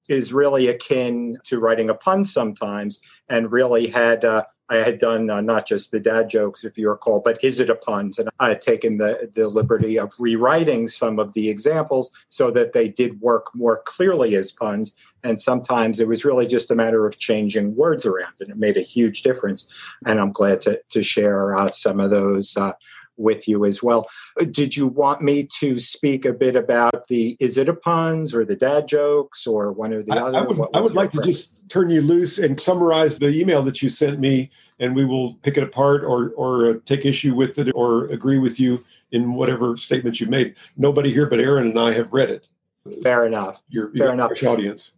is 0.08 0.32
really 0.32 0.68
akin 0.68 1.36
to 1.44 1.58
writing 1.58 1.90
a 1.90 1.94
pun 1.94 2.24
sometimes 2.24 3.00
and 3.28 3.52
really 3.52 3.88
had 3.88 4.24
uh, 4.24 4.44
I 4.68 4.76
had 4.76 4.98
done 4.98 5.30
uh, 5.30 5.40
not 5.40 5.66
just 5.66 5.92
the 5.92 6.00
dad 6.00 6.28
jokes, 6.28 6.64
if 6.64 6.76
you 6.76 6.90
recall, 6.90 7.20
but 7.20 7.42
is 7.42 7.60
it 7.60 7.70
a 7.70 7.74
puns? 7.74 8.18
And 8.18 8.28
I 8.40 8.48
had 8.48 8.60
taken 8.60 8.98
the, 8.98 9.30
the 9.32 9.48
liberty 9.48 9.98
of 9.98 10.12
rewriting 10.18 10.88
some 10.88 11.18
of 11.18 11.34
the 11.34 11.48
examples 11.48 12.10
so 12.28 12.50
that 12.50 12.72
they 12.72 12.88
did 12.88 13.20
work 13.20 13.54
more 13.54 13.82
clearly 13.84 14.34
as 14.34 14.52
puns. 14.52 14.94
And 15.22 15.38
sometimes 15.38 16.00
it 16.00 16.08
was 16.08 16.24
really 16.24 16.46
just 16.46 16.70
a 16.70 16.76
matter 16.76 17.06
of 17.06 17.18
changing 17.18 17.76
words 17.76 18.04
around, 18.06 18.34
and 18.40 18.48
it 18.48 18.56
made 18.56 18.76
a 18.76 18.80
huge 18.80 19.22
difference. 19.22 19.66
And 20.04 20.20
I'm 20.20 20.32
glad 20.32 20.60
to, 20.62 20.80
to 20.88 21.02
share 21.02 21.54
uh, 21.54 21.68
some 21.68 22.00
of 22.00 22.10
those 22.10 22.56
uh, 22.56 22.72
with 23.16 23.48
you 23.48 23.64
as 23.64 23.82
well. 23.82 24.06
Did 24.50 24.76
you 24.76 24.86
want 24.86 25.22
me 25.22 25.48
to 25.58 25.78
speak 25.78 26.24
a 26.24 26.32
bit 26.32 26.56
about 26.56 27.08
the 27.08 27.36
is 27.40 27.56
it 27.56 27.68
a 27.68 27.74
puns 27.74 28.34
or 28.34 28.44
the 28.44 28.56
dad 28.56 28.88
jokes 28.88 29.46
or 29.46 29.72
one 29.72 29.92
or 29.92 30.02
the 30.02 30.12
I, 30.12 30.18
other? 30.18 30.38
I 30.38 30.42
would, 30.42 30.68
I 30.74 30.80
would 30.80 30.94
like 30.94 31.10
to 31.12 31.22
just 31.22 31.68
turn 31.68 31.90
you 31.90 32.02
loose 32.02 32.38
and 32.38 32.58
summarize 32.58 33.18
the 33.18 33.28
email 33.28 33.62
that 33.62 33.82
you 33.82 33.88
sent 33.88 34.20
me, 34.20 34.50
and 34.78 34.94
we 34.94 35.04
will 35.04 35.34
pick 35.42 35.56
it 35.56 35.62
apart 35.62 36.04
or 36.04 36.30
or 36.30 36.70
uh, 36.70 36.74
take 36.84 37.04
issue 37.04 37.34
with 37.34 37.58
it 37.58 37.70
or 37.74 38.06
agree 38.06 38.38
with 38.38 38.60
you 38.60 38.84
in 39.12 39.34
whatever 39.34 39.76
statements 39.76 40.20
you 40.20 40.26
made. 40.26 40.54
Nobody 40.76 41.12
here 41.12 41.26
but 41.26 41.40
Aaron 41.40 41.68
and 41.68 41.78
I 41.78 41.92
have 41.92 42.12
read 42.12 42.30
it. 42.30 42.46
Fair 43.02 43.26
enough. 43.26 43.62
Your, 43.68 43.90
Fair 43.90 44.06
your 44.06 44.12
enough. 44.12 44.42
audience. 44.44 44.92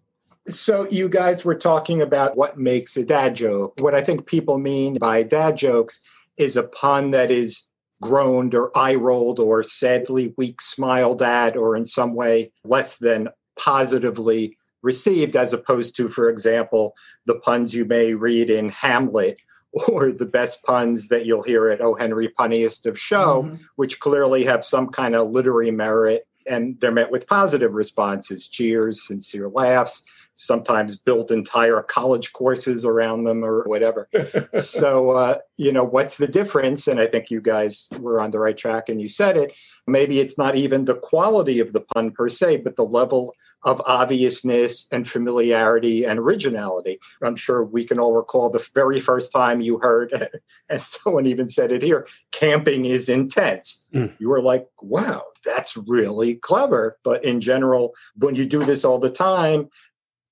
So 0.46 0.88
you 0.88 1.08
guys 1.08 1.44
were 1.44 1.54
talking 1.54 2.00
about 2.00 2.36
what 2.36 2.58
makes 2.58 2.96
a 2.96 3.04
dad 3.04 3.36
joke. 3.36 3.74
What 3.80 3.94
I 3.94 4.00
think 4.00 4.26
people 4.26 4.58
mean 4.58 4.96
by 4.98 5.22
dad 5.22 5.56
jokes 5.56 6.00
is 6.36 6.56
a 6.56 6.62
pun 6.62 7.10
that 7.10 7.30
is 7.30 7.66
groaned 8.00 8.54
or 8.54 8.76
eye 8.76 8.94
rolled 8.94 9.38
or 9.38 9.62
sadly 9.62 10.34
weak 10.36 10.60
smiled 10.60 11.22
at 11.22 11.56
or 11.56 11.76
in 11.76 11.84
some 11.84 12.14
way 12.14 12.52
less 12.64 12.98
than 12.98 13.28
positively 13.58 14.56
received, 14.82 15.36
as 15.36 15.52
opposed 15.52 15.96
to, 15.96 16.08
for 16.08 16.28
example, 16.28 16.94
the 17.26 17.34
puns 17.34 17.74
you 17.74 17.84
may 17.84 18.14
read 18.14 18.50
in 18.50 18.68
Hamlet 18.68 19.38
or 19.88 20.12
the 20.12 20.26
best 20.26 20.62
puns 20.64 21.08
that 21.08 21.26
you'll 21.26 21.42
hear 21.42 21.68
at 21.68 21.80
Oh 21.80 21.94
Henry 21.94 22.28
Punniest 22.28 22.86
of 22.86 22.98
Show, 22.98 23.44
mm-hmm. 23.44 23.56
which 23.76 24.00
clearly 24.00 24.44
have 24.44 24.64
some 24.64 24.88
kind 24.88 25.14
of 25.14 25.30
literary 25.30 25.70
merit 25.70 26.26
and 26.48 26.80
they're 26.80 26.90
met 26.90 27.10
with 27.10 27.28
positive 27.28 27.74
responses, 27.74 28.48
cheers, 28.48 29.06
sincere 29.06 29.48
laughs, 29.48 30.02
sometimes 30.40 30.96
built 30.96 31.32
entire 31.32 31.82
college 31.82 32.32
courses 32.32 32.84
around 32.84 33.24
them 33.24 33.44
or 33.44 33.64
whatever. 33.64 34.08
so, 34.52 35.10
uh, 35.16 35.38
you 35.56 35.72
know, 35.72 35.82
what's 35.82 36.16
the 36.16 36.28
difference? 36.28 36.86
And 36.86 37.00
I 37.00 37.06
think 37.06 37.28
you 37.28 37.40
guys 37.40 37.88
were 37.98 38.20
on 38.20 38.30
the 38.30 38.38
right 38.38 38.56
track 38.56 38.88
and 38.88 39.00
you 39.00 39.08
said 39.08 39.36
it. 39.36 39.56
Maybe 39.88 40.20
it's 40.20 40.38
not 40.38 40.54
even 40.54 40.84
the 40.84 40.94
quality 40.94 41.58
of 41.58 41.72
the 41.72 41.80
pun 41.80 42.12
per 42.12 42.28
se, 42.28 42.58
but 42.58 42.76
the 42.76 42.84
level 42.84 43.34
of 43.64 43.82
obviousness 43.84 44.86
and 44.92 45.08
familiarity 45.08 46.04
and 46.04 46.20
originality. 46.20 47.00
I'm 47.20 47.34
sure 47.34 47.64
we 47.64 47.84
can 47.84 47.98
all 47.98 48.14
recall 48.14 48.48
the 48.48 48.64
very 48.74 49.00
first 49.00 49.32
time 49.32 49.60
you 49.60 49.78
heard, 49.78 50.28
and 50.68 50.80
someone 50.80 51.26
even 51.26 51.48
said 51.48 51.72
it 51.72 51.82
here 51.82 52.06
camping 52.30 52.84
is 52.84 53.08
intense. 53.08 53.84
Mm. 53.92 54.14
You 54.20 54.28
were 54.28 54.42
like, 54.42 54.68
wow, 54.80 55.24
that's 55.44 55.76
really 55.76 56.36
clever. 56.36 56.98
But 57.02 57.24
in 57.24 57.40
general, 57.40 57.94
when 58.16 58.36
you 58.36 58.46
do 58.46 58.64
this 58.64 58.84
all 58.84 58.98
the 58.98 59.10
time, 59.10 59.68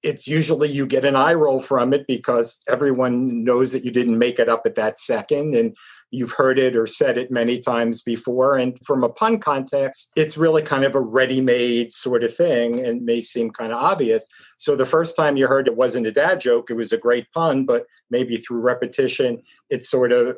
it's 0.07 0.29
usually 0.29 0.69
you 0.69 0.87
get 0.87 1.05
an 1.05 1.17
eye 1.17 1.35
roll 1.35 1.61
from 1.61 1.93
it 1.93 2.07
because 2.07 2.63
everyone 2.69 3.43
knows 3.43 3.73
that 3.73 3.85
you 3.85 3.91
didn't 3.91 4.17
make 4.17 4.39
it 4.39 4.49
up 4.49 4.63
at 4.65 4.77
that 4.77 4.97
second 4.97 5.53
and 5.57 5.77
you've 6.13 6.31
heard 6.31 6.61
it 6.61 6.77
or 6.77 6.87
said 6.87 7.19
it 7.19 7.33
many 7.33 7.59
times 7.59 8.03
before. 8.03 8.57
And 8.57 8.79
from 8.87 9.03
a 9.03 9.09
pun 9.09 9.41
context, 9.41 10.13
it's 10.15 10.39
really 10.39 10.63
kind 10.63 10.85
of 10.85 10.95
a 10.95 11.01
ready 11.01 11.41
made 11.41 11.91
sort 11.91 12.23
of 12.23 12.33
thing 12.33 12.79
and 12.79 13.05
may 13.05 13.21
seem 13.21 13.51
kind 13.51 13.73
of 13.73 13.83
obvious. 13.83 14.29
So 14.59 14.77
the 14.77 14.87
first 14.87 15.17
time 15.17 15.37
you 15.37 15.49
heard 15.49 15.67
it 15.67 15.77
wasn't 15.77 16.07
a 16.07 16.13
dad 16.13 16.41
joke, 16.41 16.71
it 16.71 16.77
was 16.77 16.93
a 16.93 16.99
great 16.99 17.33
pun, 17.33 17.67
but 17.67 17.87
maybe 18.09 18.37
through 18.37 18.61
repetition, 18.61 19.43
it 19.71 19.83
sort 19.83 20.13
of 20.13 20.37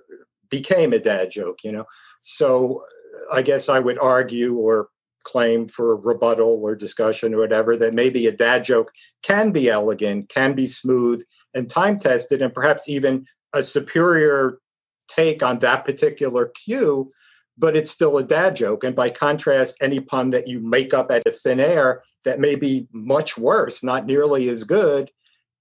became 0.48 0.94
a 0.94 0.98
dad 0.98 1.30
joke, 1.30 1.62
you 1.62 1.72
know? 1.72 1.84
So 2.20 2.84
I 3.30 3.42
guess 3.42 3.68
I 3.68 3.80
would 3.80 3.98
argue 3.98 4.54
or 4.54 4.88
claim 5.28 5.68
for 5.68 5.96
rebuttal 5.96 6.60
or 6.62 6.74
discussion 6.74 7.34
or 7.34 7.38
whatever 7.38 7.76
that 7.76 7.94
maybe 7.94 8.26
a 8.26 8.32
dad 8.32 8.64
joke 8.64 8.90
can 9.22 9.50
be 9.50 9.68
elegant, 9.68 10.28
can 10.28 10.54
be 10.54 10.66
smooth 10.66 11.22
and 11.54 11.68
time 11.68 11.98
tested, 11.98 12.40
and 12.40 12.54
perhaps 12.54 12.88
even 12.88 13.26
a 13.52 13.62
superior 13.62 14.58
take 15.08 15.42
on 15.42 15.58
that 15.58 15.84
particular 15.84 16.50
cue, 16.64 17.10
but 17.56 17.76
it's 17.76 17.90
still 17.90 18.16
a 18.18 18.22
dad 18.22 18.56
joke. 18.56 18.84
And 18.84 18.94
by 18.94 19.10
contrast, 19.10 19.76
any 19.80 20.00
pun 20.00 20.30
that 20.30 20.48
you 20.48 20.60
make 20.60 20.94
up 20.94 21.10
out 21.10 21.26
of 21.26 21.40
thin 21.40 21.60
air 21.60 22.02
that 22.24 22.40
may 22.40 22.56
be 22.56 22.88
much 22.92 23.36
worse, 23.36 23.82
not 23.82 24.06
nearly 24.06 24.48
as 24.48 24.64
good, 24.64 25.10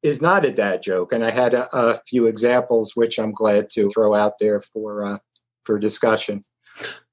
is 0.03 0.21
not 0.21 0.45
a 0.45 0.51
dad 0.51 0.81
joke. 0.81 1.11
And 1.11 1.23
I 1.25 1.31
had 1.31 1.53
a, 1.53 1.75
a 1.75 1.99
few 2.07 2.27
examples 2.27 2.95
which 2.95 3.17
I'm 3.17 3.31
glad 3.31 3.69
to 3.71 3.89
throw 3.89 4.13
out 4.13 4.33
there 4.39 4.61
for 4.61 5.05
uh, 5.05 5.17
for 5.65 5.79
discussion. 5.79 6.41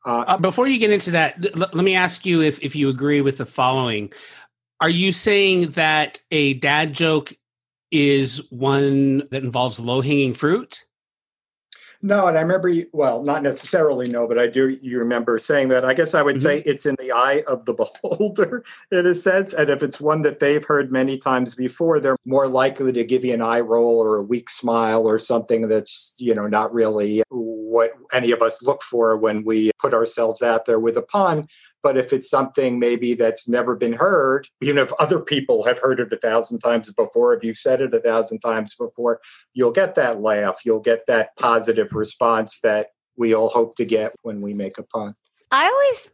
Uh, 0.04 0.24
uh, 0.26 0.36
before 0.36 0.66
you 0.66 0.78
get 0.78 0.90
into 0.90 1.10
that, 1.12 1.44
l- 1.56 1.70
let 1.72 1.84
me 1.84 1.94
ask 1.94 2.26
you 2.26 2.42
if, 2.42 2.62
if 2.62 2.76
you 2.76 2.88
agree 2.88 3.20
with 3.20 3.38
the 3.38 3.46
following. 3.46 4.12
Are 4.80 4.90
you 4.90 5.12
saying 5.12 5.70
that 5.70 6.20
a 6.30 6.54
dad 6.54 6.92
joke 6.92 7.32
is 7.90 8.46
one 8.50 9.18
that 9.30 9.44
involves 9.44 9.80
low 9.80 10.00
hanging 10.00 10.34
fruit? 10.34 10.84
No, 12.04 12.26
and 12.26 12.36
I 12.36 12.42
remember, 12.42 12.68
you, 12.68 12.84
well, 12.92 13.22
not 13.22 13.42
necessarily 13.42 14.10
no, 14.10 14.28
but 14.28 14.38
I 14.38 14.46
do. 14.46 14.76
You 14.82 14.98
remember 14.98 15.38
saying 15.38 15.68
that. 15.68 15.86
I 15.86 15.94
guess 15.94 16.14
I 16.14 16.20
would 16.20 16.36
mm-hmm. 16.36 16.42
say 16.42 16.62
it's 16.66 16.84
in 16.84 16.96
the 16.98 17.12
eye 17.12 17.42
of 17.46 17.64
the 17.64 17.72
beholder, 18.04 18.62
in 18.92 19.06
a 19.06 19.14
sense. 19.14 19.54
And 19.54 19.70
if 19.70 19.82
it's 19.82 20.02
one 20.02 20.20
that 20.20 20.38
they've 20.38 20.62
heard 20.62 20.92
many 20.92 21.16
times 21.16 21.54
before, 21.54 22.00
they're 22.00 22.18
more 22.26 22.46
likely 22.46 22.92
to 22.92 23.04
give 23.04 23.24
you 23.24 23.32
an 23.32 23.40
eye 23.40 23.60
roll 23.60 23.96
or 23.96 24.16
a 24.16 24.22
weak 24.22 24.50
smile 24.50 25.08
or 25.08 25.18
something 25.18 25.66
that's 25.66 26.14
you 26.18 26.34
know 26.34 26.46
not 26.46 26.74
really 26.74 27.22
what 27.74 27.92
any 28.12 28.30
of 28.30 28.40
us 28.40 28.62
look 28.62 28.84
for 28.84 29.16
when 29.16 29.44
we 29.44 29.72
put 29.80 29.92
ourselves 29.92 30.42
out 30.42 30.64
there 30.64 30.78
with 30.78 30.96
a 30.96 31.02
pun. 31.02 31.48
But 31.82 31.96
if 31.96 32.12
it's 32.12 32.30
something 32.30 32.78
maybe 32.78 33.14
that's 33.14 33.48
never 33.48 33.74
been 33.74 33.94
heard, 33.94 34.46
even 34.62 34.78
if 34.78 34.92
other 35.00 35.20
people 35.20 35.64
have 35.64 35.80
heard 35.80 35.98
it 35.98 36.12
a 36.12 36.16
thousand 36.16 36.60
times 36.60 36.92
before, 36.92 37.34
if 37.34 37.42
you've 37.42 37.58
said 37.58 37.80
it 37.80 37.92
a 37.92 37.98
thousand 37.98 38.38
times 38.38 38.76
before, 38.76 39.20
you'll 39.54 39.72
get 39.72 39.96
that 39.96 40.20
laugh. 40.20 40.60
You'll 40.64 40.78
get 40.78 41.06
that 41.08 41.37
positive 41.37 41.92
response 41.94 42.60
that 42.60 42.90
we 43.16 43.34
all 43.34 43.48
hope 43.48 43.74
to 43.76 43.84
get 43.84 44.12
when 44.22 44.40
we 44.40 44.54
make 44.54 44.78
a 44.78 44.84
pun. 44.84 45.12
I 45.50 45.66
always, 45.66 46.12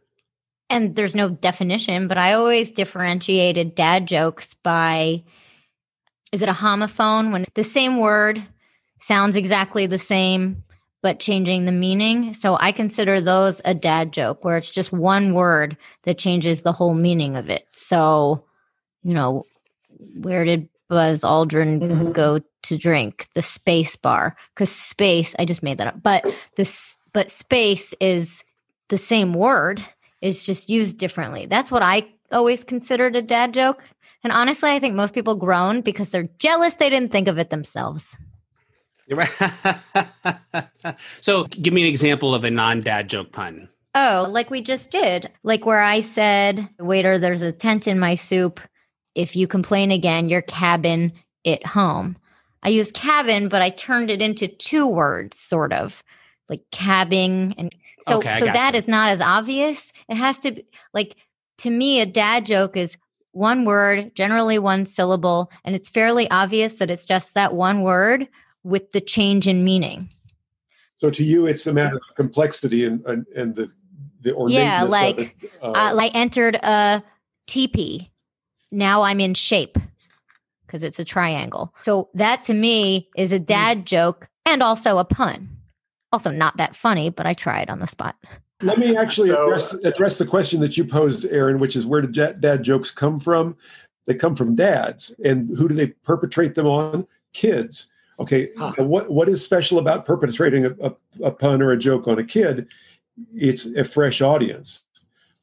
and 0.71 0.95
there's 0.95 1.15
no 1.15 1.29
definition, 1.29 2.07
but 2.07 2.17
I 2.17 2.33
always 2.33 2.71
differentiated 2.71 3.75
dad 3.75 4.07
jokes 4.07 4.55
by 4.55 5.23
is 6.31 6.41
it 6.41 6.49
a 6.49 6.53
homophone 6.53 7.31
when 7.31 7.45
the 7.53 7.63
same 7.63 7.99
word 7.99 8.41
sounds 8.99 9.35
exactly 9.35 9.85
the 9.85 9.99
same 9.99 10.63
but 11.01 11.19
changing 11.19 11.65
the 11.65 11.71
meaning. 11.71 12.33
So 12.33 12.57
I 12.59 12.71
consider 12.71 13.19
those 13.19 13.61
a 13.65 13.73
dad 13.73 14.13
joke 14.13 14.43
where 14.43 14.57
it's 14.57 14.73
just 14.73 14.91
one 14.91 15.33
word 15.33 15.77
that 16.03 16.17
changes 16.17 16.61
the 16.61 16.71
whole 16.71 16.93
meaning 16.93 17.35
of 17.35 17.49
it. 17.49 17.65
So, 17.71 18.45
you 19.03 19.13
know, 19.13 19.45
where 20.15 20.45
did 20.45 20.69
Buzz 20.89 21.21
Aldrin 21.21 21.79
Mhm. 21.79 22.13
go 22.13 22.39
to 22.63 22.77
drink? 22.77 23.27
The 23.33 23.41
space 23.41 23.95
bar. 23.95 24.35
Because 24.53 24.71
space, 24.71 25.35
I 25.39 25.45
just 25.45 25.63
made 25.63 25.77
that 25.79 25.87
up. 25.87 26.03
But 26.03 26.25
this 26.55 26.97
but 27.13 27.29
space 27.29 27.93
is 27.99 28.43
the 28.87 28.97
same 28.97 29.33
word, 29.33 29.83
it's 30.21 30.45
just 30.45 30.69
used 30.69 30.97
differently. 30.97 31.45
That's 31.45 31.71
what 31.71 31.81
I 31.83 32.07
always 32.31 32.63
considered 32.63 33.15
a 33.15 33.21
dad 33.21 33.53
joke. 33.53 33.83
And 34.23 34.31
honestly, 34.31 34.69
I 34.69 34.79
think 34.79 34.95
most 34.95 35.13
people 35.13 35.35
groan 35.35 35.81
because 35.81 36.09
they're 36.11 36.29
jealous 36.39 36.75
they 36.75 36.89
didn't 36.89 37.11
think 37.11 37.27
of 37.27 37.39
it 37.39 37.49
themselves. 37.49 38.17
So, 41.21 41.43
give 41.45 41.73
me 41.73 41.81
an 41.81 41.87
example 41.87 42.33
of 42.33 42.43
a 42.43 42.49
non-dad 42.51 43.07
joke 43.07 43.31
pun. 43.31 43.69
Oh, 43.93 44.25
like 44.29 44.49
we 44.49 44.61
just 44.61 44.89
did. 44.89 45.29
Like 45.43 45.65
where 45.65 45.81
I 45.81 46.01
said, 46.01 46.67
waiter, 46.79 47.19
there's 47.19 47.41
a 47.41 47.51
tent 47.51 47.87
in 47.87 47.99
my 47.99 48.15
soup. 48.15 48.59
If 49.15 49.35
you 49.35 49.47
complain 49.47 49.91
again, 49.91 50.29
your 50.29 50.41
cabin 50.41 51.11
it 51.43 51.65
home. 51.65 52.17
I 52.63 52.69
used 52.69 52.95
cabin, 52.95 53.49
but 53.49 53.61
I 53.61 53.69
turned 53.69 54.09
it 54.09 54.21
into 54.21 54.47
two 54.47 54.87
words, 54.87 55.37
sort 55.37 55.73
of 55.73 56.03
like 56.47 56.63
cabbing. 56.71 57.53
And 57.57 57.73
so, 58.01 58.17
Okay, 58.17 58.39
so 58.39 58.45
that 58.45 58.53
gotcha. 58.53 58.77
is 58.77 58.87
not 58.87 59.09
as 59.09 59.21
obvious. 59.21 59.91
It 60.07 60.15
has 60.15 60.39
to 60.39 60.51
be 60.51 60.65
like, 60.93 61.15
to 61.59 61.69
me, 61.69 61.99
a 61.99 62.05
dad 62.05 62.45
joke 62.45 62.77
is 62.77 62.97
one 63.33 63.65
word, 63.65 64.11
generally 64.15 64.59
one 64.59 64.85
syllable, 64.85 65.51
and 65.63 65.75
it's 65.75 65.89
fairly 65.89 66.29
obvious 66.29 66.75
that 66.75 66.91
it's 66.91 67.05
just 67.05 67.33
that 67.33 67.53
one 67.53 67.81
word 67.81 68.27
with 68.63 68.91
the 68.91 69.01
change 69.01 69.47
in 69.47 69.63
meaning. 69.63 70.09
So 70.97 71.09
to 71.09 71.23
you, 71.23 71.47
it's 71.47 71.65
a 71.65 71.73
matter 71.73 71.95
of 71.97 72.15
complexity 72.15 72.85
and 72.85 73.03
and, 73.05 73.25
and 73.35 73.55
the 73.55 73.71
the 74.21 74.35
ornateness 74.35 74.63
Yeah, 74.63 74.83
of 74.83 74.89
like, 74.89 75.19
it. 75.43 75.51
Uh, 75.63 75.71
uh, 75.71 75.95
I 75.99 76.11
entered 76.13 76.55
a 76.57 77.01
teepee. 77.47 78.11
Now 78.71 79.01
I'm 79.01 79.19
in 79.19 79.33
shape 79.33 79.77
because 80.65 80.83
it's 80.83 80.99
a 80.99 81.03
triangle. 81.03 81.73
So 81.81 82.09
that 82.13 82.43
to 82.43 82.53
me 82.53 83.09
is 83.17 83.33
a 83.33 83.37
Hmm. 83.39 83.43
dad 83.45 83.85
joke 83.85 84.27
and 84.45 84.61
also 84.61 84.99
a 84.99 85.05
pun. 85.05 85.49
Also 86.13 86.29
not 86.29 86.57
that 86.57 86.75
funny, 86.75 87.09
but 87.09 87.25
I 87.25 87.33
tried 87.33 87.69
on 87.69 87.79
the 87.79 87.87
spot. 87.87 88.15
Let 88.61 88.77
me 88.77 88.95
actually 88.95 89.29
So- 89.29 89.45
address 89.45 89.73
address 89.73 90.17
the 90.19 90.25
question 90.27 90.59
that 90.61 90.77
you 90.77 90.85
posed, 90.85 91.25
Aaron, 91.25 91.57
which 91.59 91.75
is 91.75 91.85
where 91.87 92.01
do 92.03 92.09
ja- 92.13 92.33
dad 92.33 92.61
jokes 92.63 92.91
come 92.91 93.19
from? 93.19 93.57
They 94.05 94.13
come 94.13 94.35
from 94.35 94.55
dads, 94.55 95.15
and 95.25 95.49
who 95.57 95.67
do 95.67 95.73
they 95.75 95.87
perpetrate 95.87 96.53
them 96.55 96.67
on? 96.67 97.07
Kids. 97.33 97.87
Okay, 98.21 98.49
Huh. 98.57 98.73
what 98.77 99.09
what 99.11 99.27
is 99.27 99.43
special 99.43 99.79
about 99.79 100.05
perpetrating 100.05 100.65
a, 100.65 100.75
a, 100.81 100.93
a 101.23 101.31
pun 101.31 101.61
or 101.61 101.71
a 101.71 101.77
joke 101.77 102.07
on 102.07 102.19
a 102.19 102.23
kid? 102.23 102.67
It's 103.33 103.65
a 103.75 103.83
fresh 103.83 104.21
audience. 104.21 104.85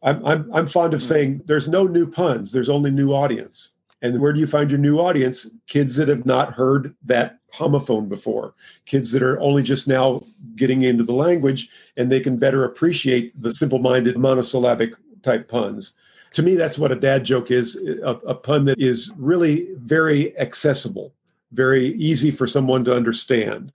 I'm 0.02 0.24
I'm 0.24 0.50
I'm 0.54 0.66
fond 0.66 0.94
of 0.94 1.00
hmm. 1.00 1.06
saying 1.06 1.42
there's 1.46 1.68
no 1.68 1.84
new 1.84 2.08
puns. 2.08 2.52
There's 2.52 2.68
only 2.68 2.90
new 2.90 3.12
audience. 3.12 3.72
And 4.00 4.20
where 4.20 4.32
do 4.32 4.38
you 4.38 4.46
find 4.46 4.70
your 4.70 4.78
new 4.78 4.98
audience? 4.98 5.50
Kids 5.66 5.96
that 5.96 6.06
have 6.06 6.24
not 6.24 6.52
heard 6.52 6.94
that 7.04 7.38
homophone 7.52 8.08
before, 8.08 8.54
kids 8.86 9.10
that 9.12 9.22
are 9.22 9.40
only 9.40 9.62
just 9.62 9.88
now 9.88 10.22
getting 10.54 10.82
into 10.82 11.02
the 11.02 11.12
language 11.12 11.68
and 11.96 12.12
they 12.12 12.20
can 12.20 12.36
better 12.36 12.64
appreciate 12.64 13.32
the 13.40 13.54
simple 13.54 13.78
minded 13.78 14.16
monosyllabic 14.16 14.92
type 15.22 15.48
puns. 15.48 15.94
To 16.34 16.42
me, 16.42 16.54
that's 16.54 16.78
what 16.78 16.92
a 16.92 16.96
dad 16.96 17.24
joke 17.24 17.50
is 17.50 17.76
a, 18.04 18.10
a 18.26 18.34
pun 18.34 18.66
that 18.66 18.78
is 18.78 19.12
really 19.16 19.68
very 19.76 20.38
accessible, 20.38 21.12
very 21.52 21.86
easy 21.94 22.30
for 22.30 22.46
someone 22.46 22.84
to 22.84 22.94
understand. 22.94 23.72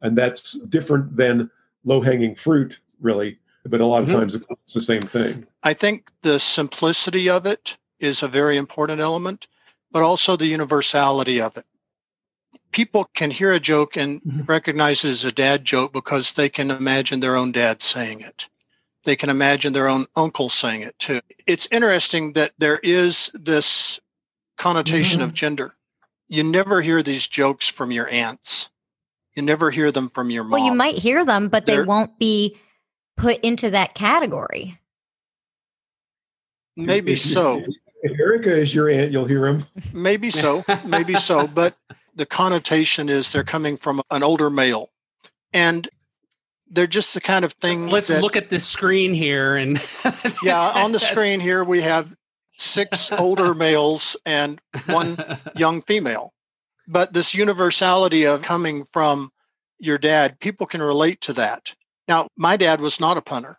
And 0.00 0.16
that's 0.16 0.52
different 0.68 1.16
than 1.16 1.50
low 1.84 2.00
hanging 2.00 2.34
fruit, 2.34 2.80
really. 3.00 3.38
But 3.64 3.80
a 3.80 3.86
lot 3.86 4.02
of 4.02 4.08
Mhm. 4.08 4.12
times 4.12 4.34
it's 4.34 4.74
the 4.74 4.80
same 4.80 5.02
thing. 5.02 5.46
I 5.62 5.74
think 5.74 6.10
the 6.22 6.38
simplicity 6.38 7.28
of 7.28 7.46
it 7.46 7.76
is 7.98 8.22
a 8.22 8.28
very 8.28 8.56
important 8.56 9.00
element, 9.00 9.48
but 9.90 10.02
also 10.02 10.36
the 10.36 10.46
universality 10.46 11.40
of 11.40 11.56
it. 11.56 11.66
People 12.70 13.04
can 13.14 13.30
hear 13.30 13.52
a 13.52 13.60
joke 13.60 13.96
and 13.96 14.22
Mhm. 14.22 14.48
recognize 14.48 15.04
it 15.04 15.10
as 15.10 15.24
a 15.24 15.32
dad 15.32 15.64
joke 15.64 15.92
because 15.92 16.32
they 16.34 16.48
can 16.48 16.70
imagine 16.70 17.20
their 17.20 17.36
own 17.36 17.50
dad 17.50 17.82
saying 17.82 18.20
it. 18.20 18.48
They 19.04 19.16
can 19.16 19.30
imagine 19.30 19.72
their 19.72 19.88
own 19.88 20.06
uncle 20.14 20.48
saying 20.48 20.82
it 20.82 20.98
too. 20.98 21.20
It's 21.46 21.68
interesting 21.70 22.34
that 22.34 22.52
there 22.58 22.78
is 22.82 23.30
this 23.34 24.00
connotation 24.56 25.22
of 25.22 25.34
gender. 25.34 25.74
You 26.28 26.44
never 26.44 26.80
hear 26.80 27.02
these 27.02 27.26
jokes 27.26 27.68
from 27.68 27.90
your 27.90 28.08
aunts. 28.08 28.70
You 29.34 29.42
never 29.42 29.70
hear 29.70 29.90
them 29.92 30.10
from 30.10 30.30
your 30.30 30.44
mom. 30.44 30.50
Well, 30.52 30.64
you 30.66 30.74
might 30.74 30.96
hear 30.96 31.24
them, 31.24 31.48
but 31.48 31.64
they 31.66 31.76
They're- 31.76 31.84
won't 31.84 32.18
be 32.18 32.58
put 33.16 33.38
into 33.40 33.70
that 33.70 33.94
category. 33.94 34.78
Maybe 36.76 37.16
so. 37.34 37.62
If 38.02 38.18
Erica 38.20 38.50
is 38.52 38.74
your 38.74 38.88
aunt, 38.88 39.10
you'll 39.10 39.24
hear 39.24 39.46
him. 39.46 39.64
Maybe 39.92 40.30
so, 40.30 40.64
maybe 40.84 41.16
so, 41.16 41.46
but 41.54 41.76
the 42.14 42.26
connotation 42.26 43.08
is 43.08 43.32
they're 43.32 43.42
coming 43.42 43.76
from 43.76 44.00
an 44.10 44.22
older 44.22 44.50
male, 44.50 44.90
and 45.52 45.88
they're 46.70 46.86
just 46.86 47.14
the 47.14 47.20
kind 47.20 47.44
of 47.44 47.52
thing. 47.54 47.88
Let's 47.88 48.08
that- 48.08 48.22
look 48.22 48.36
at 48.36 48.50
this 48.50 48.66
screen 48.66 49.14
here 49.14 49.56
and 49.56 49.78
Yeah, 50.42 50.60
on 50.60 50.92
the 50.92 51.00
screen 51.00 51.40
here 51.40 51.64
we 51.64 51.80
have 51.80 52.14
six 52.58 53.10
older 53.12 53.54
males 53.54 54.16
and 54.26 54.60
one 54.86 55.16
young 55.56 55.82
female, 55.82 56.32
but 56.86 57.12
this 57.12 57.34
universality 57.34 58.26
of 58.26 58.42
coming 58.42 58.84
from 58.92 59.30
your 59.78 59.98
dad, 59.98 60.40
people 60.40 60.66
can 60.66 60.82
relate 60.82 61.20
to 61.22 61.32
that. 61.34 61.74
Now, 62.08 62.28
my 62.36 62.56
dad 62.56 62.80
was 62.80 63.00
not 63.00 63.16
a 63.16 63.22
punter. 63.22 63.56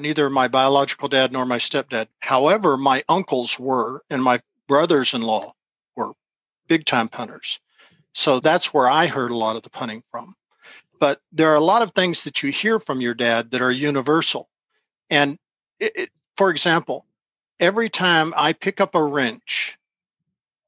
Neither 0.00 0.30
my 0.30 0.48
biological 0.48 1.08
dad 1.08 1.32
nor 1.32 1.44
my 1.44 1.58
stepdad. 1.58 2.08
However, 2.20 2.76
my 2.76 3.04
uncles 3.08 3.58
were, 3.58 4.02
and 4.08 4.22
my 4.22 4.40
brothers 4.68 5.14
in 5.14 5.22
law 5.22 5.52
were 5.96 6.12
big 6.68 6.86
time 6.86 7.08
punters. 7.08 7.60
So 8.14 8.40
that's 8.40 8.72
where 8.72 8.88
I 8.88 9.06
heard 9.06 9.30
a 9.30 9.36
lot 9.36 9.56
of 9.56 9.62
the 9.62 9.70
punting 9.70 10.02
from. 10.10 10.34
But 10.98 11.20
there 11.32 11.50
are 11.50 11.56
a 11.56 11.60
lot 11.60 11.82
of 11.82 11.92
things 11.92 12.24
that 12.24 12.42
you 12.42 12.52
hear 12.52 12.78
from 12.78 13.00
your 13.00 13.14
dad 13.14 13.50
that 13.50 13.60
are 13.60 13.70
universal. 13.70 14.48
And 15.10 15.38
it, 15.80 15.92
it, 15.96 16.10
for 16.36 16.50
example, 16.50 17.06
every 17.60 17.90
time 17.90 18.34
I 18.36 18.52
pick 18.52 18.80
up 18.80 18.94
a 18.94 19.02
wrench, 19.04 19.78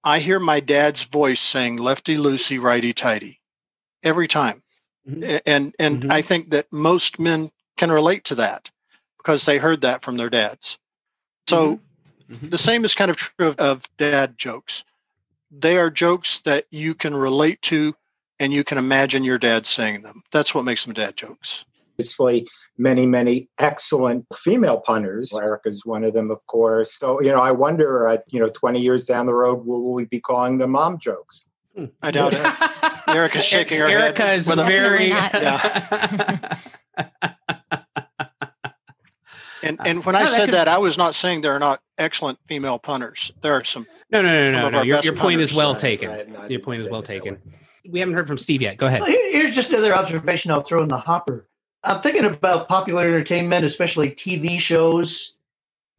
I 0.05 0.21
hear 0.21 0.41
my 0.41 0.61
dad's 0.61 1.05
voice 1.05 1.41
saying 1.41 1.77
lefty 1.79 2.17
loosey, 2.17 2.61
righty 2.61 2.93
tighty. 2.93 3.41
Every 4.03 4.29
time. 4.29 4.63
Mhm. 5.09 5.25
A- 5.25 5.49
And 5.49 5.75
and 5.79 6.03
Mhm. 6.03 6.13
I 6.13 6.23
think 6.23 6.51
that 6.51 6.73
most 6.73 7.19
men 7.21 7.51
can 7.77 7.93
relate 7.93 8.25
to 8.27 8.37
that 8.37 8.71
because 9.19 9.45
they 9.47 9.59
heard 9.59 9.83
that 9.83 10.03
from 10.03 10.17
their 10.17 10.31
dads. 10.31 10.79
So 11.49 11.81
Mhm. 12.31 12.51
the 12.51 12.59
same 12.59 12.85
is 12.85 12.95
kind 12.95 13.11
of 13.11 13.19
true 13.19 13.49
of, 13.49 13.57
of 13.59 13.97
dad 13.99 14.39
jokes. 14.39 14.85
They 15.53 15.79
are 15.79 15.91
jokes 15.91 16.41
that 16.43 16.67
you 16.71 16.95
can 16.95 17.17
relate 17.17 17.63
to 17.63 17.95
and 18.41 18.53
you 18.53 18.65
can 18.65 18.79
imagine 18.79 19.25
your 19.25 19.39
dad 19.39 19.67
saying 19.67 20.03
them. 20.03 20.23
That's 20.33 20.55
what 20.55 20.65
makes 20.65 20.85
them 20.85 20.95
dad 20.95 21.17
jokes. 21.17 21.65
obviously 21.99 22.49
many 22.77 23.07
many 23.07 23.49
excellent 23.59 24.27
female 24.35 24.79
punters 24.81 25.33
erica's 25.41 25.85
one 25.87 26.03
of 26.05 26.13
them 26.13 26.31
of 26.31 26.45
course 26.47 26.93
so 26.99 27.21
you 27.23 27.31
know 27.31 27.41
i 27.41 27.51
wonder 27.51 28.09
uh, 28.09 28.17
you 28.29 28.41
know 28.41 28.49
20 28.49 28.81
years 28.81 29.07
down 29.07 29.27
the 29.27 29.35
road 29.35 29.65
will 29.65 29.93
we 29.93 30.05
be 30.07 30.21
calling 30.21 30.59
them 30.59 30.71
mom 30.73 30.99
jokes 30.99 31.47
I 32.03 32.13
doubt 32.13 32.35
it. 32.35 33.09
Erica's 33.09 33.45
shaking 33.45 33.81
her 33.81 33.89
head 33.89 34.01
Erica 34.17 34.33
is 34.33 34.47
very. 34.47 35.09
Definitely 35.09 36.49
And 39.65 39.81
and 39.85 40.05
when 40.05 40.15
I 40.15 40.21
No, 40.21 40.27
that 40.27 40.35
said 40.35 40.45
could- 40.47 40.55
that, 40.55 40.69
I 40.69 40.79
was 40.79 40.99
not 40.99 41.15
saying 41.15 41.41
there 41.41 41.53
are 41.55 41.59
not 41.59 41.81
excellent 41.97 42.39
female 42.47 42.79
punters. 42.79 43.33
There 43.41 43.55
are 43.55 43.65
some. 43.65 43.87
no, 44.11 44.21
no, 44.21 44.53
no, 44.53 44.61
no, 44.61 44.69
no. 44.69 44.83
Your, 44.83 45.01
your 45.01 45.17
point 45.17 45.41
is 45.41 45.55
well 45.55 45.75
taken. 45.75 46.11
right, 46.11 46.29
no, 46.29 46.41
I 46.41 46.47
Your 46.47 46.61
point 46.61 46.83
is 46.83 46.89
well 46.89 47.03
taken. 47.03 47.39
We 47.89 48.01
haven't 48.01 48.15
heard 48.15 48.29
from 48.29 48.39
Steve 48.39 48.61
yet. 48.63 48.77
Go 48.77 48.87
ahead. 48.87 49.01
Well, 49.01 49.11
Here's 49.11 49.55
just 49.55 49.71
another 49.71 49.95
observation 49.95 50.51
I'll 50.51 50.61
throw 50.61 50.83
in 50.83 50.89
the 50.89 50.99
hopper. 50.99 51.49
I'm 51.85 52.01
thinking 52.01 52.25
about 52.25 52.69
popular 52.69 53.03
entertainment, 53.03 53.65
especially 53.65 54.11
TV 54.11 54.59
shows. 54.59 55.37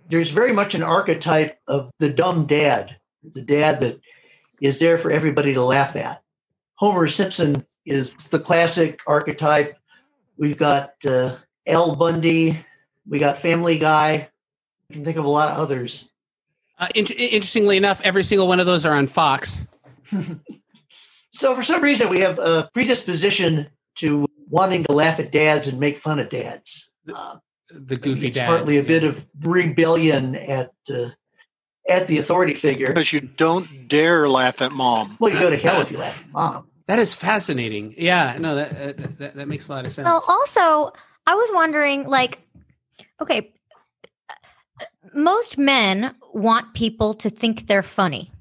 There's 0.10 0.32
very 0.32 0.52
much 0.52 0.76
an 0.76 0.84
archetype 0.84 1.60
of 1.68 1.92
the 2.00 2.12
dumb 2.12 2.46
dad, 2.48 2.98
the 3.24 3.42
dad 3.42 3.80
that 3.82 4.00
is 4.62 4.80
there 4.80 4.98
for 4.98 5.12
everybody 5.12 5.54
to 5.54 5.64
laugh 5.64 5.96
at. 5.96 6.22
Homer 6.76 7.08
Simpson 7.08 7.66
is 7.86 8.14
the 8.14 8.40
classic 8.40 9.00
archetype. 9.08 9.78
We've 10.38 10.58
got 10.58 10.94
uh, 11.06 11.38
Al 11.68 11.96
Bundy, 11.96 12.66
we 13.08 13.20
got 13.20 13.40
Family 13.40 13.78
Guy. 13.78 14.30
I 14.90 14.94
can 14.94 15.06
think 15.06 15.18
of 15.18 15.26
a 15.26 15.30
lot 15.30 15.54
of 15.54 15.60
others. 15.60 16.12
Uh, 16.78 16.88
in- 16.94 17.06
interestingly 17.06 17.78
enough, 17.78 18.02
every 18.04 18.24
single 18.24 18.48
one 18.48 18.60
of 18.60 18.66
those 18.66 18.86
are 18.86 18.94
on 18.94 19.08
Fox. 19.08 19.66
So 21.36 21.54
for 21.54 21.64
some 21.64 21.82
reason, 21.82 22.08
we 22.08 22.22
have 22.22 22.40
a 22.40 22.70
predisposition 22.74 23.68
to 23.96 24.26
wanting 24.56 24.84
to 24.86 24.94
laugh 24.94 25.20
at 25.20 25.32
dads 25.32 25.68
and 25.68 25.80
make 25.80 25.98
fun 25.98 26.18
of 26.20 26.30
dads. 26.30 26.90
Uh, 27.14 27.38
The 27.90 27.98
goofy 27.98 28.28
it's 28.28 28.38
dad. 28.38 28.48
partly 28.48 28.78
a 28.78 28.82
yeah. 28.82 28.88
bit 28.88 29.04
of 29.04 29.26
rebellion 29.42 30.36
at 30.36 30.72
uh, 30.90 31.10
at 31.90 32.08
the 32.08 32.18
authority 32.18 32.56
figure. 32.56 32.88
Because 32.88 33.12
you 33.12 33.22
don't 33.22 33.68
dare 33.88 34.30
laugh 34.30 34.62
at 34.62 34.72
mom. 34.72 35.18
Well, 35.20 35.34
you 35.34 35.40
go 35.40 35.50
to 35.50 35.58
hell 35.58 35.82
if 35.82 35.92
you 35.92 35.98
laugh 35.98 36.18
at 36.20 36.32
mom. 36.32 36.68
That 36.88 37.00
is 37.00 37.14
fascinating. 37.16 37.96
Yeah, 37.98 38.38
no, 38.40 38.56
that, 38.56 38.70
that 38.78 39.18
that, 39.18 39.36
that 39.36 39.48
makes 39.48 39.68
a 39.68 39.72
lot 39.74 39.86
of 39.86 39.92
sense. 39.92 40.06
Well, 40.06 40.24
also, 40.28 40.94
I 41.26 41.34
was 41.36 41.50
wondering, 41.54 42.08
like, 42.08 42.40
okay, 43.20 43.52
most 45.14 45.58
men 45.58 46.14
want 46.34 46.74
people 46.74 47.14
to 47.16 47.30
think 47.30 47.68
they're 47.68 47.90
funny. 48.02 48.32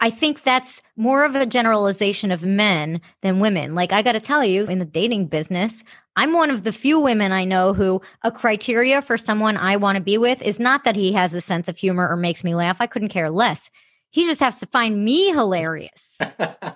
I 0.00 0.10
think 0.10 0.42
that's 0.42 0.82
more 0.96 1.24
of 1.24 1.34
a 1.34 1.46
generalization 1.46 2.30
of 2.30 2.44
men 2.44 3.00
than 3.22 3.40
women. 3.40 3.74
Like, 3.74 3.92
I 3.92 4.02
got 4.02 4.12
to 4.12 4.20
tell 4.20 4.44
you, 4.44 4.64
in 4.64 4.78
the 4.78 4.84
dating 4.84 5.28
business, 5.28 5.84
I'm 6.16 6.32
one 6.32 6.50
of 6.50 6.64
the 6.64 6.72
few 6.72 7.00
women 7.00 7.32
I 7.32 7.44
know 7.44 7.72
who 7.72 8.02
a 8.22 8.30
criteria 8.30 9.00
for 9.00 9.16
someone 9.16 9.56
I 9.56 9.76
want 9.76 9.96
to 9.96 10.02
be 10.02 10.18
with 10.18 10.42
is 10.42 10.58
not 10.58 10.84
that 10.84 10.96
he 10.96 11.12
has 11.12 11.32
a 11.34 11.40
sense 11.40 11.68
of 11.68 11.78
humor 11.78 12.08
or 12.08 12.16
makes 12.16 12.44
me 12.44 12.54
laugh. 12.54 12.80
I 12.80 12.86
couldn't 12.86 13.08
care 13.08 13.30
less. 13.30 13.70
He 14.10 14.26
just 14.26 14.40
has 14.40 14.60
to 14.60 14.66
find 14.66 15.04
me 15.04 15.30
hilarious. 15.30 16.18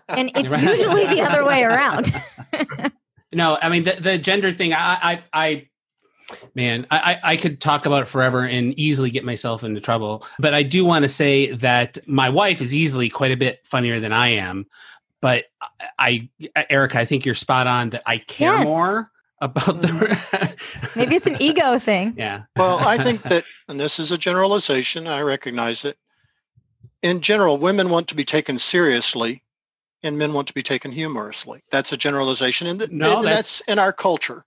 And 0.09 0.33
it's 0.35 0.50
usually 0.50 1.06
the 1.06 1.20
other 1.20 1.44
way 1.44 1.62
around. 1.62 2.12
No, 3.33 3.56
I 3.62 3.68
mean 3.68 3.85
the, 3.85 3.92
the 3.92 4.18
gender 4.18 4.50
thing. 4.50 4.72
I, 4.72 4.98
I, 5.02 5.24
I 5.33 5.68
man, 6.54 6.86
I, 6.90 7.14
I 7.14 7.20
I 7.32 7.36
could 7.36 7.60
talk 7.60 7.86
about 7.86 8.02
it 8.02 8.08
forever 8.08 8.44
and 8.44 8.78
easily 8.78 9.10
get 9.10 9.24
myself 9.24 9.64
into 9.64 9.80
trouble. 9.80 10.26
But 10.38 10.54
I 10.54 10.62
do 10.62 10.84
want 10.84 11.04
to 11.04 11.08
say 11.08 11.52
that 11.52 11.98
my 12.06 12.28
wife 12.28 12.60
is 12.60 12.74
easily 12.74 13.08
quite 13.08 13.32
a 13.32 13.36
bit 13.36 13.60
funnier 13.66 14.00
than 14.00 14.12
I 14.12 14.28
am. 14.28 14.66
But 15.20 15.44
I, 15.98 16.28
Erica, 16.70 16.98
I 16.98 17.04
think 17.04 17.26
you're 17.26 17.34
spot 17.34 17.66
on 17.66 17.90
that 17.90 18.02
I 18.06 18.18
care 18.18 18.54
Yes. 18.56 18.64
more 18.64 19.10
about 19.42 19.82
the. 19.82 19.88
Mm-hmm. 19.88 20.98
Maybe 20.98 21.14
it's 21.16 21.26
an 21.26 21.36
ego 21.40 21.78
thing. 21.78 22.14
yeah. 22.18 22.44
Well, 22.56 22.78
I 22.78 22.96
think 23.02 23.22
that, 23.24 23.44
and 23.68 23.78
this 23.78 23.98
is 23.98 24.12
a 24.12 24.18
generalization, 24.18 25.06
I 25.06 25.20
recognize 25.20 25.84
it. 25.84 25.98
In 27.02 27.20
general, 27.20 27.58
women 27.58 27.90
want 27.90 28.08
to 28.08 28.14
be 28.14 28.24
taken 28.24 28.58
seriously 28.58 29.42
and 30.02 30.16
men 30.18 30.32
want 30.32 30.48
to 30.48 30.54
be 30.54 30.62
taken 30.62 30.90
humorously. 30.90 31.62
That's 31.70 31.92
a 31.92 31.96
generalization. 31.98 32.66
And, 32.66 32.78
th- 32.80 32.90
No, 32.90 33.16
and 33.18 33.26
that's- 33.26 33.58
that's 33.58 33.68
in 33.68 33.78
our 33.78 33.92
culture. 33.92 34.44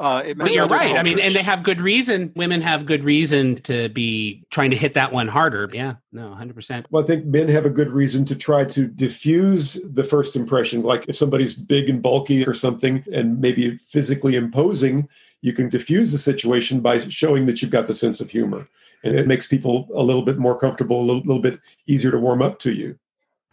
Uh, 0.00 0.22
it 0.24 0.38
But 0.38 0.50
you're 0.50 0.64
other 0.64 0.74
right. 0.74 0.96
I 0.96 1.02
mean, 1.02 1.20
and 1.20 1.34
they 1.34 1.42
have 1.42 1.62
good 1.62 1.78
reason. 1.78 2.32
Women 2.34 2.62
have 2.62 2.86
good 2.86 3.04
reason 3.04 3.60
to 3.62 3.90
be 3.90 4.42
trying 4.48 4.70
to 4.70 4.76
hit 4.76 4.94
that 4.94 5.12
one 5.12 5.28
harder. 5.28 5.68
Yeah. 5.74 5.96
No, 6.10 6.32
hundred 6.32 6.54
percent. 6.54 6.86
Well, 6.90 7.04
I 7.04 7.06
think 7.06 7.26
men 7.26 7.48
have 7.48 7.66
a 7.66 7.70
good 7.70 7.90
reason 7.90 8.24
to 8.24 8.34
try 8.34 8.64
to 8.64 8.86
diffuse 8.86 9.78
the 9.84 10.02
first 10.02 10.36
impression. 10.36 10.82
Like 10.82 11.06
if 11.06 11.16
somebody's 11.16 11.52
big 11.52 11.90
and 11.90 12.00
bulky 12.00 12.46
or 12.46 12.54
something 12.54 13.04
and 13.12 13.38
maybe 13.42 13.76
physically 13.76 14.36
imposing, 14.36 15.06
you 15.42 15.52
can 15.52 15.68
diffuse 15.68 16.12
the 16.12 16.18
situation 16.18 16.80
by 16.80 17.00
showing 17.00 17.44
that 17.44 17.60
you've 17.60 17.70
got 17.70 17.86
the 17.86 17.92
sense 17.92 18.22
of 18.22 18.30
humor. 18.30 18.66
And 19.04 19.14
it 19.14 19.26
makes 19.26 19.48
people 19.48 19.86
a 19.94 20.02
little 20.02 20.22
bit 20.22 20.38
more 20.38 20.58
comfortable, 20.58 20.98
a 21.02 21.04
little, 21.04 21.22
little 21.22 21.42
bit 21.42 21.60
easier 21.86 22.10
to 22.10 22.18
warm 22.18 22.40
up 22.40 22.58
to 22.60 22.72
you. 22.72 22.98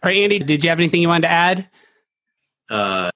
All 0.02 0.08
right, 0.08 0.16
Andy, 0.16 0.38
did 0.38 0.64
you 0.64 0.70
have 0.70 0.78
anything 0.78 1.02
you 1.02 1.08
wanted 1.08 1.28
to 1.28 1.32
add? 1.32 1.68
uh, 2.70 3.10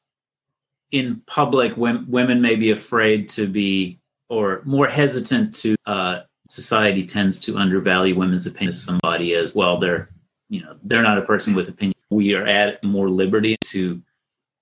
in 0.92 1.22
public, 1.26 1.76
wom- 1.76 2.07
women 2.09 2.40
may 2.40 2.55
be 2.55 2.70
afraid 2.70 3.28
to 3.31 3.48
be 3.48 3.98
or 4.28 4.62
more 4.64 4.87
hesitant 4.87 5.55
to. 5.57 5.74
Uh, 5.87 6.20
society 6.48 7.07
tends 7.07 7.40
to 7.40 7.57
undervalue 7.57 8.14
women's 8.14 8.46
opinion 8.46 8.68
as 8.68 8.83
somebody 8.83 9.35
as 9.35 9.55
well. 9.55 9.78
They're, 9.78 10.11
you 10.50 10.62
know, 10.62 10.76
they're 10.85 11.02
not 11.02 11.18
a 11.18 11.22
person 11.22 11.55
with 11.55 11.68
opinion. 11.68 11.94
We 12.11 12.35
are 12.35 12.46
at 12.46 12.85
more 12.85 13.09
liberty 13.09 13.57
to 13.66 14.02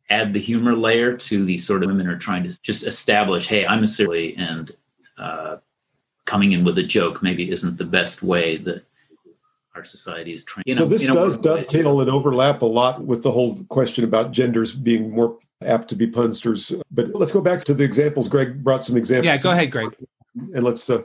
add 0.09 0.33
the 0.33 0.41
humor 0.41 0.75
layer 0.75 1.17
to 1.17 1.45
the 1.45 1.59
sort 1.59 1.83
of 1.83 1.89
women 1.89 2.07
are 2.07 2.19
trying 2.19 2.45
to 2.45 2.61
just 2.63 2.87
establish, 2.87 3.49
hey, 3.49 3.67
I'm 3.67 3.83
a 3.83 3.89
silly 3.89 4.37
and 4.37 4.71
uh, 5.19 5.57
coming 6.27 6.53
in 6.53 6.65
with 6.65 6.79
a 6.79 6.83
joke 6.83 7.23
maybe 7.23 7.51
isn't 7.51 7.77
the 7.77 7.85
best 7.85 8.23
way 8.23 8.57
that 8.59 8.85
our 9.81 9.85
society 9.85 10.35
is 10.35 10.45
trained. 10.45 10.65
You 10.67 10.75
so 10.75 10.81
know, 10.81 10.87
this 10.87 11.07
does 11.07 11.37
workplace. 11.37 11.71
dovetail 11.71 12.01
and 12.03 12.11
overlap 12.11 12.61
a 12.61 12.67
lot 12.67 13.03
with 13.03 13.23
the 13.23 13.33
whole 13.33 13.63
question 13.71 14.05
about 14.05 14.31
genders 14.31 14.73
being 14.73 15.11
more 15.11 15.39
apt 15.65 15.89
to 15.89 15.97
be 15.97 16.07
punsters. 16.07 16.73
But 16.91 17.15
let's 17.15 17.33
go 17.33 17.41
back 17.41 17.65
to 17.65 17.75
the 17.75 17.83
examples. 17.83 18.29
Greg 18.29 18.63
brought 18.63 18.85
some 18.85 18.99
examples. 18.99 19.27
Yeah, 19.27 19.39
go 19.39 19.53
ahead, 19.53 19.71
Greg. 19.71 19.97
And 20.55 20.65
let's 20.65 20.89
uh, 20.91 21.03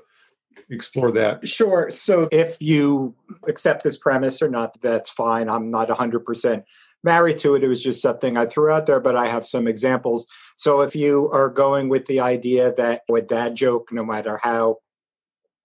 explore 0.69 1.11
that. 1.13 1.47
Sure. 1.47 1.89
So 1.89 2.27
if 2.33 2.61
you 2.61 3.15
accept 3.47 3.83
this 3.83 3.97
premise 3.97 4.41
or 4.41 4.49
not, 4.49 4.79
that's 4.81 5.09
fine. 5.09 5.49
I'm 5.49 5.71
not 5.71 5.87
100% 5.87 6.63
married 7.01 7.39
to 7.39 7.55
it. 7.55 7.63
It 7.63 7.69
was 7.69 7.81
just 7.81 8.01
something 8.01 8.35
I 8.35 8.45
threw 8.45 8.69
out 8.69 8.87
there, 8.87 8.99
but 8.99 9.15
I 9.15 9.27
have 9.27 9.45
some 9.45 9.67
examples. 9.67 10.27
So 10.57 10.81
if 10.81 10.97
you 10.97 11.29
are 11.31 11.49
going 11.49 11.87
with 11.87 12.07
the 12.07 12.19
idea 12.19 12.73
that 12.73 13.03
with 13.07 13.29
that 13.29 13.53
joke, 13.53 13.89
no 13.93 14.03
matter 14.03 14.37
how 14.43 14.79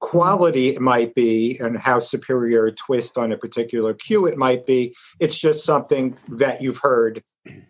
quality 0.00 0.68
it 0.70 0.80
might 0.80 1.14
be 1.14 1.58
and 1.58 1.78
how 1.78 2.00
superior 2.00 2.66
a 2.66 2.72
twist 2.72 3.18
on 3.18 3.32
a 3.32 3.36
particular 3.36 3.94
cue 3.94 4.26
it 4.26 4.38
might 4.38 4.66
be, 4.66 4.94
it's 5.20 5.38
just 5.38 5.64
something 5.64 6.16
that 6.28 6.62
you've 6.62 6.78
heard 6.78 7.22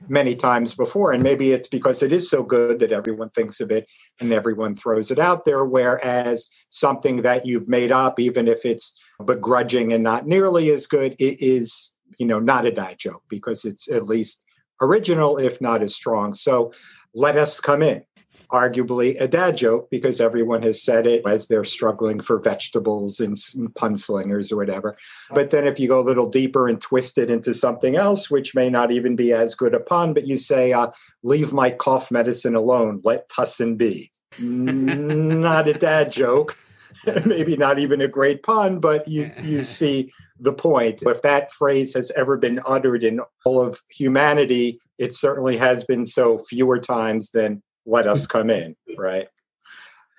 many 0.08 0.34
times 0.34 0.74
before. 0.74 1.12
And 1.12 1.22
maybe 1.22 1.52
it's 1.52 1.68
because 1.68 2.02
it 2.02 2.12
is 2.12 2.30
so 2.30 2.42
good 2.42 2.78
that 2.78 2.92
everyone 2.92 3.30
thinks 3.30 3.60
of 3.60 3.70
it 3.70 3.88
and 4.20 4.32
everyone 4.32 4.74
throws 4.74 5.10
it 5.10 5.18
out 5.18 5.44
there. 5.44 5.64
Whereas 5.64 6.48
something 6.70 7.22
that 7.22 7.46
you've 7.46 7.68
made 7.68 7.92
up, 7.92 8.20
even 8.20 8.46
if 8.46 8.64
it's 8.64 8.98
begrudging 9.24 9.92
and 9.92 10.02
not 10.02 10.26
nearly 10.26 10.70
as 10.70 10.86
good, 10.86 11.14
it 11.18 11.42
is, 11.42 11.92
you 12.18 12.26
know, 12.26 12.38
not 12.38 12.64
a 12.64 12.70
dad 12.70 12.98
joke 12.98 13.24
because 13.28 13.64
it's 13.64 13.90
at 13.90 14.06
least 14.06 14.44
original, 14.80 15.36
if 15.36 15.60
not 15.60 15.82
as 15.82 15.94
strong. 15.94 16.34
So 16.34 16.72
let 17.14 17.36
us 17.36 17.60
come 17.60 17.82
in. 17.82 18.04
Arguably 18.50 19.20
a 19.20 19.28
dad 19.28 19.56
joke 19.56 19.88
because 19.90 20.20
everyone 20.20 20.62
has 20.62 20.82
said 20.82 21.06
it 21.06 21.22
as 21.26 21.46
they're 21.46 21.64
struggling 21.64 22.20
for 22.20 22.40
vegetables 22.40 23.20
and 23.20 23.32
s- 23.32 23.56
pun 23.76 23.94
slingers 23.94 24.50
or 24.50 24.56
whatever. 24.56 24.96
But 25.32 25.50
then 25.50 25.66
if 25.66 25.78
you 25.78 25.86
go 25.86 26.00
a 26.00 26.02
little 26.02 26.28
deeper 26.28 26.68
and 26.68 26.80
twist 26.80 27.16
it 27.16 27.30
into 27.30 27.54
something 27.54 27.94
else, 27.94 28.28
which 28.28 28.54
may 28.54 28.68
not 28.68 28.90
even 28.90 29.14
be 29.14 29.32
as 29.32 29.54
good 29.54 29.74
a 29.74 29.80
pun, 29.80 30.14
but 30.14 30.26
you 30.26 30.36
say, 30.36 30.72
uh, 30.72 30.90
leave 31.22 31.52
my 31.52 31.70
cough 31.70 32.10
medicine 32.10 32.56
alone, 32.56 33.00
let 33.04 33.28
Tussin 33.28 33.76
be. 33.76 34.10
not 34.38 35.68
a 35.68 35.74
dad 35.74 36.10
joke. 36.10 36.56
Maybe 37.24 37.56
not 37.56 37.78
even 37.78 38.00
a 38.00 38.08
great 38.08 38.42
pun, 38.42 38.80
but 38.80 39.06
you, 39.08 39.30
you 39.42 39.64
see 39.78 40.12
the 40.38 40.52
point. 40.52 41.02
If 41.02 41.22
that 41.22 41.52
phrase 41.52 41.94
has 41.94 42.10
ever 42.16 42.36
been 42.36 42.60
uttered 42.66 43.04
in 43.04 43.20
all 43.44 43.60
of 43.60 43.80
humanity, 43.90 44.78
it 44.98 45.14
certainly 45.14 45.56
has 45.56 45.84
been 45.84 46.04
so 46.04 46.38
fewer 46.38 46.78
times 46.78 47.30
than 47.30 47.62
let 47.86 48.06
us 48.06 48.26
come 48.26 48.50
in, 48.50 48.76
right? 48.96 49.28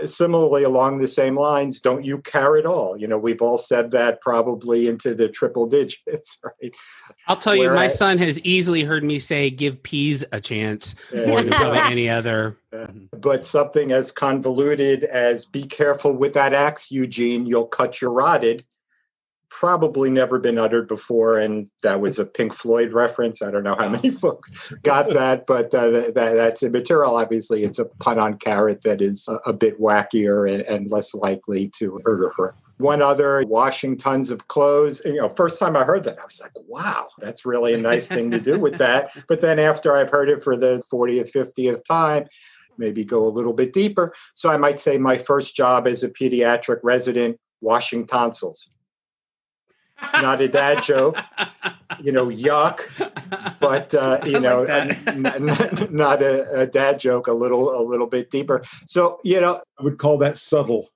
Similarly, 0.06 0.64
along 0.64 0.98
the 0.98 1.08
same 1.08 1.38
lines, 1.38 1.82
don't 1.82 2.04
you 2.04 2.20
care 2.20 2.58
at 2.58 2.66
all? 2.66 2.98
You 2.98 3.08
know, 3.08 3.18
we've 3.18 3.42
all 3.42 3.58
said 3.58 3.92
that 3.92 4.22
probably 4.22 4.88
into 4.88 5.14
the 5.14 5.30
triple 5.30 5.68
digits, 5.68 6.38
right? 6.44 6.74
I'll 7.28 7.38
tell 7.38 7.56
you, 7.56 7.70
my 7.70 7.76
Whereas- 7.76 7.98
son 7.98 8.18
has 8.18 8.40
easily 8.42 8.84
heard 8.84 9.04
me 9.04 9.20
say 9.20 9.50
"give 9.50 9.82
peas 9.84 10.26
a 10.32 10.40
chance" 10.40 10.96
more 11.28 11.42
than 11.42 11.52
probably 11.52 11.80
any 11.82 12.10
other. 12.10 12.58
Mm-hmm. 12.74 13.18
But 13.20 13.46
something 13.46 13.92
as 13.92 14.12
convoluted 14.12 15.04
as 15.04 15.46
be 15.46 15.64
careful 15.64 16.16
with 16.16 16.34
that 16.34 16.54
axe, 16.54 16.92
Eugene, 16.92 17.46
you'll 17.46 17.68
cut 17.68 18.02
your 18.02 18.12
rotted, 18.12 18.64
probably 19.52 20.10
never 20.10 20.40
been 20.40 20.58
uttered 20.58 20.88
before. 20.88 21.38
And 21.38 21.70
that 21.84 22.00
was 22.00 22.18
a 22.18 22.26
Pink 22.26 22.54
Floyd 22.54 22.94
reference. 22.94 23.42
I 23.42 23.52
don't 23.52 23.64
know 23.64 23.76
how 23.78 23.90
many 23.90 24.10
folks 24.24 24.52
got 24.82 25.10
that, 25.14 25.46
but 25.46 25.74
uh, 25.74 25.90
that, 25.90 26.14
that's 26.16 26.64
immaterial. 26.64 27.18
Obviously, 27.18 27.64
it's 27.64 27.78
a 27.78 27.86
pun 27.86 28.18
on 28.18 28.36
carrot 28.36 28.82
that 28.84 29.02
is 29.02 29.28
a, 29.28 29.36
a 29.50 29.54
bit 29.54 29.80
wackier 29.80 30.52
and, 30.52 30.64
and 30.64 30.90
less 30.90 31.14
likely 31.14 31.68
to 31.78 32.00
hurt 32.06 32.34
her. 32.38 32.50
One 32.78 33.02
other, 33.02 33.44
washing 33.46 33.98
tons 33.98 34.32
of 34.32 34.48
clothes. 34.48 35.04
You 35.06 35.18
know, 35.18 35.30
first 35.30 35.60
time 35.60 35.76
I 35.76 35.84
heard 35.84 36.06
that, 36.06 36.18
I 36.18 36.24
was 36.24 36.42
like, 36.42 36.54
wow, 36.68 37.10
that's 37.20 37.46
really 37.46 37.76
a 37.76 37.78
nice 37.78 38.08
thing 38.08 38.32
to 38.32 38.40
do 38.40 38.58
with 38.58 38.78
that. 38.80 39.10
But 39.28 39.42
then 39.42 39.60
after 39.60 39.96
I've 39.96 40.10
heard 40.10 40.30
it 40.30 40.44
for 40.44 40.58
the 40.58 40.82
40th, 40.92 41.32
50th 41.32 41.86
time, 41.86 42.26
maybe 42.78 43.06
go 43.06 43.26
a 43.26 43.30
little 43.30 43.54
bit 43.54 43.72
deeper. 43.72 44.14
So 44.34 44.50
I 44.50 44.58
might 44.58 44.80
say 44.80 44.98
my 44.98 45.16
first 45.16 45.56
job 45.56 45.88
as 45.88 46.04
a 46.04 46.10
pediatric 46.10 46.80
resident, 46.84 47.40
washing 47.62 48.08
tonsils. 48.08 48.68
Not 50.22 50.42
a 50.42 50.48
dad 50.48 50.84
joke, 50.84 51.18
you 52.02 52.12
know, 52.12 52.28
yuck, 52.28 52.82
but 53.60 53.94
uh, 53.94 54.20
you 54.26 54.40
know, 54.40 54.64
like 54.64 54.68
that. 54.68 55.08
n- 55.08 55.50
n- 55.50 55.88
not 55.96 56.22
a, 56.22 56.62
a 56.62 56.68
dad 56.68 57.00
joke, 57.00 57.28
a 57.28 57.34
little, 57.34 57.70
a 57.80 57.84
little 57.84 58.08
bit 58.08 58.30
deeper. 58.32 58.64
So 58.88 59.20
you 59.24 59.42
know, 59.42 59.62
I 59.80 59.84
would 59.84 59.98
call 59.98 60.18
that 60.20 60.38
subtle. 60.38 60.90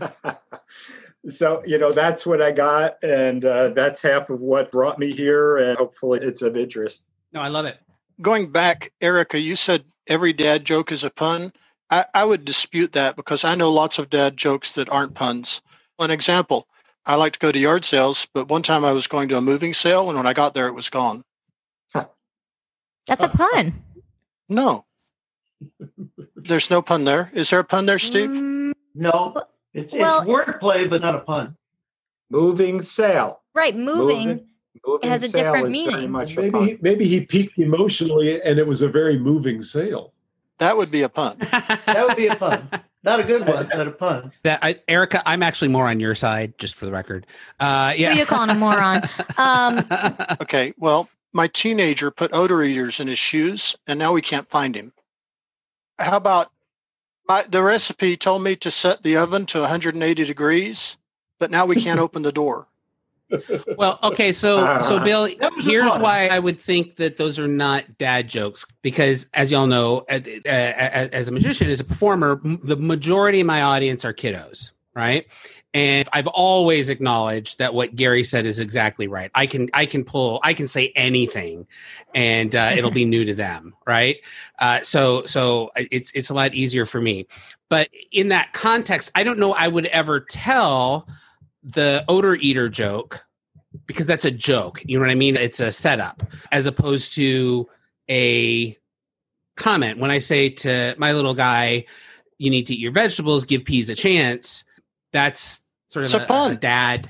so 1.28 1.62
you 1.66 1.78
know, 1.78 1.92
that's 1.92 2.26
what 2.26 2.42
I 2.42 2.52
got, 2.52 3.02
and 3.02 3.44
uh, 3.44 3.70
that's 3.70 4.02
half 4.02 4.30
of 4.30 4.40
what 4.40 4.70
brought 4.72 4.98
me 4.98 5.12
here, 5.12 5.56
and 5.56 5.78
hopefully, 5.78 6.20
it's 6.22 6.42
of 6.42 6.56
interest. 6.56 7.06
no, 7.32 7.40
I 7.40 7.48
love 7.48 7.66
it. 7.66 7.78
Going 8.20 8.50
back, 8.52 8.92
Erica, 9.00 9.38
you 9.38 9.56
said 9.56 9.84
every 10.06 10.32
dad 10.32 10.64
joke 10.64 10.92
is 10.92 11.04
a 11.04 11.10
pun. 11.10 11.52
I, 11.90 12.04
I 12.14 12.24
would 12.24 12.44
dispute 12.44 12.92
that 12.94 13.16
because 13.16 13.44
I 13.44 13.54
know 13.56 13.70
lots 13.72 13.98
of 13.98 14.10
dad 14.10 14.36
jokes 14.36 14.74
that 14.74 14.88
aren't 14.88 15.14
puns. 15.14 15.60
An 15.98 16.10
example, 16.10 16.66
I 17.06 17.16
like 17.16 17.34
to 17.34 17.38
go 17.38 17.52
to 17.52 17.58
yard 17.58 17.84
sales, 17.84 18.26
but 18.32 18.48
one 18.48 18.62
time 18.62 18.84
I 18.84 18.92
was 18.92 19.06
going 19.06 19.28
to 19.28 19.36
a 19.36 19.40
moving 19.40 19.74
sale, 19.74 20.08
and 20.08 20.16
when 20.16 20.26
I 20.26 20.32
got 20.32 20.54
there, 20.54 20.68
it 20.68 20.74
was 20.74 20.88
gone. 20.90 21.22
That's 23.06 23.22
a 23.22 23.28
pun. 23.28 23.72
No. 24.50 24.84
There's 26.36 26.68
no 26.70 26.82
pun 26.82 27.04
there. 27.04 27.30
Is 27.32 27.48
there 27.48 27.60
a 27.60 27.64
pun 27.64 27.86
there, 27.86 27.98
Steve? 27.98 28.28
Mm, 28.28 28.72
No, 28.94 29.42
it's, 29.72 29.94
Well- 29.94 30.20
it's 30.20 30.28
wordplay, 30.28 30.88
but 30.88 31.00
not 31.00 31.14
a 31.14 31.20
pun. 31.20 31.56
Moving 32.30 32.82
sale. 32.82 33.40
right, 33.54 33.74
moving. 33.76 34.28
Moving. 34.28 34.48
Moving 34.86 35.08
has 35.10 35.22
a 35.22 35.28
sale 35.28 35.44
different 35.54 35.74
is 35.74 35.82
very 35.84 35.94
meaning. 35.96 36.10
much 36.10 36.36
a 36.36 36.40
Maybe 36.42 36.58
he, 36.58 36.78
maybe 36.82 37.04
he 37.06 37.24
peaked 37.24 37.58
emotionally, 37.58 38.40
and 38.42 38.58
it 38.58 38.66
was 38.66 38.82
a 38.82 38.88
very 38.88 39.18
moving 39.18 39.62
sale. 39.62 40.12
That 40.58 40.76
would 40.76 40.90
be 40.90 41.02
a 41.02 41.08
pun. 41.08 41.36
That 41.86 42.06
would 42.08 42.16
be 42.16 42.28
a 42.28 42.36
pun. 42.36 42.68
Not 43.02 43.20
a 43.20 43.24
good 43.24 43.46
one, 43.46 43.68
but 43.70 43.86
a 43.86 43.90
pun. 43.90 44.32
That 44.44 44.60
I, 44.62 44.80
Erica, 44.88 45.22
I'm 45.26 45.42
actually 45.42 45.68
more 45.68 45.88
on 45.88 46.00
your 46.00 46.14
side, 46.14 46.54
just 46.58 46.74
for 46.74 46.86
the 46.86 46.92
record. 46.92 47.26
Uh, 47.60 47.92
Who 47.92 47.98
yeah, 48.00 48.12
you 48.14 48.24
calling 48.24 48.50
a 48.50 48.54
moron? 48.54 49.02
Um, 49.38 49.84
Okay, 50.40 50.72
well, 50.78 51.08
my 51.32 51.48
teenager 51.48 52.10
put 52.10 52.32
odor 52.32 52.62
eaters 52.62 53.00
in 53.00 53.08
his 53.08 53.18
shoes, 53.18 53.76
and 53.86 53.98
now 53.98 54.12
we 54.12 54.22
can't 54.22 54.48
find 54.48 54.74
him. 54.74 54.92
How 55.98 56.16
about 56.16 56.50
my, 57.28 57.42
the 57.42 57.62
recipe 57.62 58.16
told 58.16 58.42
me 58.42 58.56
to 58.56 58.70
set 58.70 59.02
the 59.02 59.16
oven 59.16 59.46
to 59.46 59.60
180 59.60 60.24
degrees, 60.24 60.96
but 61.38 61.50
now 61.50 61.66
we 61.66 61.76
can't 61.76 62.00
open 62.06 62.22
the 62.22 62.32
door. 62.32 62.66
Well, 63.76 63.98
okay, 64.02 64.32
so 64.32 64.82
so 64.82 64.98
Bill, 65.04 65.28
That 65.40 65.54
was 65.54 65.66
a 65.66 65.70
here's 65.70 65.94
why 65.94 66.28
I 66.28 66.38
would 66.38 66.60
think 66.60 66.96
that 66.96 67.16
those 67.16 67.38
are 67.38 67.48
not 67.48 67.98
dad 67.98 68.28
jokes 68.28 68.66
because, 68.82 69.28
as 69.34 69.50
y'all 69.50 69.66
know, 69.66 70.04
uh, 70.10 70.20
uh, 70.46 70.48
as 70.48 71.28
a 71.28 71.32
magician, 71.32 71.70
as 71.70 71.80
a 71.80 71.84
performer, 71.84 72.40
the 72.62 72.76
majority 72.76 73.40
of 73.40 73.46
my 73.46 73.62
audience 73.62 74.04
are 74.04 74.12
kiddos, 74.12 74.72
right? 74.94 75.26
And 75.72 76.08
I've 76.12 76.28
always 76.28 76.88
acknowledged 76.88 77.58
that 77.58 77.74
what 77.74 77.96
Gary 77.96 78.22
said 78.22 78.46
is 78.46 78.60
exactly 78.60 79.08
right. 79.08 79.30
I 79.34 79.46
can 79.46 79.68
I 79.74 79.86
can 79.86 80.04
pull 80.04 80.38
I 80.44 80.54
can 80.54 80.68
say 80.68 80.92
anything, 80.94 81.66
and 82.14 82.54
uh, 82.54 82.72
it'll 82.76 82.92
be 82.92 83.04
new 83.04 83.24
to 83.24 83.34
them, 83.34 83.74
right? 83.86 84.18
Uh, 84.60 84.82
so 84.82 85.24
so 85.24 85.70
it's 85.76 86.12
it's 86.12 86.30
a 86.30 86.34
lot 86.34 86.54
easier 86.54 86.86
for 86.86 87.00
me. 87.00 87.26
But 87.68 87.88
in 88.12 88.28
that 88.28 88.52
context, 88.52 89.10
I 89.16 89.24
don't 89.24 89.38
know 89.38 89.52
I 89.52 89.66
would 89.66 89.86
ever 89.86 90.20
tell 90.20 91.08
the 91.64 92.04
odor 92.08 92.34
eater 92.34 92.68
joke 92.68 93.24
because 93.86 94.06
that's 94.06 94.24
a 94.24 94.30
joke. 94.30 94.82
You 94.84 94.98
know 94.98 95.04
what 95.04 95.10
I 95.10 95.16
mean? 95.16 95.36
It's 95.36 95.60
a 95.60 95.72
setup 95.72 96.22
as 96.52 96.66
opposed 96.66 97.14
to 97.14 97.66
a 98.08 98.78
comment. 99.56 99.98
When 99.98 100.10
I 100.10 100.18
say 100.18 100.50
to 100.50 100.94
my 100.98 101.12
little 101.12 101.34
guy, 101.34 101.86
you 102.38 102.50
need 102.50 102.66
to 102.66 102.74
eat 102.74 102.80
your 102.80 102.92
vegetables, 102.92 103.44
give 103.44 103.64
peas 103.64 103.90
a 103.90 103.94
chance, 103.94 104.64
that's 105.12 105.64
sort 105.88 106.04
of 106.04 106.14
It's 106.14 106.22
a 106.22 106.26
pun. 106.26 106.58
dad. 106.60 107.08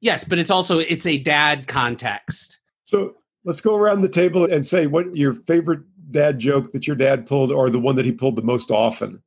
Yes, 0.00 0.24
but 0.24 0.38
it's 0.38 0.50
also 0.50 0.78
it's 0.78 1.06
a 1.06 1.18
dad 1.18 1.68
context. 1.68 2.58
So 2.84 3.14
let's 3.44 3.60
go 3.60 3.76
around 3.76 4.00
the 4.00 4.08
table 4.08 4.44
and 4.50 4.64
say 4.64 4.86
what 4.86 5.16
your 5.16 5.34
favorite 5.34 5.80
dad 6.10 6.38
joke 6.38 6.72
that 6.72 6.86
your 6.86 6.96
dad 6.96 7.26
pulled, 7.26 7.50
or 7.50 7.70
the 7.70 7.80
one 7.80 7.96
that 7.96 8.04
he 8.04 8.12
pulled 8.12 8.36
the 8.36 8.42
most 8.42 8.70
often. 8.70 9.22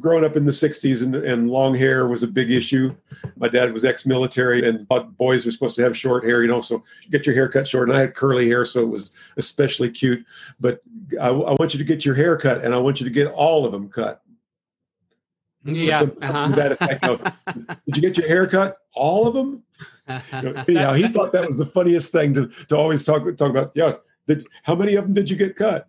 Grown 0.00 0.24
up 0.24 0.36
in 0.36 0.44
the 0.44 0.52
60s 0.52 1.02
and, 1.02 1.14
and 1.14 1.50
long 1.50 1.74
hair 1.74 2.08
was 2.08 2.22
a 2.22 2.26
big 2.26 2.50
issue. 2.50 2.94
My 3.36 3.48
dad 3.48 3.72
was 3.72 3.84
ex 3.84 4.04
military 4.04 4.68
and 4.68 4.86
boys 5.16 5.46
are 5.46 5.50
supposed 5.50 5.76
to 5.76 5.82
have 5.82 5.96
short 5.96 6.24
hair, 6.24 6.42
you 6.42 6.48
know, 6.48 6.60
so 6.60 6.82
get 7.10 7.24
your 7.24 7.34
hair 7.34 7.48
cut 7.48 7.66
short. 7.66 7.88
And 7.88 7.96
I 7.96 8.00
had 8.00 8.14
curly 8.14 8.48
hair, 8.48 8.64
so 8.64 8.82
it 8.82 8.88
was 8.88 9.12
especially 9.38 9.90
cute. 9.90 10.26
But 10.60 10.82
I, 11.20 11.28
I 11.28 11.54
want 11.54 11.72
you 11.72 11.78
to 11.78 11.84
get 11.84 12.04
your 12.04 12.14
hair 12.14 12.36
cut 12.36 12.64
and 12.64 12.74
I 12.74 12.78
want 12.78 13.00
you 13.00 13.04
to 13.04 13.12
get 13.12 13.28
all 13.28 13.64
of 13.64 13.72
them 13.72 13.88
cut. 13.88 14.22
Yeah. 15.64 16.00
something 16.00 16.20
to 16.20 16.52
that 16.56 16.72
effect. 16.72 17.02
No, 17.02 17.14
uh-huh. 17.14 17.74
Did 17.86 17.96
you 17.96 18.02
get 18.02 18.16
your 18.16 18.28
hair 18.28 18.46
cut? 18.46 18.78
All 18.94 19.26
of 19.26 19.34
them? 19.34 19.62
yeah, 20.68 20.96
he 20.96 21.08
thought 21.08 21.32
that 21.32 21.46
was 21.46 21.58
the 21.58 21.66
funniest 21.66 22.12
thing 22.12 22.34
to, 22.34 22.48
to 22.68 22.76
always 22.76 23.04
talk 23.04 23.24
talk 23.36 23.50
about. 23.50 23.72
Yeah, 23.74 23.94
did, 24.26 24.46
how 24.62 24.74
many 24.74 24.94
of 24.94 25.04
them 25.04 25.14
did 25.14 25.30
you 25.30 25.36
get 25.36 25.56
cut? 25.56 25.86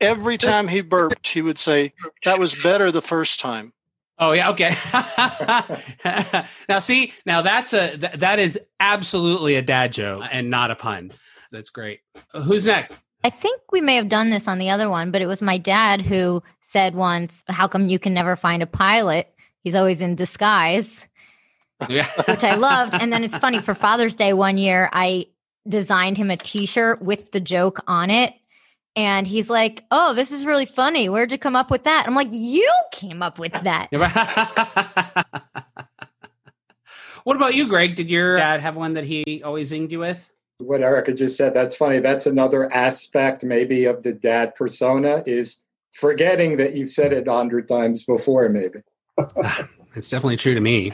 Every 0.00 0.38
time 0.38 0.68
he 0.68 0.80
burped, 0.80 1.26
he 1.26 1.42
would 1.42 1.58
say, 1.58 1.92
That 2.24 2.38
was 2.38 2.54
better 2.54 2.90
the 2.92 3.02
first 3.02 3.40
time. 3.40 3.72
Oh 4.20 4.32
yeah, 4.32 4.50
okay. 4.50 4.74
now 6.68 6.78
see, 6.80 7.12
now 7.24 7.42
that's 7.42 7.72
a 7.72 7.96
th- 7.96 8.12
that 8.14 8.38
is 8.38 8.58
absolutely 8.80 9.54
a 9.54 9.62
dad 9.62 9.92
joke 9.92 10.24
and 10.30 10.50
not 10.50 10.70
a 10.70 10.74
pun. 10.74 11.12
That's 11.52 11.70
great. 11.70 12.00
Who's 12.32 12.66
next? 12.66 12.94
I 13.24 13.30
think 13.30 13.60
we 13.72 13.80
may 13.80 13.96
have 13.96 14.08
done 14.08 14.30
this 14.30 14.46
on 14.48 14.58
the 14.58 14.70
other 14.70 14.88
one, 14.88 15.10
but 15.10 15.22
it 15.22 15.26
was 15.26 15.42
my 15.42 15.58
dad 15.58 16.02
who 16.02 16.42
said 16.60 16.94
once, 16.94 17.44
How 17.48 17.68
come 17.68 17.88
you 17.88 17.98
can 17.98 18.14
never 18.14 18.36
find 18.36 18.62
a 18.62 18.66
pilot? 18.66 19.32
He's 19.62 19.74
always 19.74 20.00
in 20.00 20.14
disguise, 20.14 21.06
Yeah. 21.88 22.08
which 22.26 22.44
I 22.44 22.54
loved. 22.54 22.94
And 22.94 23.12
then 23.12 23.24
it's 23.24 23.36
funny 23.36 23.60
for 23.60 23.74
Father's 23.74 24.16
Day 24.16 24.32
one 24.32 24.58
year, 24.58 24.88
I 24.92 25.26
designed 25.68 26.16
him 26.16 26.30
a 26.30 26.36
t 26.36 26.66
shirt 26.66 27.02
with 27.02 27.32
the 27.32 27.40
joke 27.40 27.80
on 27.86 28.10
it. 28.10 28.34
And 28.96 29.26
he's 29.26 29.50
like, 29.50 29.84
Oh, 29.90 30.14
this 30.14 30.30
is 30.32 30.44
really 30.44 30.66
funny. 30.66 31.08
Where'd 31.08 31.32
you 31.32 31.38
come 31.38 31.56
up 31.56 31.70
with 31.70 31.84
that? 31.84 32.04
I'm 32.06 32.14
like, 32.14 32.28
You 32.32 32.70
came 32.92 33.22
up 33.22 33.38
with 33.38 33.52
that. 33.52 33.88
what 37.24 37.36
about 37.36 37.54
you, 37.54 37.68
Greg? 37.68 37.96
Did 37.96 38.10
your 38.10 38.36
dad 38.36 38.60
have 38.60 38.76
one 38.76 38.94
that 38.94 39.04
he 39.04 39.42
always 39.44 39.72
zinged 39.72 39.90
you 39.90 40.00
with? 40.00 40.30
What 40.58 40.80
Erica 40.80 41.14
just 41.14 41.36
said, 41.36 41.54
that's 41.54 41.76
funny. 41.76 42.00
That's 42.00 42.26
another 42.26 42.72
aspect, 42.72 43.44
maybe, 43.44 43.84
of 43.84 44.02
the 44.02 44.12
dad 44.12 44.56
persona 44.56 45.22
is 45.24 45.62
forgetting 45.92 46.56
that 46.56 46.74
you've 46.74 46.90
said 46.90 47.12
it 47.12 47.28
a 47.28 47.32
hundred 47.32 47.68
times 47.68 48.02
before, 48.02 48.48
maybe. 48.48 48.80
It's 49.94 50.08
definitely 50.08 50.36
true 50.36 50.54
to 50.54 50.60
me. 50.60 50.92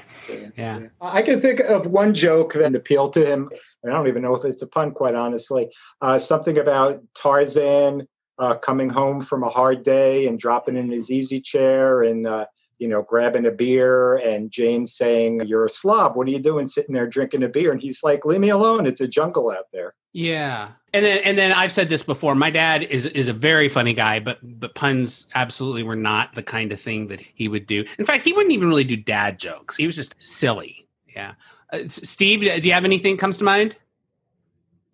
Yeah. 0.57 0.81
I 1.01 1.23
can 1.23 1.41
think 1.41 1.61
of 1.61 1.87
one 1.87 2.15
joke 2.15 2.55
that 2.55 2.75
appealed 2.75 3.13
to 3.15 3.25
him. 3.25 3.51
I 3.85 3.91
don't 3.91 4.09
even 4.09 4.23
know 4.23 4.35
if 4.37 4.45
it's 4.45 4.63
a 4.63 4.67
pun, 4.67 4.93
quite 4.93 5.15
honestly. 5.15 5.71
Uh, 6.01 6.19
something 6.19 6.59
about 6.59 7.03
Tarzan 7.15 8.07
uh, 8.39 8.55
coming 8.57 8.91
home 8.91 9.21
from 9.23 9.43
a 9.43 9.49
hard 9.49 9.83
day 9.83 10.27
and 10.27 10.39
dropping 10.39 10.77
in 10.77 10.91
his 10.91 11.11
easy 11.11 11.41
chair 11.41 12.03
and, 12.03 12.27
uh, 12.27 12.47
you 12.79 12.89
know, 12.89 13.03
grabbing 13.03 13.47
a 13.47 13.53
beer, 13.53 14.17
and 14.17 14.51
Jane 14.51 14.85
saying, 14.85 15.43
You're 15.47 15.65
a 15.65 15.71
slob. 15.71 16.17
What 16.17 16.27
are 16.27 16.33
you 16.33 16.41
doing 16.41 16.67
sitting 16.67 16.95
there 16.95 17.07
drinking 17.07 17.43
a 17.43 17.49
beer? 17.49 17.71
And 17.71 17.81
he's 17.81 18.03
like, 18.03 18.25
Leave 18.25 18.41
me 18.41 18.51
alone. 18.51 18.87
It's 18.87 19.01
a 19.01 19.09
jungle 19.09 19.51
out 19.51 19.67
there. 19.73 19.95
Yeah. 20.15 20.71
And 20.93 21.05
then 21.05 21.19
and 21.25 21.37
then 21.37 21.51
I've 21.51 21.73
said 21.73 21.89
this 21.89 22.05
before. 22.05 22.37
My 22.37 22.49
dad 22.49 22.85
is 22.85 23.05
is 23.05 23.29
a 23.29 23.33
very 23.33 23.69
funny 23.69 23.93
guy, 23.93 24.21
but 24.21 24.39
but 24.43 24.77
puns 24.77 25.27
absolutely 25.35 25.83
were 25.83 25.97
not 25.97 26.33
the 26.35 26.43
kind 26.43 26.71
of 26.71 26.81
thing 26.81 27.09
that 27.09 27.21
he 27.21 27.49
would 27.49 27.67
do. 27.67 27.85
In 27.99 28.05
fact, 28.05 28.25
he 28.25 28.33
wouldn't 28.33 28.53
even 28.53 28.69
really 28.69 28.85
do 28.85 28.97
dad 28.97 29.41
jokes. 29.41 29.77
He 29.77 29.87
was 29.87 29.97
just 29.97 30.15
silly. 30.23 30.87
Yeah. 31.15 31.33
Uh, 31.73 31.81
Steve, 31.89 32.41
do 32.41 32.47
you 32.47 32.73
have 32.73 32.85
anything 32.85 33.17
comes 33.17 33.39
to 33.39 33.45
mind? 33.45 33.75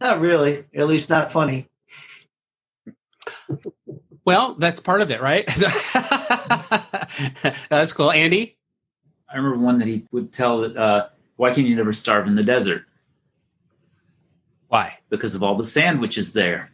Not 0.00 0.20
really. 0.20 0.64
At 0.74 0.88
least 0.88 1.10
not 1.10 1.30
funny. 1.30 1.68
Well, 4.24 4.54
that's 4.54 4.80
part 4.80 5.02
of 5.02 5.10
it, 5.10 5.20
right? 5.20 5.46
that's 7.68 7.92
cool. 7.92 8.10
Andy? 8.10 8.56
I 9.28 9.36
remember 9.36 9.58
one 9.58 9.78
that 9.78 9.88
he 9.88 10.06
would 10.12 10.32
tell 10.32 10.62
that, 10.62 10.76
uh, 10.76 11.08
why 11.36 11.52
can 11.52 11.66
you 11.66 11.76
never 11.76 11.92
starve 11.92 12.26
in 12.26 12.34
the 12.34 12.42
desert? 12.42 12.86
Why? 14.70 14.98
Because 15.08 15.34
of 15.34 15.42
all 15.42 15.56
the 15.56 15.64
sandwiches 15.64 16.32
there. 16.32 16.70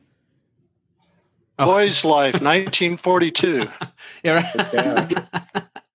Oh. 1.59 1.65
Boy's 1.65 2.05
Life, 2.05 2.35
1942. 2.43 3.67
Yeah. 4.23 5.09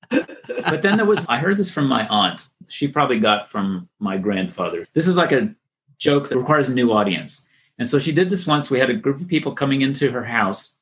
But 0.10 0.82
then 0.82 0.98
there 0.98 1.06
was, 1.06 1.24
I 1.30 1.38
heard 1.38 1.58
this 1.58 1.72
from 1.72 1.88
my 1.88 2.08
aunt. 2.08 2.48
She 2.68 2.88
probably 2.88 3.20
got 3.20 3.50
from 3.50 3.88
my 4.00 4.18
grandfather. 4.18 4.88
This 4.94 5.08
is 5.08 5.16
like 5.16 5.32
a 5.32 5.54
joke 6.00 6.28
that 6.30 6.40
requires 6.40 6.70
a 6.70 6.74
new 6.74 6.92
audience. 6.92 7.48
And 7.78 7.88
so 7.88 8.00
she 8.00 8.12
did 8.12 8.32
this 8.32 8.48
once. 8.48 8.72
We 8.72 8.80
had 8.80 8.90
a 8.90 8.96
group 8.96 9.22
of 9.22 9.28
people 9.28 9.54
coming 9.54 9.82
into 9.82 10.12
her 10.12 10.26
house. 10.26 10.76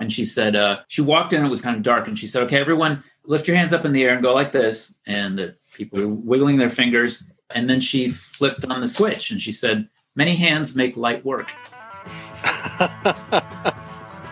And 0.00 0.12
she 0.12 0.26
said, 0.26 0.56
uh, 0.56 0.80
she 0.88 1.00
walked 1.00 1.32
in, 1.32 1.44
it 1.44 1.48
was 1.48 1.62
kind 1.62 1.76
of 1.76 1.82
dark. 1.84 2.08
And 2.08 2.18
she 2.18 2.26
said, 2.26 2.42
okay, 2.44 2.58
everyone 2.58 3.04
lift 3.24 3.46
your 3.46 3.56
hands 3.56 3.72
up 3.72 3.84
in 3.84 3.92
the 3.92 4.02
air 4.02 4.14
and 4.14 4.22
go 4.22 4.34
like 4.34 4.50
this. 4.50 4.98
And 5.06 5.38
the 5.38 5.54
people 5.74 6.00
were 6.00 6.08
wiggling 6.08 6.56
their 6.56 6.70
fingers. 6.70 7.30
And 7.54 7.70
then 7.70 7.80
she 7.80 8.10
flipped 8.10 8.64
on 8.64 8.80
the 8.80 8.88
switch 8.88 9.30
and 9.30 9.40
she 9.40 9.52
said, 9.52 9.88
many 10.16 10.34
hands 10.36 10.76
make 10.76 10.96
light 10.96 11.24
work. 11.24 11.50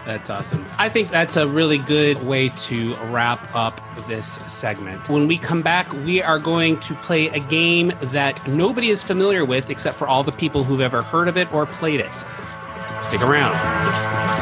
That's 0.09 0.31
awesome. 0.31 0.65
I 0.79 0.89
think 0.89 1.11
that's 1.11 1.37
a 1.37 1.47
really 1.47 1.77
good 1.77 2.23
way 2.23 2.49
to 2.49 2.97
wrap 3.11 3.55
up 3.55 3.83
this 4.09 4.41
segment. 4.47 5.11
When 5.11 5.27
we 5.27 5.37
come 5.37 5.61
back, 5.61 5.93
we 5.93 6.23
are 6.23 6.39
going 6.39 6.81
to 6.81 6.95
play 6.95 7.29
a 7.29 7.41
game 7.41 7.93
that 8.01 8.49
nobody 8.49 8.89
is 8.89 9.03
familiar 9.03 9.45
with 9.45 9.69
except 9.69 9.99
for 9.99 10.09
all 10.09 10.25
the 10.25 10.33
people 10.33 10.65
who've 10.65 10.81
ever 10.81 11.03
heard 11.03 11.29
of 11.29 11.37
it 11.37 11.53
or 11.53 11.67
played 11.67 12.01
it. 12.01 12.25
Stick 13.01 13.21
around. 13.21 14.38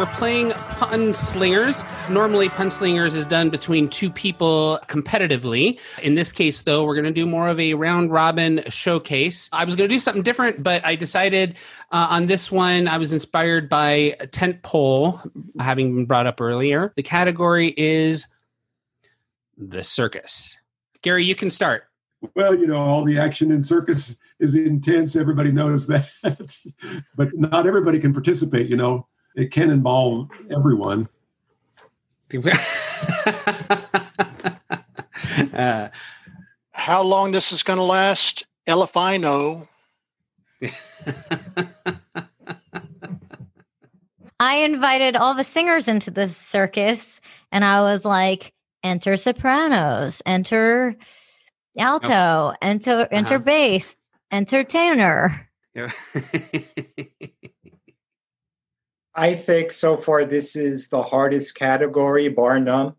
We're 0.00 0.06
playing 0.06 0.52
Pun 0.52 1.12
Slingers. 1.12 1.84
Normally, 2.08 2.48
Pun 2.48 2.70
Slingers 2.70 3.14
is 3.14 3.26
done 3.26 3.50
between 3.50 3.86
two 3.86 4.08
people 4.08 4.78
competitively. 4.86 5.78
In 6.02 6.14
this 6.14 6.32
case, 6.32 6.62
though, 6.62 6.86
we're 6.86 6.94
going 6.94 7.04
to 7.04 7.10
do 7.10 7.26
more 7.26 7.48
of 7.48 7.60
a 7.60 7.74
round 7.74 8.10
robin 8.10 8.62
showcase. 8.70 9.50
I 9.52 9.66
was 9.66 9.76
going 9.76 9.90
to 9.90 9.94
do 9.94 10.00
something 10.00 10.22
different, 10.22 10.62
but 10.62 10.82
I 10.86 10.96
decided 10.96 11.56
uh, 11.92 12.06
on 12.08 12.28
this 12.28 12.50
one, 12.50 12.88
I 12.88 12.96
was 12.96 13.12
inspired 13.12 13.68
by 13.68 14.16
a 14.18 14.26
tent 14.26 14.62
pole, 14.62 15.20
having 15.58 15.94
been 15.94 16.06
brought 16.06 16.26
up 16.26 16.40
earlier. 16.40 16.94
The 16.96 17.02
category 17.02 17.74
is 17.76 18.26
the 19.58 19.82
circus. 19.82 20.56
Gary, 21.02 21.26
you 21.26 21.34
can 21.34 21.50
start. 21.50 21.84
Well, 22.34 22.58
you 22.58 22.66
know, 22.66 22.78
all 22.78 23.04
the 23.04 23.18
action 23.18 23.50
in 23.50 23.62
circus 23.62 24.16
is 24.38 24.54
intense. 24.54 25.14
Everybody 25.14 25.52
knows 25.52 25.86
that, 25.88 26.08
but 27.16 27.28
not 27.34 27.66
everybody 27.66 27.98
can 27.98 28.14
participate. 28.14 28.70
You 28.70 28.78
know, 28.78 29.06
it 29.34 29.50
can 29.52 29.70
involve 29.70 30.28
everyone. 30.50 31.08
uh, 35.54 35.88
How 36.72 37.02
long 37.02 37.32
this 37.32 37.52
is 37.52 37.62
going 37.62 37.76
to 37.78 37.82
last? 37.82 38.46
Hell 38.66 38.82
if 38.82 38.96
I 38.96 39.16
know. 39.18 39.68
I 44.40 44.56
invited 44.56 45.16
all 45.16 45.34
the 45.34 45.44
singers 45.44 45.88
into 45.88 46.10
the 46.10 46.28
circus 46.28 47.20
and 47.52 47.64
I 47.64 47.82
was 47.82 48.04
like, 48.06 48.52
enter 48.82 49.16
sopranos, 49.18 50.22
enter 50.24 50.96
alto, 51.78 52.54
enter 52.62 53.06
enter 53.10 53.34
Uh-huh. 53.36 53.44
bass, 53.44 53.96
enter 54.30 54.64
tenor. 54.64 55.48
yeah. 55.74 55.90
I 59.20 59.34
think 59.34 59.70
so 59.70 59.98
far 59.98 60.24
this 60.24 60.56
is 60.56 60.88
the 60.88 61.02
hardest 61.02 61.54
category, 61.54 62.30
bar 62.30 62.58
none. 62.58 62.94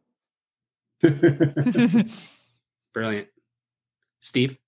Brilliant. 2.93 3.27
Steve? 4.19 4.59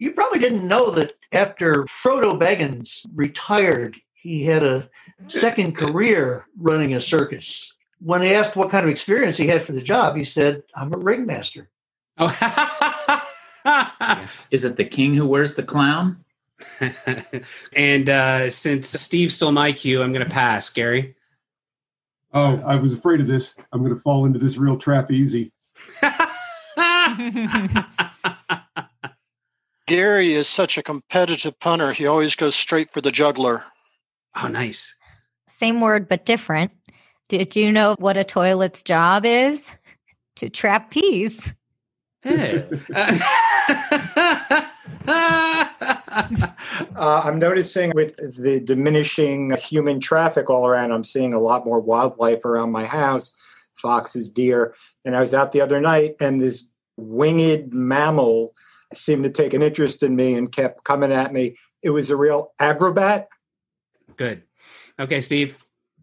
You 0.00 0.12
probably 0.12 0.40
didn't 0.40 0.66
know 0.66 0.90
that 0.90 1.12
after 1.30 1.84
Frodo 1.84 2.36
Baggins 2.36 3.06
retired, 3.14 3.96
he 4.14 4.42
had 4.42 4.64
a 4.64 4.90
second 5.28 5.76
career 5.76 6.48
running 6.58 6.94
a 6.94 7.00
circus. 7.00 7.72
When 8.00 8.20
they 8.20 8.34
asked 8.34 8.56
what 8.56 8.70
kind 8.70 8.84
of 8.84 8.90
experience 8.90 9.36
he 9.36 9.46
had 9.46 9.62
for 9.62 9.70
the 9.70 9.80
job, 9.80 10.16
he 10.16 10.24
said, 10.24 10.64
I'm 10.74 10.92
a 10.92 10.98
ringmaster. 10.98 11.70
Oh. 12.18 12.26
Is 14.50 14.64
it 14.64 14.76
the 14.76 14.84
king 14.84 15.14
who 15.14 15.28
wears 15.28 15.54
the 15.54 15.62
clown? 15.62 16.24
and 17.76 18.08
uh, 18.08 18.50
since 18.50 18.88
Steve 18.88 19.32
stole 19.32 19.52
my 19.52 19.72
cue, 19.72 20.02
I'm 20.02 20.12
going 20.12 20.24
to 20.24 20.30
pass. 20.30 20.70
Gary? 20.70 21.16
oh, 22.36 22.62
I 22.66 22.76
was 22.76 22.92
afraid 22.92 23.20
of 23.20 23.26
this. 23.26 23.56
I'm 23.72 23.80
going 23.80 23.94
to 23.94 24.00
fall 24.00 24.26
into 24.26 24.38
this 24.38 24.56
real 24.58 24.76
trap 24.76 25.10
easy. 25.10 25.52
Gary 29.86 30.34
is 30.34 30.46
such 30.48 30.76
a 30.76 30.82
competitive 30.82 31.58
punter. 31.60 31.92
He 31.92 32.06
always 32.06 32.34
goes 32.34 32.54
straight 32.54 32.92
for 32.92 33.00
the 33.00 33.10
juggler. 33.12 33.64
oh, 34.40 34.48
nice. 34.48 34.94
Same 35.48 35.80
word 35.80 36.08
but 36.08 36.26
different. 36.26 36.72
Did 37.28 37.56
you 37.56 37.72
know 37.72 37.96
what 37.98 38.16
a 38.16 38.24
toilet's 38.24 38.82
job 38.82 39.24
is? 39.24 39.72
To 40.36 40.50
trap 40.50 40.90
peas. 40.90 41.54
Hey. 42.22 42.66
Uh, 42.94 44.66
Uh, 46.96 47.20
I'm 47.24 47.38
noticing 47.38 47.92
with 47.94 48.16
the 48.16 48.58
diminishing 48.58 49.54
human 49.58 50.00
traffic 50.00 50.48
all 50.48 50.66
around, 50.66 50.90
I'm 50.90 51.04
seeing 51.04 51.34
a 51.34 51.38
lot 51.38 51.66
more 51.66 51.78
wildlife 51.78 52.42
around 52.46 52.72
my 52.72 52.86
house 52.86 53.36
foxes, 53.76 54.30
deer. 54.30 54.74
And 55.04 55.14
I 55.14 55.20
was 55.20 55.34
out 55.34 55.52
the 55.52 55.60
other 55.60 55.80
night, 55.80 56.16
and 56.20 56.40
this 56.40 56.68
winged 56.96 57.72
mammal 57.72 58.54
seemed 58.92 59.24
to 59.24 59.30
take 59.30 59.54
an 59.54 59.62
interest 59.62 60.02
in 60.02 60.16
me 60.16 60.34
and 60.34 60.50
kept 60.50 60.84
coming 60.84 61.12
at 61.12 61.32
me. 61.32 61.56
It 61.82 61.90
was 61.90 62.10
a 62.10 62.16
real 62.16 62.52
acrobat. 62.58 63.28
Good. 64.16 64.42
Okay, 64.98 65.20
Steve. 65.20 65.56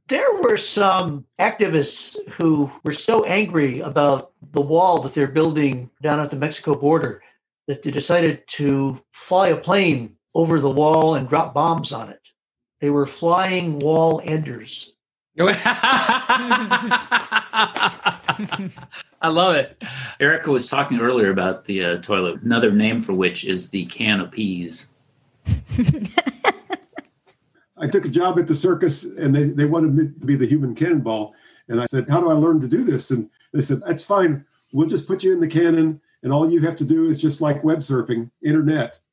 There 0.07 0.33
were 0.41 0.57
some 0.57 1.25
activists 1.39 2.17
who 2.31 2.71
were 2.83 2.93
so 2.93 3.23
angry 3.23 3.79
about 3.79 4.31
the 4.51 4.61
wall 4.61 4.99
that 4.99 5.13
they're 5.13 5.27
building 5.27 5.89
down 6.01 6.19
at 6.19 6.29
the 6.29 6.35
Mexico 6.35 6.75
border 6.75 7.21
that 7.67 7.83
they 7.83 7.91
decided 7.91 8.45
to 8.47 8.99
fly 9.11 9.49
a 9.49 9.57
plane 9.57 10.15
over 10.35 10.59
the 10.59 10.69
wall 10.69 11.15
and 11.15 11.29
drop 11.29 11.53
bombs 11.53 11.91
on 11.91 12.09
it. 12.09 12.19
They 12.81 12.89
were 12.89 13.05
flying 13.05 13.79
wall 13.79 14.21
enders. 14.23 14.95
I 15.39 15.49
love 19.23 19.55
it. 19.55 19.81
Erica 20.19 20.51
was 20.51 20.69
talking 20.69 20.99
earlier 20.99 21.31
about 21.31 21.65
the 21.65 21.83
uh, 21.83 21.97
toilet. 22.01 22.43
Another 22.43 22.71
name 22.71 23.01
for 23.01 23.13
which 23.13 23.45
is 23.45 23.69
the 23.69 23.85
can 23.85 24.19
of 24.19 24.31
peas. 24.31 24.87
I 27.77 27.87
took 27.87 28.05
a 28.05 28.09
job 28.09 28.37
at 28.37 28.47
the 28.47 28.55
circus 28.55 29.05
and 29.05 29.35
they, 29.35 29.45
they 29.45 29.65
wanted 29.65 29.95
me 29.95 30.05
to 30.05 30.25
be 30.25 30.35
the 30.35 30.45
human 30.45 30.75
cannonball. 30.75 31.33
And 31.67 31.81
I 31.81 31.85
said, 31.87 32.09
How 32.09 32.21
do 32.21 32.29
I 32.29 32.33
learn 32.33 32.61
to 32.61 32.67
do 32.67 32.83
this? 32.83 33.11
And 33.11 33.29
they 33.53 33.61
said, 33.61 33.81
That's 33.85 34.03
fine. 34.03 34.45
We'll 34.71 34.87
just 34.87 35.07
put 35.07 35.23
you 35.23 35.33
in 35.33 35.39
the 35.39 35.47
cannon. 35.47 36.01
And 36.23 36.31
all 36.31 36.49
you 36.49 36.61
have 36.61 36.77
to 36.77 36.85
do 36.85 37.09
is 37.09 37.21
just 37.21 37.41
like 37.41 37.63
web 37.63 37.79
surfing, 37.79 38.31
internet. 38.43 38.99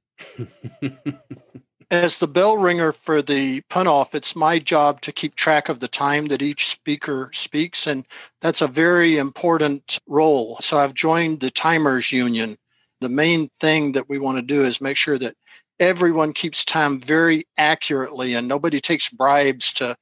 As 1.91 2.19
the 2.19 2.29
bell 2.29 2.57
ringer 2.57 2.93
for 2.93 3.21
the 3.21 3.63
pun 3.63 3.89
off, 3.89 4.15
it's 4.15 4.37
my 4.37 4.61
job 4.61 5.01
to 5.01 5.13
keep 5.13 5.35
track 5.35 5.69
of 5.69 5.81
the 5.81 5.89
time 5.89 6.27
that 6.27 6.41
each 6.41 6.69
speaker 6.69 7.31
speaks. 7.33 7.89
And 7.89 8.07
that's 8.41 8.61
a 8.61 8.69
very 8.69 9.19
important 9.19 9.99
role. 10.07 10.57
So 10.61 10.77
I've 10.77 10.95
joined 10.95 11.41
the 11.41 11.51
Timers 11.51 12.13
Union. 12.13 12.57
The 13.01 13.09
main 13.09 13.51
thing 13.59 13.91
that 13.93 14.09
we 14.09 14.21
want 14.21 14.39
to 14.39 14.43
do 14.43 14.65
is 14.65 14.81
make 14.81 14.97
sure 14.97 15.19
that 15.19 15.35
everyone 15.81 16.33
keeps 16.33 16.65
time 16.65 17.01
very 17.01 17.45
accurately 17.57 18.35
and 18.35 18.47
nobody 18.47 18.81
takes 18.81 19.09
bribes 19.09 19.73
to 19.73 19.97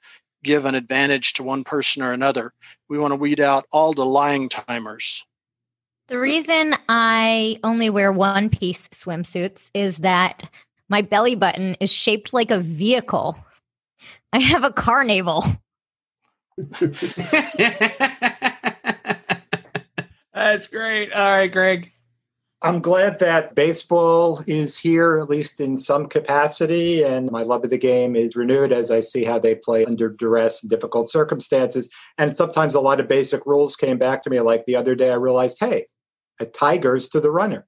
give 0.44 0.66
an 0.66 0.74
advantage 0.74 1.32
to 1.34 1.42
one 1.42 1.64
person 1.64 2.02
or 2.02 2.12
another. 2.12 2.52
We 2.90 2.98
want 2.98 3.12
to 3.12 3.18
weed 3.18 3.40
out 3.40 3.64
all 3.72 3.94
the 3.94 4.04
lying 4.04 4.50
timers. 4.50 5.24
The 6.08 6.18
reason 6.18 6.74
I 6.88 7.60
only 7.62 7.90
wear 7.90 8.10
one 8.10 8.48
piece 8.48 8.88
swimsuits 8.88 9.70
is 9.74 9.98
that 9.98 10.48
my 10.88 11.02
belly 11.02 11.34
button 11.34 11.74
is 11.80 11.92
shaped 11.92 12.32
like 12.32 12.50
a 12.50 12.58
vehicle. 12.58 13.36
I 14.32 14.38
have 14.38 14.64
a 14.64 14.72
car 14.72 15.04
navel. 15.04 15.44
That's 20.32 20.66
great. 20.68 21.12
All 21.12 21.30
right, 21.30 21.52
Greg. 21.52 21.90
I'm 22.62 22.80
glad 22.80 23.18
that 23.20 23.54
baseball 23.54 24.42
is 24.46 24.78
here, 24.78 25.18
at 25.18 25.28
least 25.28 25.60
in 25.60 25.76
some 25.76 26.06
capacity, 26.06 27.02
and 27.02 27.30
my 27.30 27.42
love 27.42 27.64
of 27.64 27.70
the 27.70 27.78
game 27.78 28.16
is 28.16 28.34
renewed 28.34 28.72
as 28.72 28.90
I 28.90 29.00
see 29.00 29.24
how 29.24 29.38
they 29.38 29.54
play 29.54 29.84
under 29.84 30.08
duress 30.08 30.62
and 30.62 30.70
difficult 30.70 31.10
circumstances. 31.10 31.90
And 32.16 32.32
sometimes 32.32 32.74
a 32.74 32.80
lot 32.80 32.98
of 32.98 33.08
basic 33.08 33.44
rules 33.44 33.76
came 33.76 33.98
back 33.98 34.22
to 34.22 34.30
me. 34.30 34.40
Like 34.40 34.64
the 34.64 34.74
other 34.74 34.94
day, 34.94 35.12
I 35.12 35.16
realized, 35.16 35.58
hey, 35.60 35.84
a 36.40 36.46
tiger's 36.46 37.08
to 37.10 37.20
the 37.20 37.30
runner. 37.30 37.66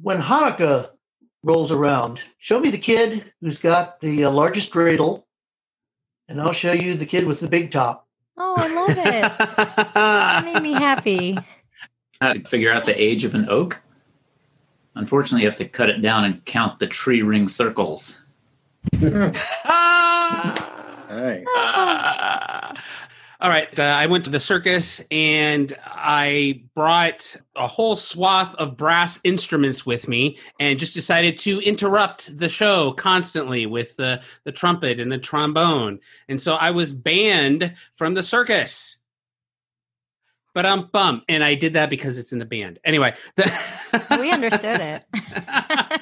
When 0.00 0.20
Hanukkah 0.20 0.90
rolls 1.42 1.70
around, 1.70 2.20
show 2.38 2.58
me 2.58 2.70
the 2.70 2.78
kid 2.78 3.32
who's 3.40 3.58
got 3.58 4.00
the 4.00 4.24
uh, 4.24 4.30
largest 4.30 4.72
dreidel, 4.72 5.24
and 6.28 6.40
I'll 6.40 6.52
show 6.52 6.72
you 6.72 6.94
the 6.94 7.06
kid 7.06 7.26
with 7.26 7.40
the 7.40 7.48
big 7.48 7.70
top. 7.70 8.08
Oh, 8.36 8.54
I 8.56 8.74
love 8.74 8.96
it. 8.98 9.32
That 9.94 10.44
made 10.44 10.62
me 10.62 10.72
happy. 10.72 11.38
How 12.20 12.32
to 12.32 12.42
figure 12.44 12.72
out 12.72 12.84
the 12.84 13.00
age 13.00 13.24
of 13.24 13.34
an 13.34 13.48
oak? 13.48 13.80
Unfortunately, 14.96 15.42
you 15.42 15.48
have 15.48 15.56
to 15.56 15.68
cut 15.68 15.90
it 15.90 16.00
down 16.00 16.24
and 16.24 16.44
count 16.44 16.78
the 16.78 16.86
tree 16.86 17.22
ring 17.22 17.48
circles. 17.48 18.22
Ah! 19.64 20.70
Nice. 21.14 21.44
Ah. 21.54 22.74
All 23.44 23.50
right. 23.50 23.78
Uh, 23.78 23.82
I 23.82 24.06
went 24.06 24.24
to 24.24 24.30
the 24.30 24.40
circus 24.40 25.02
and 25.10 25.70
I 25.84 26.62
brought 26.74 27.36
a 27.54 27.66
whole 27.66 27.94
swath 27.94 28.54
of 28.54 28.78
brass 28.78 29.20
instruments 29.22 29.84
with 29.84 30.08
me 30.08 30.38
and 30.58 30.78
just 30.78 30.94
decided 30.94 31.36
to 31.40 31.60
interrupt 31.60 32.38
the 32.38 32.48
show 32.48 32.92
constantly 32.92 33.66
with 33.66 33.98
the, 33.98 34.22
the 34.44 34.52
trumpet 34.52 34.98
and 34.98 35.12
the 35.12 35.18
trombone. 35.18 36.00
And 36.26 36.40
so 36.40 36.54
I 36.54 36.70
was 36.70 36.94
banned 36.94 37.74
from 37.92 38.14
the 38.14 38.22
circus. 38.22 39.02
But 40.54 40.64
I'm 40.64 40.86
bum. 40.86 41.20
And 41.28 41.44
I 41.44 41.54
did 41.54 41.74
that 41.74 41.90
because 41.90 42.16
it's 42.16 42.32
in 42.32 42.38
the 42.38 42.46
band. 42.46 42.78
Anyway. 42.82 43.12
The 43.36 44.06
We 44.20 44.30
understood 44.30 44.80
it. 44.80 45.04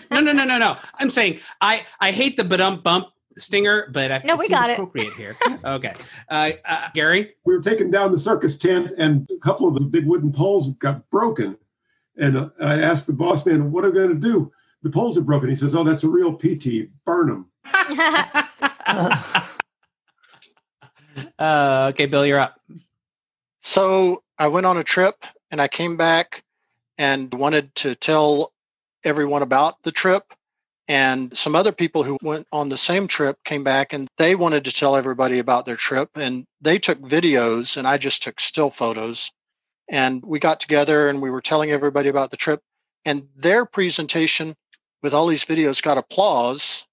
no, 0.12 0.20
no, 0.20 0.30
no, 0.30 0.45
no, 0.45 0.59
no. 0.59 0.76
I'm 0.95 1.11
saying 1.11 1.40
I, 1.61 1.86
I 1.99 2.12
hate 2.12 2.36
the 2.36 2.45
but 2.45 2.61
um 2.61 2.82
bump 2.82 3.09
stinger, 3.39 3.89
but 3.93 4.11
I 4.12 4.20
No, 4.24 4.35
we 4.35 4.47
seems 4.47 4.51
got 4.51 4.70
it. 4.70 4.74
appropriate 4.74 5.12
here. 5.14 5.37
Okay. 5.64 5.95
Uh, 6.28 6.53
uh, 6.64 6.89
Gary? 6.95 7.35
We 7.45 7.55
were 7.55 7.62
taking 7.62 7.91
down 7.91 8.12
the 8.12 8.18
circus 8.18 8.59
tent, 8.59 8.93
and 8.99 9.28
a 9.30 9.39
couple 9.39 9.68
of 9.68 9.74
the 9.78 9.85
big 9.85 10.07
wooden 10.07 10.33
poles 10.33 10.72
got 10.74 11.09
broken. 11.11 11.57
And 12.16 12.37
uh, 12.37 12.49
I 12.61 12.80
asked 12.80 13.07
the 13.07 13.12
boss 13.12 13.47
man, 13.47 13.70
What 13.72 13.85
am 13.85 13.93
I 13.93 13.95
going 13.95 14.09
to 14.11 14.14
do? 14.14 14.53
The 14.83 14.91
poles 14.91 15.16
are 15.16 15.22
broken. 15.22 15.49
He 15.49 15.55
says, 15.55 15.74
Oh, 15.74 15.85
that's 15.85 16.05
a 16.05 16.09
real 16.09 16.35
PT. 16.35 16.89
Burn 17.05 17.28
them. 17.28 17.47
uh, 21.39 21.91
okay, 21.93 22.07
Bill, 22.07 22.26
you're 22.26 22.41
up. 22.41 22.61
So 23.61 24.22
I 24.39 24.49
went 24.49 24.66
on 24.66 24.76
a 24.76 24.85
trip 24.85 25.24
and 25.51 25.61
I 25.61 25.68
came 25.68 25.97
back 25.97 26.45
and 26.99 27.33
wanted 27.33 27.74
to 27.76 27.95
tell 27.95 28.53
everyone 29.05 29.43
about 29.43 29.83
the 29.83 29.93
trip. 29.93 30.24
And 30.93 31.34
some 31.38 31.57
other 31.57 31.72
people 31.72 32.03
who 32.03 32.18
went 32.20 32.47
on 32.53 32.68
the 32.68 32.76
same 32.76 33.09
trip 33.09 33.38
came 33.47 33.64
back 33.64 33.95
and 33.95 34.09
they 34.18 34.34
wanted 34.34 34.66
to 34.66 34.72
tell 34.72 34.95
everybody 34.95 35.38
about 35.38 35.64
their 35.64 35.74
trip. 35.74 36.11
And 36.16 36.45
they 36.61 36.78
took 36.78 37.01
videos 37.01 37.78
and 37.78 37.88
I 37.88 37.97
just 37.97 38.22
took 38.22 38.38
still 38.38 38.68
photos. 38.68 39.32
And 39.88 40.22
we 40.22 40.38
got 40.38 40.61
together 40.61 41.09
and 41.09 41.22
we 41.22 41.30
were 41.30 41.40
telling 41.40 41.70
everybody 41.70 42.11
about 42.11 42.30
the 42.30 42.36
trip. 42.36 42.61
And 43.07 43.28
their 43.34 43.64
presentation 43.64 44.55
with 45.03 45.14
all 45.14 45.28
these 45.28 45.47
videos 45.47 45.82
got 45.82 45.97
applause, 45.97 46.86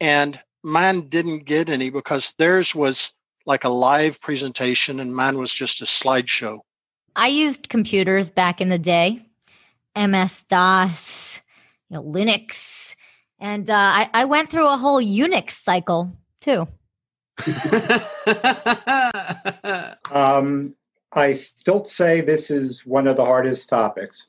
and 0.00 0.40
mine 0.62 1.08
didn't 1.08 1.40
get 1.40 1.70
any 1.70 1.90
because 1.90 2.34
theirs 2.38 2.72
was 2.72 3.14
like 3.46 3.64
a 3.64 3.68
live 3.68 4.20
presentation 4.20 5.00
and 5.00 5.12
mine 5.12 5.38
was 5.38 5.52
just 5.52 5.82
a 5.82 5.86
slideshow. 5.86 6.60
I 7.16 7.26
used 7.26 7.68
computers 7.68 8.30
back 8.30 8.60
in 8.60 8.68
the 8.68 8.78
day, 8.78 9.22
MS 9.96 10.44
DOS, 10.44 11.42
you 11.90 11.96
know, 11.96 12.04
Linux, 12.04 12.94
and 13.44 13.68
uh, 13.68 13.74
I, 13.74 14.08
I 14.14 14.24
went 14.24 14.50
through 14.50 14.72
a 14.72 14.78
whole 14.78 15.02
Unix 15.02 15.50
cycle 15.50 16.10
too. 16.40 16.66
Um, 20.10 20.74
I 21.12 21.32
still 21.32 21.84
say 21.84 22.20
this 22.20 22.50
is 22.50 22.86
one 22.86 23.06
of 23.06 23.16
the 23.16 23.24
hardest 23.24 23.68
topics. 23.68 24.28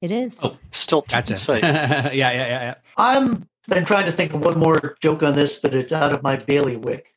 It 0.00 0.10
is. 0.10 0.38
Oh, 0.42 0.56
Still 0.70 1.02
to 1.02 1.10
gotcha. 1.10 1.36
say. 1.36 1.60
yeah, 1.60 2.10
yeah, 2.10 2.32
yeah, 2.32 2.48
yeah. 2.48 2.74
I'm 2.96 3.48
been 3.68 3.84
trying 3.84 4.06
to 4.06 4.12
think 4.12 4.32
of 4.32 4.44
one 4.44 4.58
more 4.58 4.96
joke 5.00 5.22
on 5.22 5.34
this, 5.34 5.60
but 5.60 5.74
it's 5.74 5.92
out 5.92 6.14
of 6.14 6.22
my 6.22 6.36
bailiwick. 6.36 7.14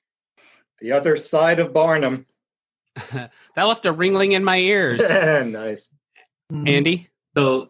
The 0.80 0.92
other 0.92 1.16
side 1.16 1.60
of 1.60 1.74
Barnum. 1.74 2.26
that 3.14 3.64
left 3.64 3.86
a 3.86 3.94
ringling 3.94 4.32
in 4.32 4.44
my 4.44 4.58
ears. 4.58 5.00
nice. 5.00 5.90
Andy? 6.52 7.10
So 7.38 7.70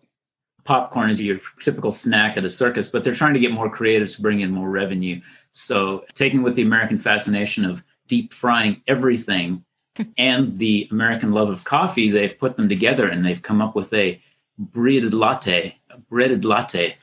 popcorn 0.64 1.09
is 1.09 1.20
your 1.22 1.39
typical 1.59 1.91
snack 1.91 2.38
at 2.38 2.45
a 2.45 2.49
circus, 2.49 2.89
but 2.89 3.03
they're 3.03 3.14
trying 3.14 3.34
to 3.34 3.39
get 3.39 3.51
more 3.51 3.70
creative 3.70 4.09
to 4.09 4.22
bring 4.22 4.41
in 4.41 4.51
more 4.51 4.70
revenue. 4.70 5.22
So 5.51 6.05
taking 6.14 6.43
with 6.43 6.55
the 6.55 6.62
American 6.62 6.97
fascination 6.97 7.66
of 7.66 7.84
deep 8.07 8.34
frying 8.34 8.82
everything 8.88 9.64
and 10.18 10.57
the 10.59 10.88
American 10.91 11.32
love 11.32 11.49
of 11.49 11.64
coffee, 11.64 12.09
they've 12.09 12.38
put 12.38 12.57
them 12.57 12.70
together 12.70 13.07
and 13.07 13.26
they've 13.26 13.41
come 13.41 13.62
up 13.62 13.76
with 13.76 13.93
a 13.93 14.22
breaded 14.57 15.14
latte, 15.14 15.78
a 15.89 15.97
breaded 15.97 16.45
latte 16.45 16.95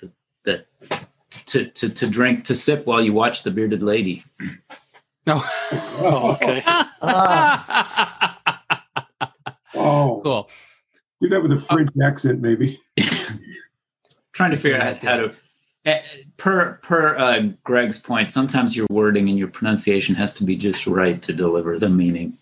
that, 0.00 0.10
that 0.44 0.66
to, 1.30 1.66
to, 1.66 1.88
to 1.88 2.06
drink, 2.06 2.44
to 2.44 2.54
sip 2.54 2.86
while 2.86 3.02
you 3.02 3.12
watch 3.12 3.42
the 3.42 3.50
bearded 3.50 3.82
lady. 3.82 4.24
No. 5.26 5.42
Oh, 5.72 6.38
Okay. 6.40 6.62
oh. 9.74 10.20
cool. 10.24 10.50
Do 11.20 11.28
that 11.28 11.42
with 11.42 11.52
a 11.52 11.58
French 11.58 11.90
accent, 12.02 12.40
maybe. 12.40 12.80
trying 14.32 14.50
to 14.52 14.56
figure 14.56 14.80
out 14.80 15.02
how 15.02 15.16
to 15.16 15.34
eh, 15.84 16.00
per 16.36 16.74
per 16.82 17.16
uh, 17.16 17.42
greg's 17.64 17.98
point 17.98 18.30
sometimes 18.30 18.76
your 18.76 18.86
wording 18.88 19.28
and 19.28 19.36
your 19.36 19.48
pronunciation 19.48 20.14
has 20.14 20.32
to 20.32 20.44
be 20.44 20.56
just 20.56 20.86
right 20.86 21.20
to 21.22 21.32
deliver 21.32 21.76
the 21.76 21.88
meaning 21.88 22.38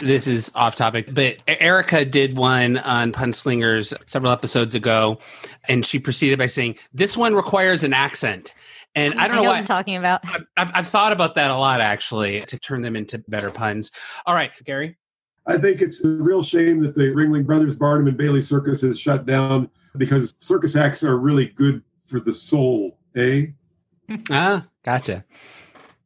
this 0.00 0.28
is 0.28 0.52
off 0.54 0.76
topic, 0.76 1.12
but 1.12 1.36
Erica 1.48 2.04
did 2.04 2.36
one 2.36 2.78
on 2.78 3.10
Punslingers 3.10 3.92
several 4.08 4.32
episodes 4.32 4.76
ago, 4.76 5.18
and 5.66 5.84
she 5.84 5.98
proceeded 5.98 6.38
by 6.38 6.46
saying, 6.46 6.76
"This 6.92 7.16
one 7.16 7.34
requires 7.34 7.82
an 7.82 7.92
accent." 7.92 8.54
And 8.94 9.14
I 9.14 9.26
don't 9.26 9.38
know, 9.38 9.42
what. 9.42 9.56
I'm 9.56 9.64
talking 9.64 9.96
about. 9.96 10.20
I've, 10.24 10.46
I've, 10.56 10.70
I've 10.74 10.86
thought 10.86 11.12
about 11.12 11.34
that 11.34 11.50
a 11.50 11.56
lot 11.56 11.80
actually 11.80 12.42
to 12.42 12.58
turn 12.58 12.82
them 12.82 12.94
into 12.94 13.18
better 13.26 13.50
puns. 13.50 13.90
All 14.26 14.34
right, 14.34 14.52
Gary. 14.64 14.96
I 15.46 15.58
think 15.58 15.82
it's 15.82 16.04
a 16.04 16.08
real 16.08 16.42
shame 16.42 16.80
that 16.80 16.94
the 16.94 17.08
Ringling 17.08 17.44
Brothers 17.44 17.74
Barnum 17.74 18.08
and 18.08 18.16
Bailey 18.16 18.40
Circus 18.40 18.82
is 18.82 18.98
shut 18.98 19.26
down 19.26 19.68
because 19.96 20.34
circus 20.38 20.74
acts 20.74 21.04
are 21.04 21.18
really 21.18 21.46
good 21.50 21.82
for 22.06 22.20
the 22.20 22.32
soul, 22.32 22.98
eh? 23.16 23.46
Ah, 24.30 24.66
gotcha. 24.84 25.24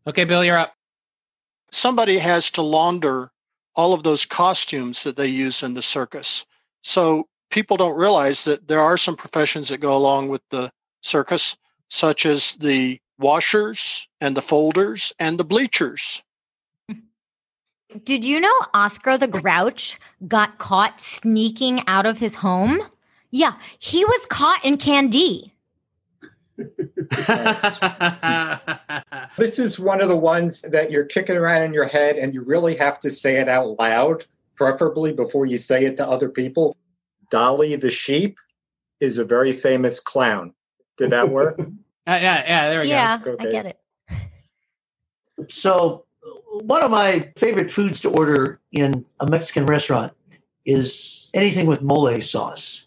Okay, 0.07 0.24
Bill, 0.24 0.45
you're 0.45 0.59
up. 0.59 0.74
Somebody 1.70 2.18
has 2.18 2.51
to 2.53 2.62
launder 2.62 3.30
all 3.74 3.93
of 3.93 4.03
those 4.03 4.24
costumes 4.24 5.03
that 5.03 5.16
they 5.16 5.26
use 5.26 5.62
in 5.62 5.74
the 5.74 5.82
circus. 5.82 6.47
So 6.82 7.28
people 7.51 7.76
don't 7.76 7.99
realize 7.99 8.45
that 8.45 8.66
there 8.66 8.80
are 8.80 8.97
some 8.97 9.16
professions 9.16 9.68
that 9.68 9.78
go 9.78 9.97
along 9.97 10.28
with 10.28 10.43
the 10.51 10.70
circus, 11.03 11.57
such 11.91 12.26
as 12.26 12.55
the 12.55 13.01
washers 13.18 14.09
and 14.20 14.36
the 14.36 14.43
folders 14.43 15.12
and 15.18 15.39
the 15.39 15.45
bleachers. 15.45 16.22
Did 18.05 18.24
you 18.24 18.39
know 18.41 18.53
Oscar 18.74 19.16
the 19.16 19.26
Grouch 19.26 19.99
got 20.26 20.59
caught 20.59 21.01
sneaking 21.01 21.80
out 21.86 22.05
of 22.05 22.18
his 22.18 22.36
home? 22.36 22.80
Yeah, 23.30 23.55
he 23.78 24.05
was 24.05 24.26
caught 24.26 24.64
in 24.64 24.76
Candie. 24.76 25.55
This 29.36 29.59
is 29.61 29.78
one 29.78 30.01
of 30.01 30.09
the 30.09 30.16
ones 30.16 30.62
that 30.62 30.91
you're 30.91 31.05
kicking 31.05 31.36
around 31.36 31.62
in 31.62 31.72
your 31.72 31.86
head 31.86 32.16
and 32.16 32.34
you 32.34 32.43
really 32.45 32.74
have 32.76 32.99
to 33.01 33.11
say 33.11 33.36
it 33.36 33.49
out 33.49 33.78
loud, 33.78 34.26
preferably 34.57 35.12
before 35.12 35.47
you 35.47 35.59
say 35.59 35.84
it 35.84 35.97
to 35.99 36.09
other 36.09 36.28
people. 36.28 36.76
Dolly 37.30 37.76
the 37.76 37.91
sheep 37.91 38.39
is 39.01 39.16
a 39.18 39.24
very 39.24 39.53
famous 39.53 40.01
clown. 40.01 40.53
Did 40.97 41.11
that 41.11 41.30
work? 41.30 41.61
Uh, 42.09 42.12
yeah, 42.22 42.43
yeah, 42.47 42.68
there 42.70 42.80
we 42.80 42.89
Yeah, 42.89 43.18
go. 43.22 43.32
I 43.32 43.34
Okay. 43.34 43.53
get 43.53 43.66
it. 43.66 43.78
So, 45.51 46.07
one 46.51 46.82
of 46.82 46.90
my 46.90 47.30
favorite 47.36 47.70
foods 47.70 48.01
to 48.01 48.11
order 48.11 48.61
in 48.72 49.05
a 49.20 49.26
Mexican 49.26 49.66
restaurant 49.66 50.12
is 50.64 51.30
anything 51.34 51.66
with 51.66 51.82
mole 51.82 52.20
sauce. 52.20 52.86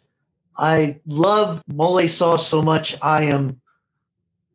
I 0.57 0.99
love 1.05 1.61
mole 1.67 2.07
sauce 2.07 2.47
so 2.47 2.61
much, 2.61 2.97
I 3.01 3.23
am 3.23 3.61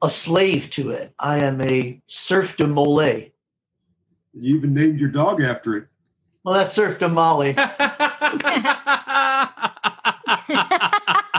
a 0.02 0.10
slave 0.10 0.70
to 0.70 0.90
it. 0.90 1.12
I 1.18 1.38
am 1.38 1.60
a 1.62 2.00
surf 2.06 2.56
de 2.56 2.66
mole. 2.66 3.30
You 4.34 4.56
even 4.56 4.74
named 4.74 5.00
your 5.00 5.10
dog 5.10 5.42
after 5.42 5.76
it. 5.76 5.86
Well, 6.44 6.54
that's 6.54 6.74
surf 6.74 6.98
de 6.98 7.08
Molly. 7.08 7.56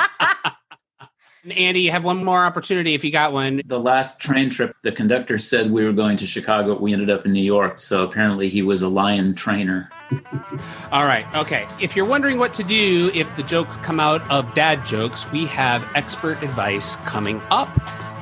Andy, 1.52 1.82
you 1.82 1.92
have 1.92 2.04
one 2.04 2.24
more 2.24 2.44
opportunity 2.44 2.94
if 2.94 3.04
you 3.04 3.12
got 3.12 3.34
one. 3.34 3.62
the 3.66 3.80
last 3.80 4.20
train 4.22 4.50
trip 4.50 4.76
the 4.84 4.92
conductor 4.92 5.38
said 5.38 5.72
we 5.72 5.84
were 5.84 5.94
going 5.94 6.18
to 6.18 6.28
chicago 6.28 6.78
we 6.78 6.94
ended 6.94 7.10
up 7.10 7.26
in 7.26 7.32
new 7.32 7.44
york 7.44 7.80
so 7.80 8.04
apparently 8.04 8.50
he 8.50 8.62
was 8.62 8.82
a 8.82 8.90
lion 8.90 9.34
trainer 9.36 9.90
All 10.92 11.06
right. 11.06 11.26
Okay. 11.36 11.68
If 11.82 11.96
you're 11.96 12.06
wondering 12.06 12.38
what 12.38 12.54
to 12.54 12.64
do 12.64 13.12
if 13.14 13.36
the 13.36 13.44
jokes 13.44 13.78
come 13.78 14.00
out 14.00 14.22
of 14.32 14.54
dad 14.54 14.86
jokes, 14.86 15.30
we 15.32 15.46
have 15.48 15.86
expert 15.96 16.42
advice 16.44 16.96
coming 16.98 17.42
up. 17.50 17.70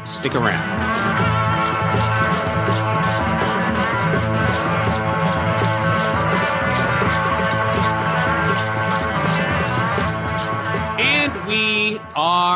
Stick 0.08 0.36
around. 0.36 1.45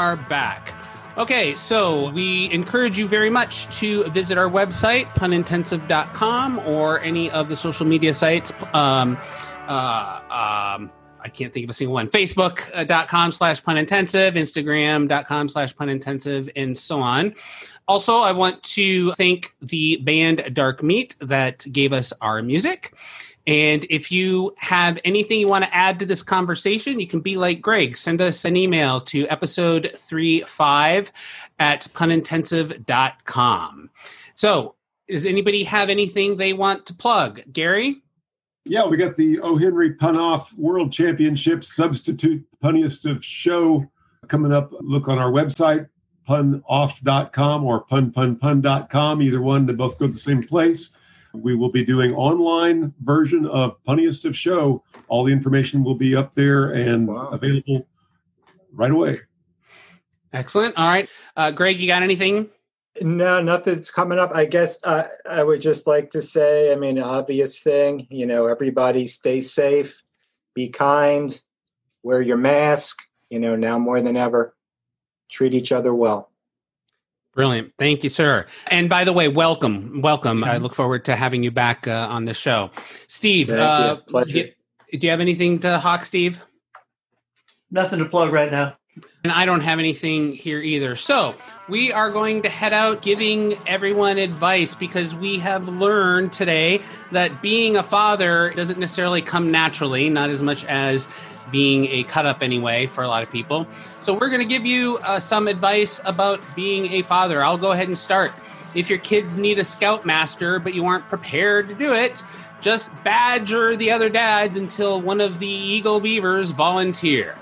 Are 0.10 0.16
back. 0.16 0.74
Okay, 1.20 1.54
so 1.54 2.10
we 2.10 2.52
encourage 2.52 2.98
you 2.98 3.08
very 3.08 3.30
much 3.30 3.68
to 3.78 4.06
visit 4.10 4.40
our 4.40 4.50
website, 4.50 5.06
punintensive.com, 5.14 6.60
or 6.60 7.00
any 7.02 7.30
of 7.30 7.48
the 7.48 7.56
social 7.56 7.86
media 7.86 8.12
sites. 8.12 8.52
Um, 8.74 9.20
uh, 9.68 10.22
um, 10.78 10.92
I 11.22 11.30
can't 11.32 11.54
think 11.54 11.66
of 11.66 11.70
a 11.70 11.74
single 11.74 11.94
one. 11.94 12.08
Facebook.com 12.08 13.32
slash 13.32 13.64
punintensive, 13.64 14.34
Instagram.com 14.34 15.48
slash 15.48 15.76
punintensive, 15.76 16.50
and 16.56 16.76
so 16.76 17.02
on. 17.02 17.36
Also, 17.88 18.18
I 18.18 18.32
want 18.32 18.64
to 18.64 19.14
thank 19.14 19.54
the 19.62 19.98
band 19.98 20.56
Dark 20.56 20.82
Meat 20.82 21.16
that 21.20 21.68
gave 21.72 21.94
us 21.94 22.14
our 22.22 22.42
music. 22.42 22.96
And 23.50 23.86
if 23.90 24.12
you 24.12 24.54
have 24.58 25.00
anything 25.04 25.40
you 25.40 25.48
want 25.48 25.66
to 25.66 25.76
add 25.76 25.98
to 25.98 26.06
this 26.06 26.22
conversation, 26.22 27.00
you 27.00 27.08
can 27.08 27.20
be 27.20 27.36
like 27.36 27.62
Greg. 27.62 27.98
Send 27.98 28.22
us 28.22 28.46
an 28.46 28.56
email 28.56 29.02
to 29.02 29.28
episode 29.28 29.92
35 29.96 31.12
at 31.58 31.88
punintensive.com. 31.92 33.90
So, 34.36 34.76
does 35.08 35.26
anybody 35.26 35.64
have 35.64 35.90
anything 35.90 36.36
they 36.36 36.54
want 36.54 36.86
to 36.86 36.94
plug? 36.94 37.42
Gary? 37.52 38.04
Yeah, 38.66 38.86
we 38.86 38.98
got 38.98 39.16
the 39.16 39.40
O. 39.40 39.58
Henry 39.58 39.94
Pun 39.96 40.16
Off 40.16 40.54
World 40.54 40.94
Championship 40.94 41.64
Substitute 41.64 42.46
Punniest 42.64 43.10
of 43.10 43.26
Show 43.26 43.90
coming 44.28 44.54
up. 44.54 44.72
Look 44.80 45.08
on 45.08 45.18
our 45.18 45.32
website, 45.32 45.90
punoff.com 46.28 47.66
or 47.66 47.84
punpunpun.com. 47.88 49.22
Either 49.24 49.42
one, 49.42 49.66
they 49.66 49.74
both 49.74 49.98
go 49.98 50.06
to 50.06 50.14
the 50.14 50.20
same 50.20 50.44
place. 50.44 50.92
We 51.34 51.56
will 51.56 51.70
be 51.70 51.86
doing 51.86 52.14
online 52.16 52.94
version 53.04 53.46
of 53.46 53.82
Punniest 53.88 54.26
of 54.26 54.36
Show. 54.36 54.84
All 55.08 55.24
the 55.24 55.34
information 55.34 55.84
will 55.84 55.96
be 55.96 56.16
up 56.16 56.34
there 56.34 56.72
and 56.72 57.08
Wow. 57.08 57.30
available 57.30 57.88
right 58.74 58.92
away. 58.92 59.22
Excellent. 60.34 60.78
All 60.78 60.88
right. 60.88 61.10
Uh, 61.36 61.52
Greg, 61.52 61.80
you 61.80 61.88
got 61.88 62.04
anything? 62.04 62.50
No, 63.02 63.42
nothing's 63.42 63.92
coming 63.92 64.20
up. 64.20 64.32
I 64.34 64.46
guess 64.46 64.80
uh, 64.84 65.08
I 65.30 65.44
would 65.44 65.62
just 65.62 65.88
like 65.88 66.10
to 66.12 66.22
say, 66.22 66.72
I 66.72 66.76
mean, 66.76 67.00
obvious 67.00 67.60
thing, 67.60 68.08
you 68.10 68.26
know, 68.26 68.48
everybody 68.48 69.08
stay 69.08 69.42
safe, 69.42 70.02
be 70.54 70.70
kind, 70.70 71.40
wear 72.04 72.22
your 72.22 72.38
mask, 72.38 73.04
you 73.30 73.40
know, 73.40 73.56
now 73.56 73.80
more 73.80 74.02
than 74.02 74.18
ever, 74.18 74.56
treat 75.30 75.54
each 75.54 75.72
other 75.72 75.94
well. 75.94 76.29
Brilliant. 77.34 77.74
Thank 77.78 78.04
you, 78.04 78.10
sir. 78.10 78.46
And 78.68 78.90
by 78.90 79.04
the 79.04 79.14
way, 79.14 79.28
welcome. 79.28 80.02
Welcome. 80.02 80.44
I 80.44 80.58
look 80.58 80.76
forward 80.76 81.06
to 81.06 81.16
having 81.16 81.44
you 81.44 81.52
back 81.52 81.88
uh, 81.88 82.08
on 82.10 82.26
the 82.26 82.34
show. 82.34 82.72
Steve, 83.08 83.50
Thank 83.50 83.60
uh, 83.60 83.96
you. 83.98 84.04
Pleasure. 84.12 84.44
Do, 84.92 84.98
do 84.98 85.08
you 85.08 85.12
have 85.12 85.22
anything 85.22 85.60
to 85.60 85.78
hawk, 85.78 86.06
Steve? 86.06 86.44
Nothing 87.72 88.00
to 88.00 88.06
plug 88.06 88.34
right 88.34 88.52
now. 88.52 88.76
And 89.24 89.32
I 89.32 89.46
don't 89.46 89.62
have 89.62 89.80
anything 89.80 90.34
here 90.34 90.60
either. 90.60 90.96
So 90.96 91.36
we 91.68 91.92
are 91.92 92.10
going 92.10 92.42
to 92.42 92.50
head 92.50 92.74
out 92.74 93.02
giving 93.02 93.58
everyone 93.68 94.18
advice 94.18 94.74
because 94.74 95.14
we 95.14 95.38
have 95.40 95.68
learned 95.68 96.34
today 96.34 96.82
that 97.12 97.42
being 97.42 97.78
a 97.78 97.84
father 97.84 98.52
doesn't 98.56 98.80
necessarily 98.80 99.22
come 99.22 99.52
naturally, 99.52 100.10
not 100.10 100.30
as 100.30 100.42
much 100.42 100.66
as 100.66 101.08
being 101.52 101.86
a 101.86 102.04
cut 102.04 102.26
up 102.26 102.42
anyway 102.42 102.88
for 102.88 103.04
a 103.04 103.08
lot 103.08 103.24
of 103.24 103.32
people. 103.32 103.68
So 104.00 104.14
we're 104.14 104.30
going 104.30 104.42
to 104.42 104.48
give 104.48 104.66
you 104.66 104.98
uh, 105.00 105.20
some 105.20 105.48
advice 105.48 106.02
about 106.06 106.40
being 106.56 106.94
a 106.94 107.02
father. 107.02 107.44
I'll 107.44 107.58
go 107.58 107.72
ahead 107.72 107.88
and 107.88 107.98
start. 107.98 108.32
If 108.76 108.90
your 108.90 109.00
kids 109.00 109.38
need 109.38 109.58
a 109.60 109.66
scoutmaster, 109.66 110.60
but 110.60 110.74
you 110.74 110.86
aren't 110.86 111.10
prepared 111.10 111.70
to 111.70 111.76
do 111.76 111.94
it, 111.94 112.24
just 112.62 112.92
badger 113.04 113.76
the 113.76 113.92
other 113.92 114.10
dads 114.10 114.58
until 114.58 115.02
one 115.02 115.22
of 115.22 115.40
the 115.40 115.48
Eagle 115.48 116.00
Beavers 116.00 116.52
volunteer. 116.52 117.36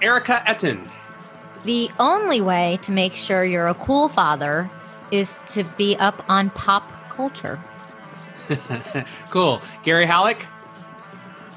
Erica 0.00 0.42
Etten. 0.46 0.88
The 1.64 1.90
only 2.00 2.40
way 2.40 2.78
to 2.82 2.90
make 2.90 3.14
sure 3.14 3.44
you're 3.44 3.68
a 3.68 3.74
cool 3.74 4.08
father 4.08 4.68
is 5.12 5.38
to 5.46 5.62
be 5.76 5.96
up 5.96 6.24
on 6.28 6.50
pop 6.50 6.90
culture. 7.10 7.62
cool. 9.30 9.62
Gary 9.84 10.06
Hallock? 10.06 10.44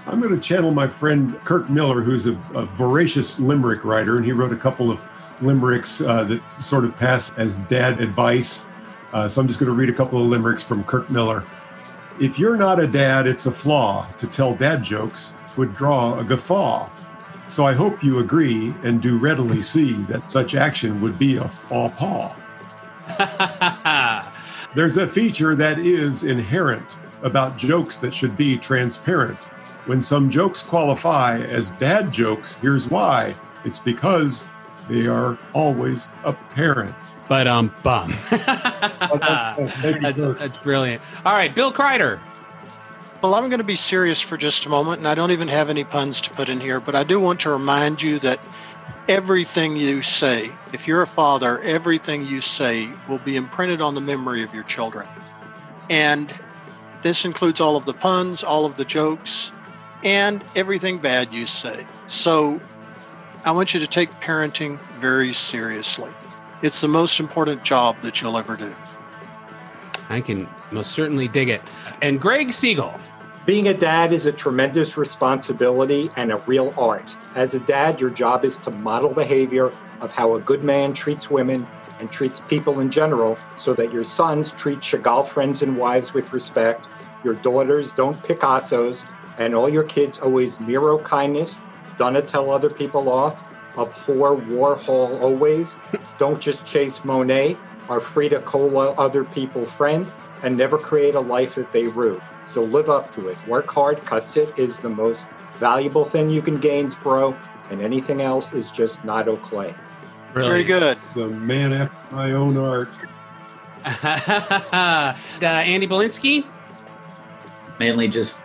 I'm 0.08 0.22
going 0.22 0.36
to 0.36 0.42
channel 0.42 0.72
my 0.72 0.88
friend 0.88 1.40
Kirk 1.46 1.70
Miller, 1.70 2.02
who's 2.02 2.28
a, 2.28 2.34
a 2.54 2.66
voracious 2.78 3.40
limerick 3.40 3.84
writer, 3.84 4.18
and 4.18 4.26
he 4.26 4.32
wrote 4.32 4.54
a 4.54 4.58
couple 4.58 4.92
of 4.92 5.00
limericks 5.42 6.02
uh, 6.02 6.24
that 6.26 6.42
sort 6.62 6.86
of 6.86 6.96
pass 6.96 7.32
as 7.38 7.58
dad 7.70 8.00
advice. 8.00 8.68
Uh, 9.14 9.28
so 9.28 9.42
I'm 9.42 9.48
just 9.48 9.60
going 9.60 9.72
to 9.72 9.76
read 9.76 9.90
a 9.90 9.94
couple 9.94 10.22
of 10.22 10.28
limericks 10.28 10.64
from 10.64 10.84
Kirk 10.84 11.10
Miller. 11.10 11.44
If 12.20 12.38
you're 12.38 12.56
not 12.56 12.80
a 12.80 12.88
dad, 12.88 13.26
it's 13.26 13.48
a 13.48 13.52
flaw. 13.52 14.08
To 14.20 14.28
tell 14.28 14.56
dad 14.56 14.84
jokes 14.84 15.34
would 15.58 15.76
draw 15.76 16.20
a 16.20 16.24
guffaw. 16.24 16.90
So 17.48 17.66
I 17.66 17.74
hope 17.74 18.04
you 18.04 18.20
agree 18.20 18.76
and 18.84 19.02
do 19.02 19.18
readily 19.18 19.64
see 19.64 19.94
that 20.04 20.30
such 20.32 20.56
action 20.56 21.02
would 21.02 21.18
be 21.18 21.38
a 21.38 21.50
faux 21.68 21.96
pas. 21.98 22.32
There's 24.76 24.98
a 24.98 25.08
feature 25.08 25.56
that 25.56 25.80
is 25.80 26.24
inherent 26.24 26.86
about 27.24 27.58
jokes 27.58 28.00
that 28.00 28.14
should 28.14 28.38
be 28.38 28.58
transparent. 28.58 29.40
When 29.86 30.02
some 30.02 30.32
jokes 30.32 30.64
qualify 30.64 31.42
as 31.42 31.70
dad 31.72 32.12
jokes, 32.12 32.56
here's 32.56 32.90
why. 32.90 33.36
It's 33.66 33.80
because 33.80 34.46
they 34.90 35.08
are 35.08 35.38
always 35.54 36.10
apparent. 36.24 36.96
But 37.28 37.48
um 37.48 37.74
bum. 37.84 38.14
that's, 38.30 40.24
that's 40.24 40.58
brilliant. 40.58 41.02
All 41.26 41.34
right, 41.34 41.54
Bill 41.54 41.72
Kreider. 41.72 42.20
Well, 43.22 43.34
I'm 43.34 43.50
going 43.50 43.60
to 43.60 43.64
be 43.64 43.76
serious 43.76 44.22
for 44.22 44.38
just 44.38 44.66
a 44.66 44.70
moment, 44.70 45.00
and 45.00 45.08
I 45.08 45.16
don't 45.16 45.32
even 45.32 45.48
have 45.48 45.70
any 45.70 45.84
puns 45.84 46.22
to 46.22 46.30
put 46.32 46.50
in 46.50 46.60
here, 46.60 46.80
but 46.80 46.94
I 46.94 47.04
do 47.04 47.20
want 47.20 47.40
to 47.42 47.50
remind 47.50 48.02
you 48.02 48.20
that 48.20 48.40
everything 49.08 49.76
you 49.78 50.02
say, 50.02 50.52
if 50.74 50.88
you're 50.88 51.02
a 51.02 51.08
father, 51.08 51.60
everything 51.62 52.26
you 52.26 52.42
say 52.42 52.90
will 53.08 53.18
be 53.20 53.36
imprinted 53.36 53.82
on 53.82 53.96
the 53.96 54.02
memory 54.02 54.44
of 54.44 54.54
your 54.54 54.64
children. 54.64 55.08
And 55.90 56.32
this 57.02 57.26
includes 57.26 57.62
all 57.62 57.76
of 57.76 57.86
the 57.86 57.94
puns, 57.94 58.44
all 58.44 58.66
of 58.66 58.78
the 58.78 58.86
jokes, 58.86 59.52
and 60.06 60.46
everything 60.56 61.00
bad 61.00 61.34
you 61.34 61.46
say. 61.48 61.86
So 62.08 62.62
I 63.44 63.52
want 63.52 63.74
you 63.74 63.80
to 63.82 63.88
take 63.88 64.10
parenting 64.22 64.80
very 65.02 65.34
seriously. 65.34 66.12
It's 66.62 66.80
the 66.80 66.88
most 66.88 67.20
important 67.20 67.64
job 67.64 67.98
that 68.04 68.22
you'll 68.22 68.38
ever 68.38 68.56
do. 68.56 68.74
I 70.08 70.22
can 70.22 70.48
most 70.72 70.92
certainly 70.92 71.28
dig 71.28 71.50
it. 71.50 71.62
And 72.02 72.22
Greg 72.22 72.54
Siegel. 72.54 72.94
Being 73.46 73.68
a 73.68 73.74
dad 73.74 74.12
is 74.12 74.26
a 74.26 74.32
tremendous 74.32 74.98
responsibility 74.98 76.10
and 76.16 76.32
a 76.32 76.38
real 76.48 76.74
art. 76.78 77.16
As 77.36 77.54
a 77.54 77.60
dad, 77.60 78.02
your 78.02 78.10
job 78.10 78.44
is 78.44 78.58
to 78.60 78.72
model 78.72 79.10
behavior 79.10 79.72
of 80.02 80.12
how 80.12 80.36
a 80.36 80.40
good 80.40 80.64
man 80.64 80.94
treats 80.94 81.30
women 81.30 81.68
and 82.00 82.12
treats 82.12 82.40
people 82.40 82.80
in 82.80 82.90
general 82.90 83.38
so 83.56 83.74
that 83.76 83.94
your 83.94 84.04
sons 84.04 84.52
treat 84.54 84.80
Chagall 84.80 85.28
friends 85.28 85.62
and 85.62 85.78
wives 85.78 86.14
with 86.14 86.34
respect, 86.34 86.88
your 87.24 87.36
daughters 87.36 87.94
don't 87.94 88.22
Picassos, 88.24 89.08
and 89.38 89.56
all 89.56 89.70
your 89.70 89.84
kids 89.84 90.20
always 90.20 90.60
mirror 90.60 90.98
kindness, 91.00 91.62
don't 91.98 92.28
tell 92.28 92.52
other 92.52 92.70
people 92.70 93.10
off, 93.10 93.42
abhor 93.78 94.36
Warhol 94.36 95.22
always, 95.22 95.78
don't 96.18 96.40
just 96.40 96.66
chase 96.66 97.04
Monet, 97.06 97.58
are 97.90 98.00
free 98.00 98.30
to 98.30 98.40
cola 98.42 98.94
other 98.94 99.24
people 99.24 99.66
friend, 99.66 100.12
and 100.44 100.58
never 100.58 100.78
create 100.78 101.16
a 101.16 101.20
life 101.20 101.56
that 101.56 101.72
they 101.72 101.88
rue. 101.88 102.22
So 102.44 102.64
live 102.64 102.90
up 102.90 103.12
to 103.14 103.30
it. 103.30 103.38
Work 103.48 103.72
hard, 103.72 104.06
cause 104.06 104.38
it 104.38 104.58
is 104.60 104.80
the 104.80 104.90
most 104.90 105.28
valuable 105.60 106.06
thing 106.06 106.30
you 106.30 106.42
can 106.42 106.60
gain, 106.60 106.90
bro, 107.02 107.36
and 107.70 107.82
anything 107.82 108.22
else 108.22 108.54
is 108.54 108.72
just 108.72 109.06
not 109.06 109.28
okay. 109.28 109.74
Very 110.34 110.64
good. 110.64 111.00
The 111.14 111.28
man 111.28 111.72
after 111.72 112.16
my 112.16 112.34
own 112.34 112.58
art. 112.58 112.90
uh, 113.86 115.16
Andy 115.42 115.88
Belinsky. 115.88 116.46
Mainly 117.80 118.08
just 118.08 118.42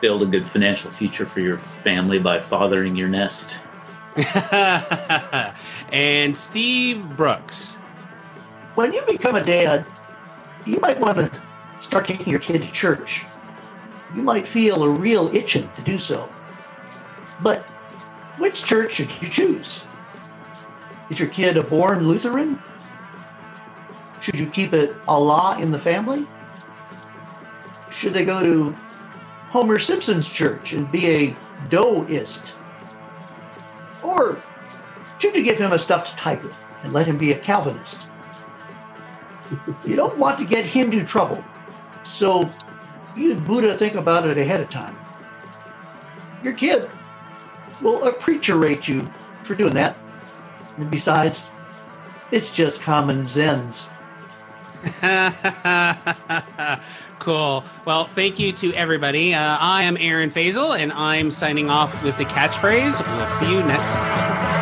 build 0.00 0.22
a 0.22 0.26
good 0.26 0.46
financial 0.46 0.90
future 0.90 1.26
for 1.26 1.40
your 1.40 1.58
family 1.58 2.18
by 2.18 2.40
fathering 2.40 2.96
your 2.96 3.08
nest. 3.08 3.58
and 5.92 6.36
Steve 6.36 7.08
Brooks. 7.16 7.76
When 8.74 8.92
you 8.92 9.02
become 9.06 9.36
a 9.36 9.44
dad, 9.44 9.86
you 10.64 10.80
might 10.80 10.98
want 10.98 11.18
to 11.18 11.30
start 11.80 12.06
taking 12.06 12.28
your 12.28 12.40
kid 12.40 12.62
to 12.62 12.72
church. 12.72 13.24
You 14.14 14.22
might 14.22 14.46
feel 14.46 14.82
a 14.82 14.88
real 14.88 15.34
itching 15.34 15.70
to 15.76 15.82
do 15.82 15.98
so. 15.98 16.32
But 17.42 17.62
which 18.38 18.64
church 18.64 18.94
should 18.94 19.10
you 19.22 19.28
choose? 19.28 19.82
Is 21.10 21.18
your 21.18 21.28
kid 21.28 21.56
a 21.56 21.62
born 21.62 22.06
Lutheran? 22.06 22.62
Should 24.20 24.38
you 24.38 24.46
keep 24.46 24.72
it 24.72 24.94
Allah 25.08 25.58
in 25.60 25.70
the 25.70 25.78
family? 25.78 26.26
Should 27.90 28.12
they 28.12 28.24
go 28.24 28.42
to 28.42 28.76
Homer 29.50 29.78
Simpson's 29.78 30.28
church 30.28 30.72
and 30.72 30.90
be 30.90 31.06
a 31.08 31.36
Doeist? 31.68 32.54
Or 34.02 34.42
should 35.18 35.34
you 35.34 35.42
give 35.42 35.58
him 35.58 35.72
a 35.72 35.78
stuffed 35.78 36.16
tiger 36.16 36.54
and 36.82 36.92
let 36.92 37.06
him 37.06 37.18
be 37.18 37.32
a 37.32 37.38
Calvinist? 37.38 38.06
you 39.84 39.96
don't 39.96 40.16
want 40.16 40.38
to 40.38 40.44
get 40.44 40.64
Hindu 40.64 41.04
trouble, 41.04 41.44
so 42.04 42.50
you 43.16 43.34
Buddha 43.34 43.76
think 43.76 43.94
about 43.94 44.26
it 44.26 44.38
ahead 44.38 44.60
of 44.60 44.70
time. 44.70 44.96
Your 46.42 46.52
kid 46.52 46.88
will 47.82 48.04
appreciate 48.04 48.88
you 48.88 49.12
for 49.42 49.54
doing 49.54 49.74
that. 49.74 49.96
And 50.76 50.90
besides, 50.90 51.50
it's 52.30 52.52
just 52.54 52.82
common 52.82 53.24
zens. 53.24 53.90
cool. 57.18 57.64
Well, 57.84 58.06
thank 58.06 58.38
you 58.38 58.52
to 58.52 58.72
everybody. 58.74 59.34
Uh, 59.34 59.56
I 59.58 59.82
am 59.82 59.96
Aaron 59.98 60.30
Faisal, 60.30 60.78
and 60.78 60.92
I'm 60.92 61.30
signing 61.30 61.70
off 61.70 62.02
with 62.02 62.16
the 62.18 62.24
catchphrase. 62.24 63.04
We'll 63.16 63.26
see 63.26 63.50
you 63.50 63.62
next 63.62 63.96
time. 63.96 64.59